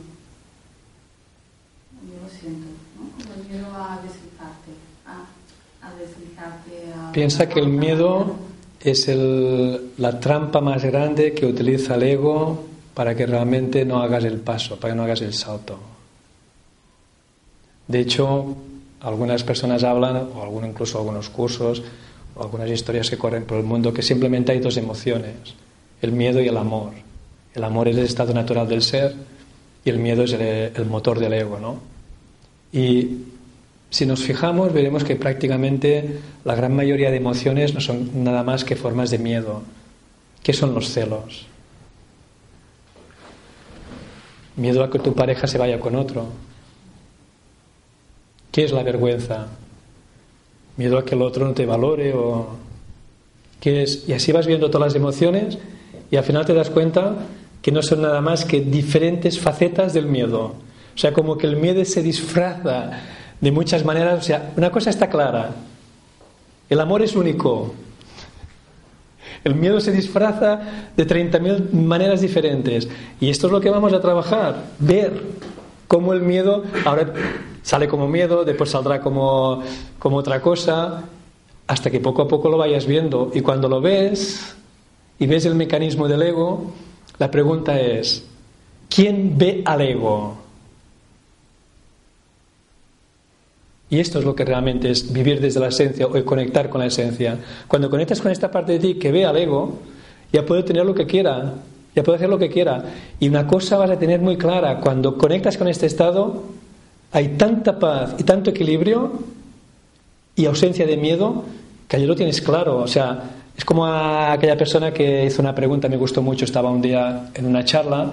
Yo 2.09 2.25
lo 2.25 2.29
siento, 2.29 2.67
¿no? 2.97 3.49
miedo 3.49 3.67
a 3.73 4.01
deslizarte, 4.03 4.73
a, 5.07 5.27
Piensa 7.13 7.49
que 7.49 7.61
el 7.61 7.69
miedo 7.69 8.37
es 8.81 9.09
el- 9.09 9.91
la 9.99 10.21
trampa 10.21 10.61
más 10.61 10.85
grande 10.85 11.33
que 11.35 11.47
utiliza 11.47 11.97
el 11.97 12.03
ego 12.05 12.65
para 12.95 13.15
que 13.15 13.27
realmente 13.27 13.85
no 13.85 14.01
hagas 14.03 14.25
el 14.25 14.39
paso, 14.41 14.79
para 14.79 14.93
que 14.93 14.97
no 14.97 15.03
hagas 15.05 15.21
el 15.23 15.33
salto. 15.35 15.79
De 17.89 18.01
hecho, 18.01 18.55
algunas 19.01 19.43
personas 19.43 19.83
hablan, 19.85 20.29
o 20.35 20.43
alguno, 20.43 20.67
incluso 20.67 20.99
algunos 20.99 21.29
cursos, 21.29 21.83
o 22.37 22.43
algunas 22.43 22.71
historias 22.71 23.11
que 23.11 23.19
corren 23.19 23.45
por 23.45 23.59
el 23.59 23.65
mundo, 23.65 23.93
que 23.93 24.03
simplemente 24.03 24.53
hay 24.53 24.61
dos 24.61 24.77
emociones, 24.77 25.35
el 26.01 26.13
miedo 26.13 26.41
y 26.41 26.49
el 26.49 26.57
amor. 26.57 26.93
El 27.55 27.65
amor 27.65 27.89
es 27.89 27.97
el 27.97 28.05
estado 28.05 28.33
natural 28.33 28.69
del 28.69 28.83
ser 28.83 29.15
y 29.85 29.91
el 29.91 29.99
miedo 29.99 30.23
es 30.23 30.33
el, 30.35 30.41
el 30.43 30.87
motor 30.87 31.19
del 31.19 31.33
ego, 31.33 31.59
¿no? 31.59 31.81
Y 32.73 33.25
si 33.91 34.07
nos 34.07 34.23
fijamos, 34.23 34.73
veremos 34.73 35.03
que 35.03 35.17
prácticamente 35.17 36.21
la 36.45 36.55
gran 36.55 36.75
mayoría 36.75 37.11
de 37.11 37.17
emociones 37.17 37.75
no 37.75 37.81
son 37.81 38.23
nada 38.23 38.45
más 38.45 38.65
que 38.65 38.77
formas 38.77 39.11
de 39.11 39.19
miedo. 39.19 39.63
¿Qué 40.45 40.53
son 40.53 40.75
los 40.75 40.91
celos? 40.91 41.47
Miedo 44.55 44.85
a 44.85 44.91
que 44.91 45.01
tu 45.01 45.13
pareja 45.13 45.49
se 45.49 45.59
vaya 45.59 45.81
con 45.81 45.97
otro. 45.97 46.27
¿Qué 48.53 48.65
es 48.65 48.73
la 48.73 48.85
vergüenza? 48.85 49.49
Miedo 50.77 50.97
a 50.97 51.05
que 51.05 51.17
el 51.17 51.23
otro 51.23 51.47
no 51.47 51.53
te 51.53 51.67
valore 51.67 52.15
o 52.15 52.49
qué 53.61 53.83
es 53.83 54.09
y 54.09 54.13
así 54.13 54.31
vas 54.31 54.47
viendo 54.47 54.71
todas 54.71 54.89
las 54.89 54.95
emociones 54.95 55.59
y 56.11 56.17
al 56.17 56.25
final 56.25 56.47
te 56.47 56.55
das 56.55 56.71
cuenta 56.71 57.27
que 57.61 57.73
no 57.73 57.83
son 57.83 58.03
nada 58.03 58.21
más 58.21 58.45
que 58.45 58.61
diferentes 58.61 59.39
facetas 59.41 59.93
del 59.93 60.07
miedo. 60.07 60.55
O 60.95 60.99
sea, 60.99 61.13
como 61.13 61.37
que 61.37 61.47
el 61.47 61.57
miedo 61.57 61.85
se 61.85 62.03
disfraza 62.03 63.01
de 63.41 63.53
muchas 63.53 63.85
maneras. 63.85 64.19
O 64.19 64.23
sea, 64.23 64.53
una 64.57 64.71
cosa 64.71 64.91
está 64.91 65.09
clara. 65.09 65.51
El 66.69 66.81
amor 66.81 67.03
es 67.03 67.17
único. 67.17 67.75
El 69.43 69.55
miedo 69.55 69.81
se 69.81 69.93
disfraza 69.93 70.61
de 70.97 71.07
30.000 71.07 71.73
maneras 71.73 72.21
diferentes. 72.21 72.89
Y 73.21 73.31
esto 73.31 73.47
es 73.47 73.53
lo 73.53 73.61
que 73.61 73.71
vamos 73.71 73.93
a 73.93 74.01
trabajar. 74.01 74.65
Ver 74.79 75.23
cómo 75.89 76.13
el 76.13 76.21
miedo 76.21 76.65
ahora 76.85 77.13
sale 77.63 77.89
como 77.89 78.07
miedo, 78.07 78.45
después 78.45 78.71
saldrá 78.71 79.01
como, 79.01 79.63
como 79.99 80.19
otra 80.19 80.41
cosa, 80.41 81.05
hasta 81.67 81.91
que 81.91 82.01
poco 82.01 82.23
a 82.23 82.29
poco 82.29 82.49
lo 82.49 82.59
vayas 82.59 82.87
viendo. 82.87 83.31
Y 83.35 83.41
cuando 83.41 83.69
lo 83.69 83.81
ves 83.81 84.55
y 85.19 85.27
ves 85.27 85.47
el 85.47 85.55
mecanismo 85.55 86.07
del 86.07 86.23
ego, 86.23 86.73
la 87.19 87.31
pregunta 87.31 87.81
es, 87.81 88.25
¿quién 88.89 89.37
ve 89.39 89.63
al 89.65 89.81
ego? 89.81 90.40
Y 93.91 93.99
esto 93.99 94.21
es 94.21 94.25
lo 94.25 94.37
que 94.37 94.45
realmente 94.45 94.89
es 94.91 95.13
vivir 95.13 95.41
desde 95.41 95.59
la 95.59 95.69
esencia 95.69 96.07
o 96.07 96.25
conectar 96.25 96.71
con 96.71 96.81
la 96.81 96.87
esencia. 96.87 97.37
Cuando 97.67 97.91
conectas 97.91 98.21
con 98.21 98.31
esta 98.31 98.51
parte 98.51 98.73
de 98.73 98.79
ti 98.79 98.95
que 98.95 99.11
ve 99.11 99.27
al 99.27 99.37
ego, 99.37 99.81
ya 100.33 100.47
puede 100.47 100.63
tener 100.63 100.87
lo 100.87 100.95
que 100.95 101.07
quiera, 101.07 101.55
ya 101.95 102.03
puede 102.05 102.17
hacer 102.17 102.29
lo 102.29 102.39
que 102.39 102.49
quiera. 102.49 102.85
Y 103.19 103.29
una 103.29 103.49
cosa 103.49 103.77
vas 103.77 103.91
a 103.91 103.99
tener 103.99 104.21
muy 104.21 104.37
clara, 104.37 104.79
cuando 104.79 105.19
conectas 105.19 105.59
con 105.59 105.67
este 105.67 105.87
estado, 105.87 106.45
hay 107.11 107.31
tanta 107.31 107.81
paz 107.81 108.15
y 108.17 108.23
tanto 108.23 108.51
equilibrio 108.51 109.13
y 110.37 110.47
ausencia 110.47 110.87
de 110.87 110.97
miedo 110.97 111.45
que 111.89 111.97
allí 111.97 112.07
lo 112.07 112.15
tienes 112.15 112.41
claro. 112.41 112.79
O 112.79 112.87
sea, 112.87 113.25
es 113.57 113.65
como 113.65 113.87
a 113.87 114.33
aquella 114.33 114.57
persona 114.57 114.93
que 114.93 115.25
hizo 115.25 115.43
una 115.43 115.55
pregunta, 115.55 115.89
me 115.89 115.97
gustó 115.97 116.23
mucho, 116.23 116.45
estaba 116.45 116.71
un 116.71 116.81
día 116.81 117.31
en 117.35 117.45
una 117.45 117.65
charla 117.65 118.13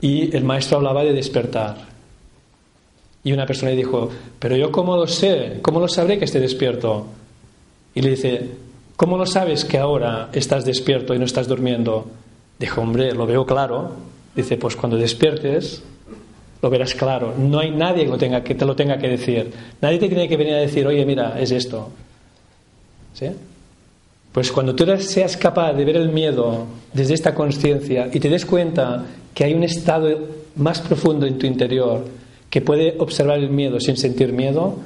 y 0.00 0.34
el 0.34 0.44
maestro 0.44 0.76
hablaba 0.76 1.02
de 1.02 1.12
despertar. 1.12 1.76
Y 3.22 3.32
una 3.32 3.46
persona 3.46 3.70
le 3.70 3.76
dijo, 3.76 4.10
pero 4.38 4.56
yo 4.56 4.72
cómo 4.72 4.96
lo 4.96 5.06
sé, 5.06 5.58
cómo 5.62 5.80
lo 5.80 5.88
sabré 5.88 6.18
que 6.18 6.24
esté 6.24 6.40
despierto. 6.40 7.06
Y 7.94 8.00
le 8.00 8.10
dice, 8.10 8.48
¿cómo 8.96 9.18
lo 9.18 9.26
sabes 9.26 9.64
que 9.64 9.78
ahora 9.78 10.30
estás 10.32 10.64
despierto 10.64 11.14
y 11.14 11.18
no 11.18 11.24
estás 11.24 11.46
durmiendo? 11.46 12.06
Dijo, 12.58 12.80
hombre, 12.80 13.12
lo 13.12 13.26
veo 13.26 13.44
claro. 13.44 13.92
Dice, 14.34 14.56
pues 14.56 14.76
cuando 14.76 14.96
despiertes 14.96 15.82
lo 16.62 16.70
verás 16.70 16.94
claro. 16.94 17.34
No 17.36 17.58
hay 17.58 17.70
nadie 17.70 18.04
que, 18.04 18.10
lo 18.10 18.18
tenga, 18.18 18.42
que 18.42 18.54
te 18.54 18.64
lo 18.64 18.76
tenga 18.76 18.98
que 18.98 19.08
decir. 19.08 19.50
Nadie 19.80 19.98
te 19.98 20.08
tiene 20.08 20.28
que 20.28 20.36
venir 20.36 20.54
a 20.54 20.58
decir, 20.58 20.86
oye, 20.86 21.04
mira, 21.06 21.40
es 21.40 21.50
esto. 21.50 21.88
¿Sí? 23.14 23.26
Pues 24.32 24.52
cuando 24.52 24.74
tú 24.74 24.86
seas 24.98 25.36
capaz 25.36 25.72
de 25.72 25.84
ver 25.84 25.96
el 25.96 26.10
miedo 26.10 26.66
desde 26.92 27.14
esta 27.14 27.34
conciencia 27.34 28.08
y 28.12 28.20
te 28.20 28.28
des 28.28 28.46
cuenta 28.46 29.04
que 29.34 29.44
hay 29.44 29.54
un 29.54 29.64
estado 29.64 30.08
más 30.56 30.80
profundo 30.80 31.26
en 31.26 31.38
tu 31.38 31.46
interior 31.46 32.04
que 32.50 32.60
puede 32.60 32.96
observar 32.98 33.38
el 33.38 33.50
miedo 33.50 33.80
sin 33.80 33.96
sentir 33.96 34.32
miedo, 34.32 34.76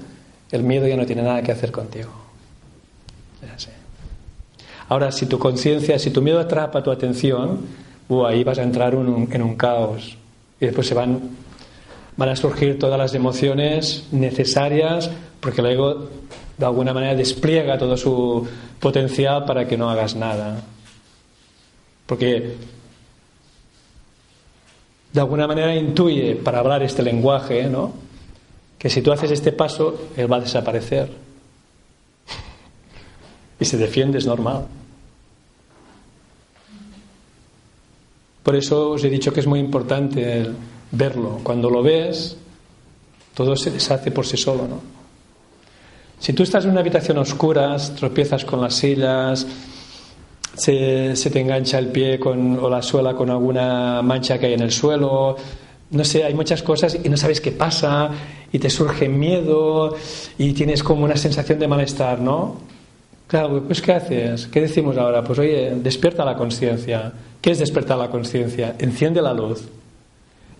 el 0.52 0.62
miedo 0.62 0.86
ya 0.86 0.96
no 0.96 1.06
tiene 1.06 1.22
nada 1.22 1.42
que 1.42 1.50
hacer 1.50 1.72
contigo. 1.72 2.10
Ahora, 4.88 5.10
si 5.10 5.24
tu 5.26 5.38
conciencia, 5.38 5.98
si 5.98 6.10
tu 6.10 6.20
miedo 6.20 6.38
atrapa 6.38 6.82
tu 6.82 6.90
atención, 6.90 7.60
uh, 8.08 8.26
ahí 8.26 8.44
vas 8.44 8.58
a 8.58 8.62
entrar 8.62 8.92
en 8.92 9.08
un, 9.08 9.32
en 9.32 9.42
un 9.42 9.56
caos. 9.56 10.16
Y 10.60 10.66
después 10.66 10.86
se 10.86 10.94
van, 10.94 11.20
van 12.18 12.28
a 12.28 12.36
surgir 12.36 12.78
todas 12.78 12.98
las 12.98 13.14
emociones 13.14 14.06
necesarias, 14.12 15.10
porque 15.40 15.62
el 15.62 15.68
ego 15.68 16.10
de 16.58 16.66
alguna 16.66 16.92
manera 16.92 17.14
despliega 17.14 17.78
todo 17.78 17.96
su 17.96 18.46
potencial 18.78 19.46
para 19.46 19.66
que 19.66 19.78
no 19.78 19.88
hagas 19.88 20.14
nada. 20.14 20.62
Porque 22.06 22.54
de 25.14 25.20
alguna 25.20 25.46
manera 25.46 25.74
intuye 25.76 26.34
para 26.34 26.58
hablar 26.58 26.82
este 26.82 27.00
lenguaje, 27.00 27.68
¿no? 27.70 27.92
Que 28.76 28.90
si 28.90 29.00
tú 29.00 29.12
haces 29.12 29.30
este 29.30 29.52
paso, 29.52 30.08
él 30.16 30.30
va 30.30 30.38
a 30.38 30.40
desaparecer. 30.40 31.08
Y 33.60 33.64
se 33.64 33.78
defiende, 33.78 34.18
es 34.18 34.26
normal. 34.26 34.66
Por 38.42 38.56
eso 38.56 38.90
os 38.90 39.04
he 39.04 39.08
dicho 39.08 39.32
que 39.32 39.38
es 39.38 39.46
muy 39.46 39.60
importante 39.60 40.50
verlo. 40.90 41.38
Cuando 41.44 41.70
lo 41.70 41.80
ves, 41.80 42.36
todo 43.34 43.54
se 43.54 43.70
deshace 43.70 44.10
por 44.10 44.26
sí 44.26 44.36
solo, 44.36 44.66
¿no? 44.66 44.80
Si 46.18 46.32
tú 46.32 46.42
estás 46.42 46.64
en 46.64 46.72
una 46.72 46.80
habitación 46.80 47.18
oscura, 47.18 47.76
tropiezas 47.96 48.44
con 48.44 48.60
las 48.60 48.74
sillas, 48.74 49.46
se, 50.56 51.14
te 51.14 51.40
engancha 51.40 51.78
el 51.78 51.88
pie 51.88 52.18
con, 52.18 52.58
o 52.58 52.68
la 52.68 52.82
suela 52.82 53.14
con 53.14 53.30
alguna 53.30 54.02
mancha 54.02 54.38
que 54.38 54.46
hay 54.46 54.54
en 54.54 54.62
el 54.62 54.70
suelo, 54.70 55.36
no 55.90 56.04
sé, 56.04 56.24
hay 56.24 56.34
muchas 56.34 56.62
cosas 56.62 56.98
y 57.02 57.08
no 57.08 57.16
sabes 57.16 57.40
qué 57.40 57.52
pasa 57.52 58.10
y 58.52 58.58
te 58.58 58.70
surge 58.70 59.08
miedo 59.08 59.96
y 60.38 60.52
tienes 60.52 60.82
como 60.82 61.04
una 61.04 61.16
sensación 61.16 61.58
de 61.58 61.68
malestar, 61.68 62.20
¿no? 62.20 62.56
Claro, 63.26 63.62
pues 63.64 63.80
¿qué 63.80 63.92
haces? 63.92 64.46
¿Qué 64.46 64.60
decimos 64.60 64.96
ahora? 64.96 65.24
Pues 65.24 65.38
oye, 65.38 65.72
despierta 65.76 66.24
la 66.24 66.36
conciencia. 66.36 67.12
¿Qué 67.40 67.50
es 67.50 67.58
despertar 67.58 67.98
la 67.98 68.08
conciencia? 68.08 68.74
Enciende 68.78 69.22
la 69.22 69.32
luz. 69.32 69.68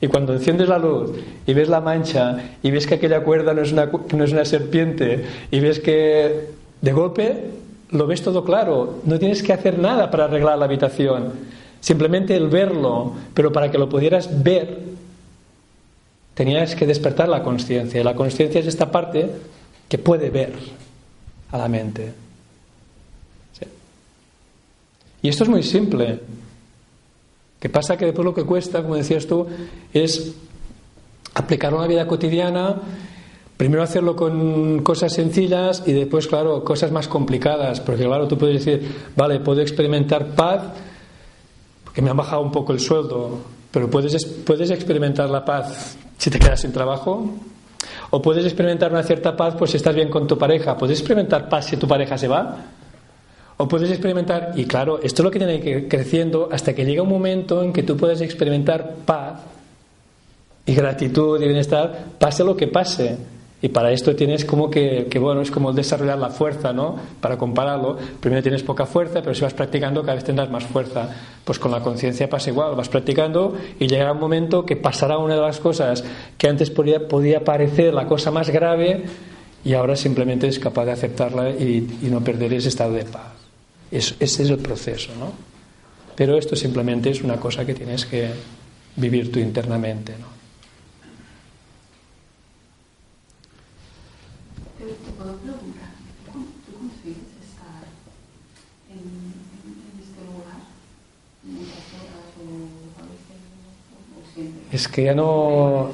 Y 0.00 0.08
cuando 0.08 0.34
enciendes 0.34 0.68
la 0.68 0.78
luz 0.78 1.12
y 1.46 1.54
ves 1.54 1.68
la 1.68 1.80
mancha 1.80 2.36
y 2.62 2.70
ves 2.70 2.86
que 2.86 2.94
aquella 2.94 3.20
cuerda 3.20 3.54
no 3.54 3.62
es 3.62 3.72
una, 3.72 3.86
no 3.86 4.24
es 4.24 4.32
una 4.32 4.44
serpiente 4.44 5.24
y 5.50 5.60
ves 5.60 5.80
que 5.80 6.48
de 6.80 6.92
golpe 6.92 7.44
lo 7.94 8.06
ves 8.06 8.22
todo 8.22 8.44
claro, 8.44 9.00
no 9.04 9.18
tienes 9.18 9.42
que 9.42 9.52
hacer 9.52 9.78
nada 9.78 10.10
para 10.10 10.24
arreglar 10.24 10.58
la 10.58 10.64
habitación, 10.66 11.32
simplemente 11.80 12.36
el 12.36 12.48
verlo, 12.48 13.12
pero 13.32 13.52
para 13.52 13.70
que 13.70 13.78
lo 13.78 13.88
pudieras 13.88 14.42
ver 14.42 14.80
tenías 16.34 16.74
que 16.74 16.86
despertar 16.86 17.28
la 17.28 17.42
conciencia 17.42 18.00
y 18.00 18.04
la 18.04 18.14
conciencia 18.14 18.60
es 18.60 18.66
esta 18.66 18.90
parte 18.90 19.30
que 19.88 19.98
puede 19.98 20.30
ver 20.30 20.52
a 21.52 21.58
la 21.58 21.68
mente. 21.68 22.12
Y 25.22 25.28
esto 25.28 25.44
es 25.44 25.48
muy 25.48 25.62
simple. 25.62 26.20
¿Qué 27.58 27.70
pasa? 27.70 27.96
Que 27.96 28.04
después 28.04 28.26
lo 28.26 28.34
que 28.34 28.44
cuesta, 28.44 28.82
como 28.82 28.96
decías 28.96 29.26
tú, 29.26 29.46
es 29.92 30.34
aplicarlo 31.32 31.78
a 31.78 31.82
la 31.82 31.88
vida 31.88 32.06
cotidiana 32.06 32.76
Primero 33.56 33.82
hacerlo 33.82 34.16
con 34.16 34.82
cosas 34.82 35.12
sencillas 35.12 35.84
y 35.86 35.92
después, 35.92 36.26
claro, 36.26 36.64
cosas 36.64 36.90
más 36.90 37.06
complicadas. 37.06 37.80
Porque, 37.80 38.04
claro, 38.04 38.26
tú 38.26 38.36
puedes 38.36 38.64
decir, 38.64 38.88
vale, 39.16 39.38
puedo 39.40 39.60
experimentar 39.60 40.34
paz 40.34 40.62
porque 41.84 42.02
me 42.02 42.10
han 42.10 42.16
bajado 42.16 42.42
un 42.42 42.50
poco 42.50 42.72
el 42.72 42.80
sueldo, 42.80 43.38
pero 43.70 43.88
puedes, 43.88 44.24
puedes 44.24 44.70
experimentar 44.70 45.30
la 45.30 45.44
paz 45.44 45.96
si 46.18 46.28
te 46.28 46.40
quedas 46.40 46.60
sin 46.60 46.72
trabajo. 46.72 47.30
O 48.10 48.20
puedes 48.20 48.44
experimentar 48.44 48.90
una 48.90 49.04
cierta 49.04 49.36
paz 49.36 49.54
pues 49.56 49.70
si 49.70 49.76
estás 49.76 49.94
bien 49.94 50.10
con 50.10 50.26
tu 50.26 50.36
pareja. 50.36 50.76
Puedes 50.76 50.98
experimentar 50.98 51.48
paz 51.48 51.66
si 51.66 51.76
tu 51.76 51.86
pareja 51.86 52.18
se 52.18 52.26
va. 52.26 52.56
O 53.56 53.68
puedes 53.68 53.90
experimentar, 53.90 54.52
y 54.56 54.64
claro, 54.64 54.98
esto 55.00 55.22
es 55.22 55.24
lo 55.24 55.30
que 55.30 55.38
tiene 55.38 55.60
que 55.60 55.70
ir 55.70 55.88
creciendo 55.88 56.48
hasta 56.50 56.74
que 56.74 56.84
llega 56.84 57.02
un 57.02 57.08
momento 57.08 57.62
en 57.62 57.72
que 57.72 57.84
tú 57.84 57.96
puedes 57.96 58.20
experimentar 58.20 58.96
paz 59.04 59.40
y 60.66 60.74
gratitud 60.74 61.40
y 61.40 61.44
bienestar, 61.44 62.06
pase 62.18 62.42
lo 62.42 62.56
que 62.56 62.66
pase. 62.66 63.16
Y 63.64 63.70
para 63.70 63.92
esto 63.92 64.14
tienes 64.14 64.44
como 64.44 64.68
que, 64.68 65.08
bueno, 65.18 65.40
es 65.40 65.50
como 65.50 65.72
desarrollar 65.72 66.18
la 66.18 66.28
fuerza, 66.28 66.74
¿no? 66.74 66.96
Para 67.22 67.38
compararlo, 67.38 67.96
primero 68.20 68.42
tienes 68.42 68.62
poca 68.62 68.84
fuerza, 68.84 69.22
pero 69.22 69.34
si 69.34 69.40
vas 69.40 69.54
practicando 69.54 70.02
cada 70.02 70.16
vez 70.16 70.24
tendrás 70.24 70.50
más 70.50 70.64
fuerza. 70.64 71.08
Pues 71.46 71.58
con 71.58 71.72
la 71.72 71.80
conciencia 71.80 72.28
pasa 72.28 72.50
igual, 72.50 72.76
vas 72.76 72.90
practicando 72.90 73.56
y 73.80 73.86
llegará 73.86 74.12
un 74.12 74.20
momento 74.20 74.66
que 74.66 74.76
pasará 74.76 75.16
una 75.16 75.36
de 75.36 75.40
las 75.40 75.60
cosas 75.60 76.04
que 76.36 76.46
antes 76.46 76.68
podía, 76.68 77.08
podía 77.08 77.42
parecer 77.42 77.94
la 77.94 78.06
cosa 78.06 78.30
más 78.30 78.50
grave 78.50 79.04
y 79.64 79.72
ahora 79.72 79.96
simplemente 79.96 80.46
es 80.46 80.58
capaz 80.58 80.84
de 80.84 80.92
aceptarla 80.92 81.48
y 81.48 81.88
no 82.02 82.22
perder 82.22 82.52
ese 82.52 82.68
estado 82.68 82.92
de 82.92 83.06
paz. 83.06 83.32
ese 83.90 84.14
es 84.20 84.40
el 84.40 84.58
proceso, 84.58 85.12
¿no? 85.18 85.32
Pero 86.14 86.36
esto 86.36 86.54
simplemente 86.54 87.08
es 87.08 87.22
una 87.22 87.36
cosa 87.36 87.64
que 87.64 87.72
tienes 87.72 88.04
que 88.04 88.28
vivir 88.96 89.32
tú 89.32 89.38
internamente, 89.38 90.12
¿no? 90.20 90.33
Es 104.74 104.88
que 104.88 105.04
ya 105.04 105.14
no. 105.14 105.92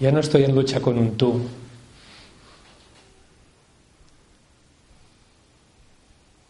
Ya 0.00 0.10
no 0.10 0.20
estoy 0.20 0.44
en 0.44 0.54
lucha 0.54 0.80
con 0.80 0.96
un 0.96 1.14
tú. 1.18 1.42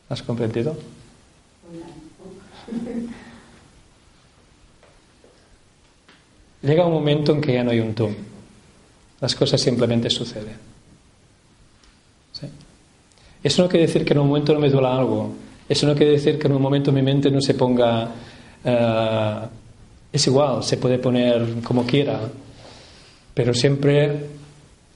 ¿Has 0.09 0.23
comprendido? 0.23 0.77
Llega 6.63 6.87
un 6.87 6.93
momento 6.93 7.33
en 7.33 7.41
que 7.41 7.55
ya 7.55 7.65
no 7.65 7.73
hay 7.73 7.81
un 7.81 7.97
tú. 7.97 8.11
Las 9.21 9.35
cosas 9.35 9.61
simplemente 9.61 10.11
suceden. 10.11 10.57
Eso 13.43 13.63
no 13.65 13.69
quiere 13.69 13.87
decir 13.87 14.05
que 14.05 14.13
en 14.13 14.21
un 14.21 14.29
momento 14.29 14.55
no 14.55 14.61
me 14.61 14.71
duela 14.71 14.97
algo. 14.97 15.35
Eso 15.69 15.89
no 15.89 15.97
quiere 15.97 16.13
decir 16.13 16.39
que 16.39 16.47
en 16.47 16.53
un 16.53 16.63
momento 16.63 16.93
mi 16.93 17.03
mente 17.03 17.33
no 17.33 17.41
se 17.41 17.55
ponga 17.55 18.13
eh, 18.65 19.39
es 20.13 20.27
igual, 20.27 20.63
se 20.63 20.77
puede 20.77 20.99
poner 20.99 21.63
como 21.63 21.85
quiera, 21.85 22.21
pero 23.35 23.55
siempre 23.55 24.27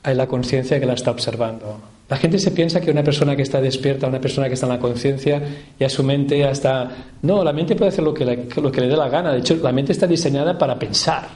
hay 0.02 0.14
la 0.14 0.26
conciencia 0.26 0.80
que 0.80 0.86
la 0.86 0.94
está 0.94 1.10
observando. 1.10 1.80
La 2.08 2.16
gente 2.16 2.38
se 2.38 2.50
piensa 2.50 2.80
que 2.80 2.90
una 2.90 3.02
persona 3.02 3.34
que 3.34 3.42
está 3.42 3.60
despierta, 3.60 4.06
una 4.06 4.20
persona 4.20 4.48
que 4.48 4.54
está 4.54 4.66
en 4.66 4.72
la 4.72 4.78
conciencia, 4.78 5.42
ya 5.78 5.88
su 5.88 6.02
mente 6.02 6.38
ya 6.38 6.50
está... 6.50 6.90
No, 7.22 7.42
la 7.42 7.52
mente 7.52 7.74
puede 7.74 7.88
hacer 7.88 8.04
lo 8.04 8.12
que, 8.12 8.24
le, 8.24 8.48
lo 8.60 8.70
que 8.70 8.82
le 8.82 8.88
dé 8.88 8.96
la 8.96 9.08
gana. 9.08 9.32
De 9.32 9.38
hecho, 9.38 9.56
la 9.56 9.72
mente 9.72 9.92
está 9.92 10.06
diseñada 10.06 10.58
para 10.58 10.78
pensar. 10.78 11.28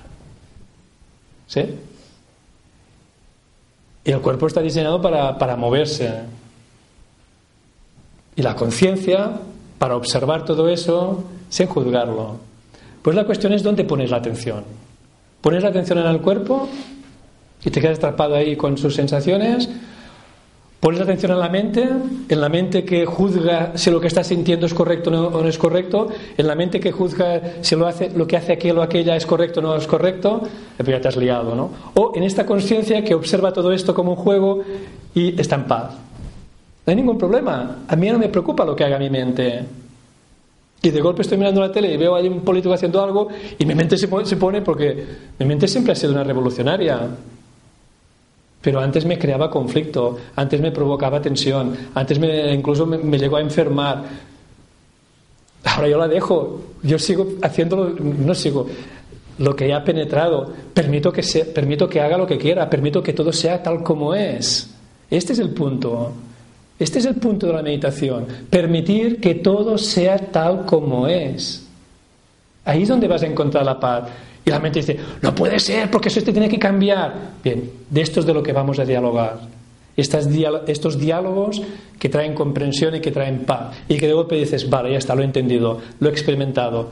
¿Sí? 1.46 1.64
Y 4.04 4.10
el 4.10 4.20
cuerpo 4.20 4.48
está 4.48 4.60
diseñado 4.60 5.00
para, 5.00 5.38
para 5.38 5.56
moverse. 5.56 6.12
Y 8.34 8.42
la 8.42 8.54
conciencia, 8.54 9.32
para 9.78 9.96
observar 9.96 10.44
todo 10.44 10.68
eso, 10.68 11.24
sin 11.48 11.66
juzgarlo. 11.66 12.36
Pues 13.02 13.14
la 13.14 13.24
cuestión 13.24 13.52
es 13.52 13.62
dónde 13.62 13.84
pones 13.84 14.10
la 14.10 14.16
atención. 14.16 14.64
¿Pones 15.40 15.62
la 15.62 15.68
atención 15.68 15.98
en 15.98 16.06
el 16.06 16.20
cuerpo 16.20 16.68
y 17.64 17.70
te 17.70 17.80
quedas 17.80 17.98
atrapado 17.98 18.34
ahí 18.34 18.56
con 18.56 18.76
sus 18.76 18.94
sensaciones? 18.94 19.68
¿Pones 20.80 20.98
la 20.98 21.04
atención 21.04 21.32
en 21.32 21.38
la 21.38 21.48
mente? 21.48 21.88
¿En 22.28 22.40
la 22.40 22.48
mente 22.48 22.84
que 22.84 23.06
juzga 23.06 23.72
si 23.76 23.90
lo 23.90 24.00
que 24.00 24.08
estás 24.08 24.26
sintiendo 24.26 24.66
es 24.66 24.74
correcto 24.74 25.10
o 25.10 25.42
no 25.42 25.48
es 25.48 25.56
correcto? 25.56 26.08
¿En 26.36 26.46
la 26.46 26.54
mente 26.54 26.78
que 26.80 26.92
juzga 26.92 27.40
si 27.60 27.76
lo, 27.76 27.86
hace, 27.86 28.10
lo 28.10 28.26
que 28.26 28.36
hace 28.36 28.52
aquel 28.52 28.78
o 28.78 28.82
aquella 28.82 29.16
es 29.16 29.24
correcto 29.24 29.60
o 29.60 29.62
no 29.62 29.76
es 29.76 29.86
correcto? 29.86 30.42
Ya 30.84 31.00
te 31.00 31.08
has 31.08 31.16
liado, 31.16 31.54
¿no? 31.54 31.70
O 31.94 32.12
en 32.14 32.24
esta 32.24 32.44
conciencia 32.44 33.02
que 33.02 33.14
observa 33.14 33.52
todo 33.52 33.72
esto 33.72 33.94
como 33.94 34.12
un 34.12 34.16
juego 34.16 34.62
y 35.14 35.40
está 35.40 35.56
en 35.56 35.64
paz. 35.64 35.92
No 36.86 36.90
hay 36.90 36.96
ningún 36.96 37.18
problema. 37.18 37.78
A 37.88 37.96
mí 37.96 38.08
no 38.10 38.18
me 38.18 38.28
preocupa 38.28 38.64
lo 38.64 38.76
que 38.76 38.84
haga 38.84 38.98
mi 38.98 39.10
mente. 39.10 39.64
Y 40.82 40.90
de 40.90 41.00
golpe 41.00 41.22
estoy 41.22 41.38
mirando 41.38 41.60
la 41.60 41.72
tele 41.72 41.92
y 41.92 41.96
veo 41.96 42.14
ahí 42.14 42.28
un 42.28 42.42
político 42.42 42.74
haciendo 42.74 43.02
algo 43.02 43.28
y 43.58 43.64
mi 43.64 43.74
mente 43.74 43.96
se 43.96 44.08
pone, 44.08 44.62
porque 44.62 45.04
mi 45.38 45.46
mente 45.46 45.66
siempre 45.66 45.92
ha 45.92 45.96
sido 45.96 46.12
una 46.12 46.22
revolucionaria. 46.22 47.08
Pero 48.60 48.80
antes 48.80 49.04
me 49.04 49.18
creaba 49.18 49.50
conflicto, 49.50 50.18
antes 50.36 50.60
me 50.60 50.72
provocaba 50.72 51.20
tensión, 51.20 51.76
antes 51.94 52.18
me, 52.18 52.52
incluso 52.52 52.86
me, 52.86 53.18
llegó 53.18 53.36
a 53.36 53.40
enfermar. 53.40 54.04
Ahora 55.64 55.88
yo 55.88 55.98
la 55.98 56.08
dejo, 56.08 56.60
yo 56.82 56.98
sigo 56.98 57.26
haciéndolo, 57.42 57.90
no 57.98 58.34
sigo, 58.34 58.66
lo 59.38 59.54
que 59.54 59.72
ha 59.72 59.84
penetrado, 59.84 60.52
permito 60.72 61.12
que, 61.12 61.22
permito 61.54 61.88
que 61.88 62.00
haga 62.00 62.16
lo 62.16 62.26
que 62.26 62.38
quiera, 62.38 62.70
permito 62.70 63.02
que 63.02 63.12
todo 63.12 63.32
sea 63.32 63.62
tal 63.62 63.82
como 63.82 64.14
es. 64.14 64.70
Este 65.10 65.32
es 65.32 65.38
el 65.38 65.50
punto. 65.50 66.12
Este 66.78 66.98
es 66.98 67.06
el 67.06 67.14
punto 67.14 67.46
de 67.46 67.54
la 67.54 67.62
meditación, 67.62 68.26
permitir 68.50 69.20
que 69.20 69.36
todo 69.36 69.78
sea 69.78 70.18
tal 70.18 70.66
como 70.66 71.06
es. 71.06 71.66
Ahí 72.64 72.82
es 72.82 72.88
donde 72.88 73.08
vas 73.08 73.22
a 73.22 73.26
encontrar 73.26 73.64
la 73.64 73.80
paz. 73.80 74.08
Y 74.44 74.50
la 74.50 74.60
mente 74.60 74.80
dice, 74.80 74.96
no 75.22 75.34
puede 75.34 75.58
ser, 75.58 75.90
porque 75.90 76.08
eso 76.08 76.22
te 76.22 76.32
tiene 76.32 76.48
que 76.48 76.58
cambiar. 76.58 77.32
Bien, 77.42 77.70
de 77.88 78.00
esto 78.00 78.20
es 78.20 78.26
de 78.26 78.34
lo 78.34 78.42
que 78.42 78.52
vamos 78.52 78.78
a 78.78 78.84
dialogar. 78.84 79.40
estos 79.96 80.98
diálogos 80.98 81.62
que 81.98 82.08
traen 82.08 82.34
comprensión 82.34 82.94
y 82.94 83.00
que 83.00 83.10
traen 83.10 83.40
paz. 83.40 83.74
Y 83.88 83.96
que 83.96 84.06
de 84.06 84.12
golpe 84.12 84.36
dices, 84.36 84.68
vale, 84.68 84.92
ya 84.92 84.98
está, 84.98 85.14
lo 85.14 85.22
he 85.22 85.24
entendido, 85.24 85.80
lo 85.98 86.08
he 86.08 86.12
experimentado. 86.12 86.90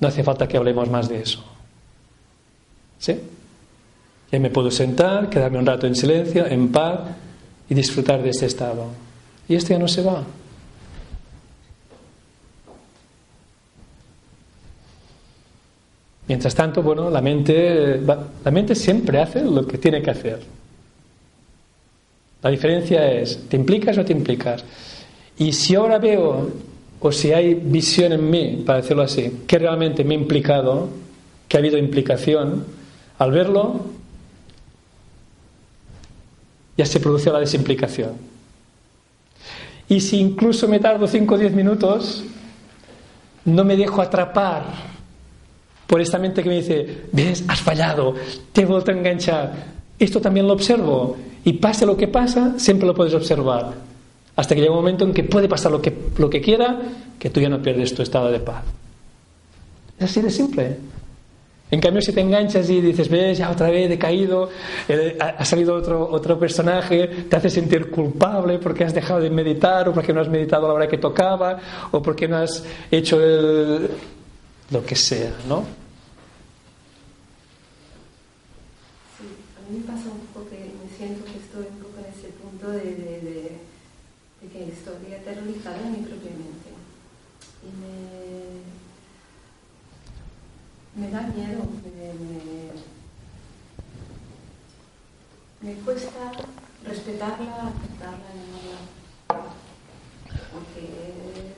No 0.00 0.08
hace 0.08 0.22
falta 0.22 0.46
que 0.46 0.56
hablemos 0.56 0.88
más 0.88 1.08
de 1.08 1.20
eso. 1.20 1.42
¿Sí? 2.98 3.16
Ya 4.30 4.38
me 4.38 4.50
puedo 4.50 4.70
sentar, 4.70 5.28
quedarme 5.28 5.58
un 5.58 5.66
rato 5.66 5.86
en 5.86 5.94
silencio, 5.94 6.46
en 6.46 6.68
paz 6.68 7.00
y 7.68 7.74
disfrutar 7.74 8.22
de 8.22 8.30
este 8.30 8.46
estado. 8.46 9.05
Y 9.48 9.54
este 9.54 9.74
ya 9.74 9.78
no 9.78 9.88
se 9.88 10.02
va. 10.02 10.24
Mientras 16.28 16.54
tanto, 16.54 16.82
bueno, 16.82 17.08
la 17.08 17.20
mente, 17.20 18.00
la 18.00 18.50
mente 18.50 18.74
siempre 18.74 19.20
hace 19.20 19.42
lo 19.42 19.64
que 19.66 19.78
tiene 19.78 20.02
que 20.02 20.10
hacer. 20.10 20.40
La 22.42 22.50
diferencia 22.50 23.10
es, 23.12 23.48
¿te 23.48 23.56
implicas 23.56 23.96
o 23.96 24.00
no 24.00 24.06
te 24.06 24.12
implicas? 24.12 24.64
Y 25.38 25.52
si 25.52 25.74
ahora 25.74 25.98
veo, 25.98 26.50
o 27.00 27.12
si 27.12 27.32
hay 27.32 27.54
visión 27.54 28.12
en 28.12 28.28
mí, 28.28 28.62
para 28.66 28.80
decirlo 28.80 29.02
así, 29.02 29.42
que 29.46 29.58
realmente 29.58 30.02
me 30.02 30.14
he 30.14 30.18
implicado, 30.18 30.88
que 31.48 31.56
ha 31.56 31.60
habido 31.60 31.78
implicación, 31.78 32.64
al 33.18 33.30
verlo, 33.30 33.80
ya 36.76 36.86
se 36.86 37.00
produce 37.00 37.30
la 37.30 37.40
desimplicación. 37.40 38.35
Y 39.88 40.00
si 40.00 40.18
incluso 40.18 40.68
me 40.68 40.80
tardo 40.80 41.06
5 41.06 41.34
o 41.34 41.38
10 41.38 41.52
minutos, 41.52 42.24
no 43.44 43.64
me 43.64 43.76
dejo 43.76 44.02
atrapar 44.02 44.64
por 45.86 46.00
esta 46.00 46.18
mente 46.18 46.42
que 46.42 46.48
me 46.48 46.56
dice, 46.56 47.04
ves, 47.12 47.44
has 47.46 47.60
fallado, 47.60 48.14
te 48.52 48.62
he 48.62 48.66
vuelto 48.66 48.90
a 48.90 48.94
enganchar. 48.94 49.52
Esto 49.98 50.20
también 50.20 50.46
lo 50.46 50.52
observo. 50.52 51.16
Y 51.44 51.54
pase 51.54 51.86
lo 51.86 51.96
que 51.96 52.08
pasa, 52.08 52.54
siempre 52.58 52.88
lo 52.88 52.94
puedes 52.94 53.14
observar. 53.14 53.74
Hasta 54.34 54.54
que 54.54 54.60
llega 54.60 54.72
un 54.72 54.78
momento 54.78 55.04
en 55.04 55.14
que 55.14 55.22
puede 55.22 55.48
pasar 55.48 55.70
lo 55.70 55.80
que, 55.80 55.96
lo 56.18 56.28
que 56.28 56.40
quiera, 56.40 56.80
que 57.18 57.30
tú 57.30 57.40
ya 57.40 57.48
no 57.48 57.62
pierdes 57.62 57.94
tu 57.94 58.02
estado 58.02 58.30
de 58.30 58.40
paz. 58.40 58.64
Es 59.98 60.10
así 60.10 60.20
de 60.20 60.30
simple. 60.30 60.76
En 61.68 61.80
cambio, 61.80 62.00
si 62.00 62.12
te 62.12 62.20
enganchas 62.20 62.70
y 62.70 62.80
dices, 62.80 63.08
ves, 63.08 63.38
ya 63.38 63.50
otra 63.50 63.70
vez 63.70 63.90
he 63.90 63.98
caído, 63.98 64.48
eh, 64.88 65.18
ha 65.18 65.44
salido 65.44 65.74
otro, 65.74 66.08
otro 66.08 66.38
personaje, 66.38 67.08
te 67.28 67.34
hace 67.34 67.50
sentir 67.50 67.90
culpable 67.90 68.60
porque 68.60 68.84
has 68.84 68.94
dejado 68.94 69.20
de 69.20 69.30
meditar 69.30 69.88
o 69.88 69.92
porque 69.92 70.12
no 70.12 70.20
has 70.20 70.28
meditado 70.28 70.66
a 70.66 70.68
la 70.68 70.74
hora 70.74 70.88
que 70.88 70.98
tocaba 70.98 71.58
o 71.90 72.00
porque 72.00 72.28
no 72.28 72.36
has 72.36 72.62
hecho 72.88 73.20
el, 73.20 73.90
lo 74.70 74.86
que 74.86 74.94
sea, 74.94 75.32
¿no? 75.48 75.64
Sí, 79.18 79.26
a 79.56 79.68
mí 79.68 79.78
me 79.80 79.84
pasa 79.86 80.08
un 80.08 80.20
poco 80.32 80.48
que 80.48 80.56
me 80.56 80.96
siento 80.96 81.24
que 81.24 81.38
estoy 81.38 81.66
un 81.68 81.78
poco 81.82 81.98
en 81.98 82.06
ese 82.14 82.28
punto 82.38 82.70
de, 82.70 82.94
de, 82.94 83.20
de, 83.20 83.58
de 84.40 84.48
que 84.52 84.68
estoy 84.70 85.14
aterrorizada 85.14 85.78
en 85.84 85.90
mi 85.90 85.98
propia 85.98 86.30
mente. 86.30 86.55
Me 90.96 91.10
da 91.10 91.20
miedo, 91.22 91.62
me, 95.60 95.74
cuesta 95.84 96.32
respetarla, 96.84 97.68
aceptarla 97.68 98.30
y 98.34 98.40
amarla, 99.28 99.50
porque 100.52 100.82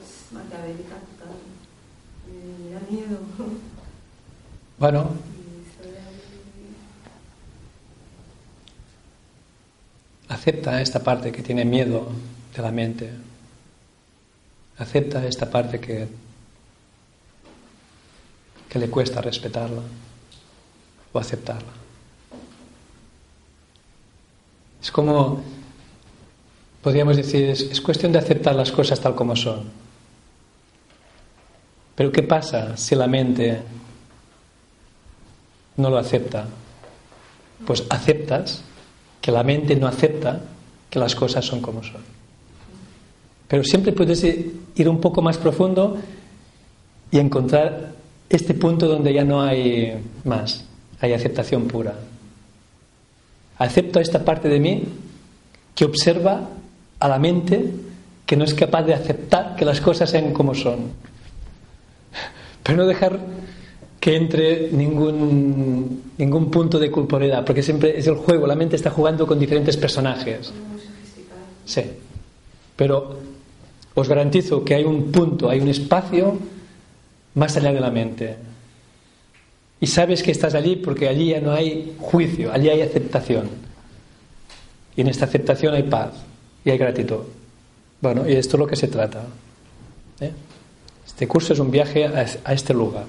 es 0.00 0.32
maquiavélica 0.32 0.96
total, 0.96 1.36
me 2.26 2.70
da 2.74 2.80
miedo. 2.90 3.18
Bueno. 4.78 5.10
Acepta 10.28 10.82
esta 10.82 11.02
parte 11.02 11.32
que 11.32 11.42
tiene 11.42 11.64
miedo 11.64 12.08
de 12.54 12.62
la 12.62 12.70
mente. 12.70 13.10
Acepta 14.76 15.26
esta 15.26 15.50
parte 15.50 15.80
que 15.80 16.06
que 18.68 18.78
le 18.78 18.90
cuesta 18.90 19.20
respetarla 19.20 19.82
o 21.12 21.18
aceptarla. 21.18 21.72
Es 24.82 24.92
como, 24.92 25.42
podríamos 26.82 27.16
decir, 27.16 27.48
es, 27.48 27.62
es 27.62 27.80
cuestión 27.80 28.12
de 28.12 28.18
aceptar 28.18 28.54
las 28.54 28.70
cosas 28.70 29.00
tal 29.00 29.14
como 29.14 29.34
son. 29.34 29.64
Pero 31.94 32.12
¿qué 32.12 32.22
pasa 32.22 32.76
si 32.76 32.94
la 32.94 33.08
mente 33.08 33.60
no 35.76 35.90
lo 35.90 35.98
acepta? 35.98 36.46
Pues 37.66 37.84
aceptas 37.90 38.62
que 39.20 39.32
la 39.32 39.42
mente 39.42 39.74
no 39.74 39.88
acepta 39.88 40.40
que 40.88 40.98
las 40.98 41.14
cosas 41.14 41.44
son 41.44 41.60
como 41.60 41.82
son. 41.82 42.02
Pero 43.48 43.64
siempre 43.64 43.92
puedes 43.92 44.22
ir 44.22 44.88
un 44.88 45.00
poco 45.00 45.22
más 45.22 45.38
profundo 45.38 45.96
y 47.10 47.18
encontrar 47.18 47.97
este 48.28 48.54
punto 48.54 48.86
donde 48.86 49.12
ya 49.12 49.24
no 49.24 49.42
hay 49.42 49.94
más, 50.24 50.64
hay 51.00 51.12
aceptación 51.12 51.66
pura. 51.66 51.94
Acepto 53.58 54.00
esta 54.00 54.24
parte 54.24 54.48
de 54.48 54.60
mí 54.60 54.84
que 55.74 55.84
observa 55.84 56.48
a 57.00 57.08
la 57.08 57.18
mente 57.18 57.72
que 58.26 58.36
no 58.36 58.44
es 58.44 58.52
capaz 58.54 58.82
de 58.82 58.94
aceptar 58.94 59.56
que 59.56 59.64
las 59.64 59.80
cosas 59.80 60.10
sean 60.10 60.32
como 60.32 60.54
son. 60.54 60.92
Pero 62.62 62.76
no 62.76 62.86
dejar 62.86 63.18
que 63.98 64.16
entre 64.16 64.70
ningún, 64.70 66.02
ningún 66.18 66.50
punto 66.50 66.78
de 66.78 66.90
culpabilidad, 66.90 67.44
porque 67.44 67.62
siempre 67.62 67.98
es 67.98 68.06
el 68.06 68.16
juego, 68.16 68.46
la 68.46 68.54
mente 68.54 68.76
está 68.76 68.90
jugando 68.90 69.26
con 69.26 69.38
diferentes 69.38 69.76
personajes. 69.76 70.52
Sí. 71.64 71.82
Pero 72.76 73.18
os 73.94 74.08
garantizo 74.08 74.64
que 74.64 74.74
hay 74.74 74.84
un 74.84 75.10
punto, 75.10 75.48
hay 75.48 75.60
un 75.60 75.68
espacio 75.68 76.38
más 77.38 77.56
allá 77.56 77.72
de 77.72 77.80
la 77.80 77.90
mente. 77.90 78.36
Y 79.80 79.86
sabes 79.86 80.22
que 80.22 80.32
estás 80.32 80.54
allí 80.54 80.76
porque 80.76 81.08
allí 81.08 81.30
ya 81.30 81.40
no 81.40 81.52
hay 81.52 81.94
juicio, 81.98 82.52
allí 82.52 82.68
hay 82.68 82.82
aceptación. 82.82 83.48
Y 84.96 85.02
en 85.02 85.08
esta 85.08 85.26
aceptación 85.26 85.74
hay 85.74 85.84
paz 85.84 86.10
y 86.64 86.70
hay 86.70 86.78
gratitud. 86.78 87.20
Bueno, 88.00 88.28
y 88.28 88.34
esto 88.34 88.56
es 88.56 88.60
lo 88.60 88.66
que 88.66 88.76
se 88.76 88.88
trata. 88.88 89.22
¿eh? 90.20 90.32
Este 91.06 91.28
curso 91.28 91.52
es 91.52 91.58
un 91.60 91.70
viaje 91.70 92.06
a 92.06 92.52
este 92.52 92.74
lugar. 92.74 93.06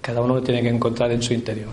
Cada 0.00 0.22
uno 0.22 0.36
lo 0.36 0.42
tiene 0.42 0.62
que 0.62 0.68
encontrar 0.68 1.10
en 1.10 1.20
su 1.22 1.34
interior. 1.34 1.70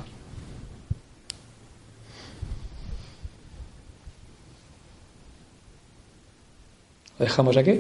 ¿Lo 7.19 7.25
dejamos 7.25 7.55
aquí? 7.57 7.79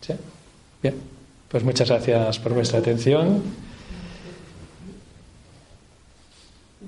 ¿Sí? 0.00 0.14
Bien. 0.82 1.09
Pues 1.50 1.64
muchas 1.64 1.88
gracias 1.88 2.38
por 2.38 2.54
vuestra 2.54 2.78
atención. 2.78 3.42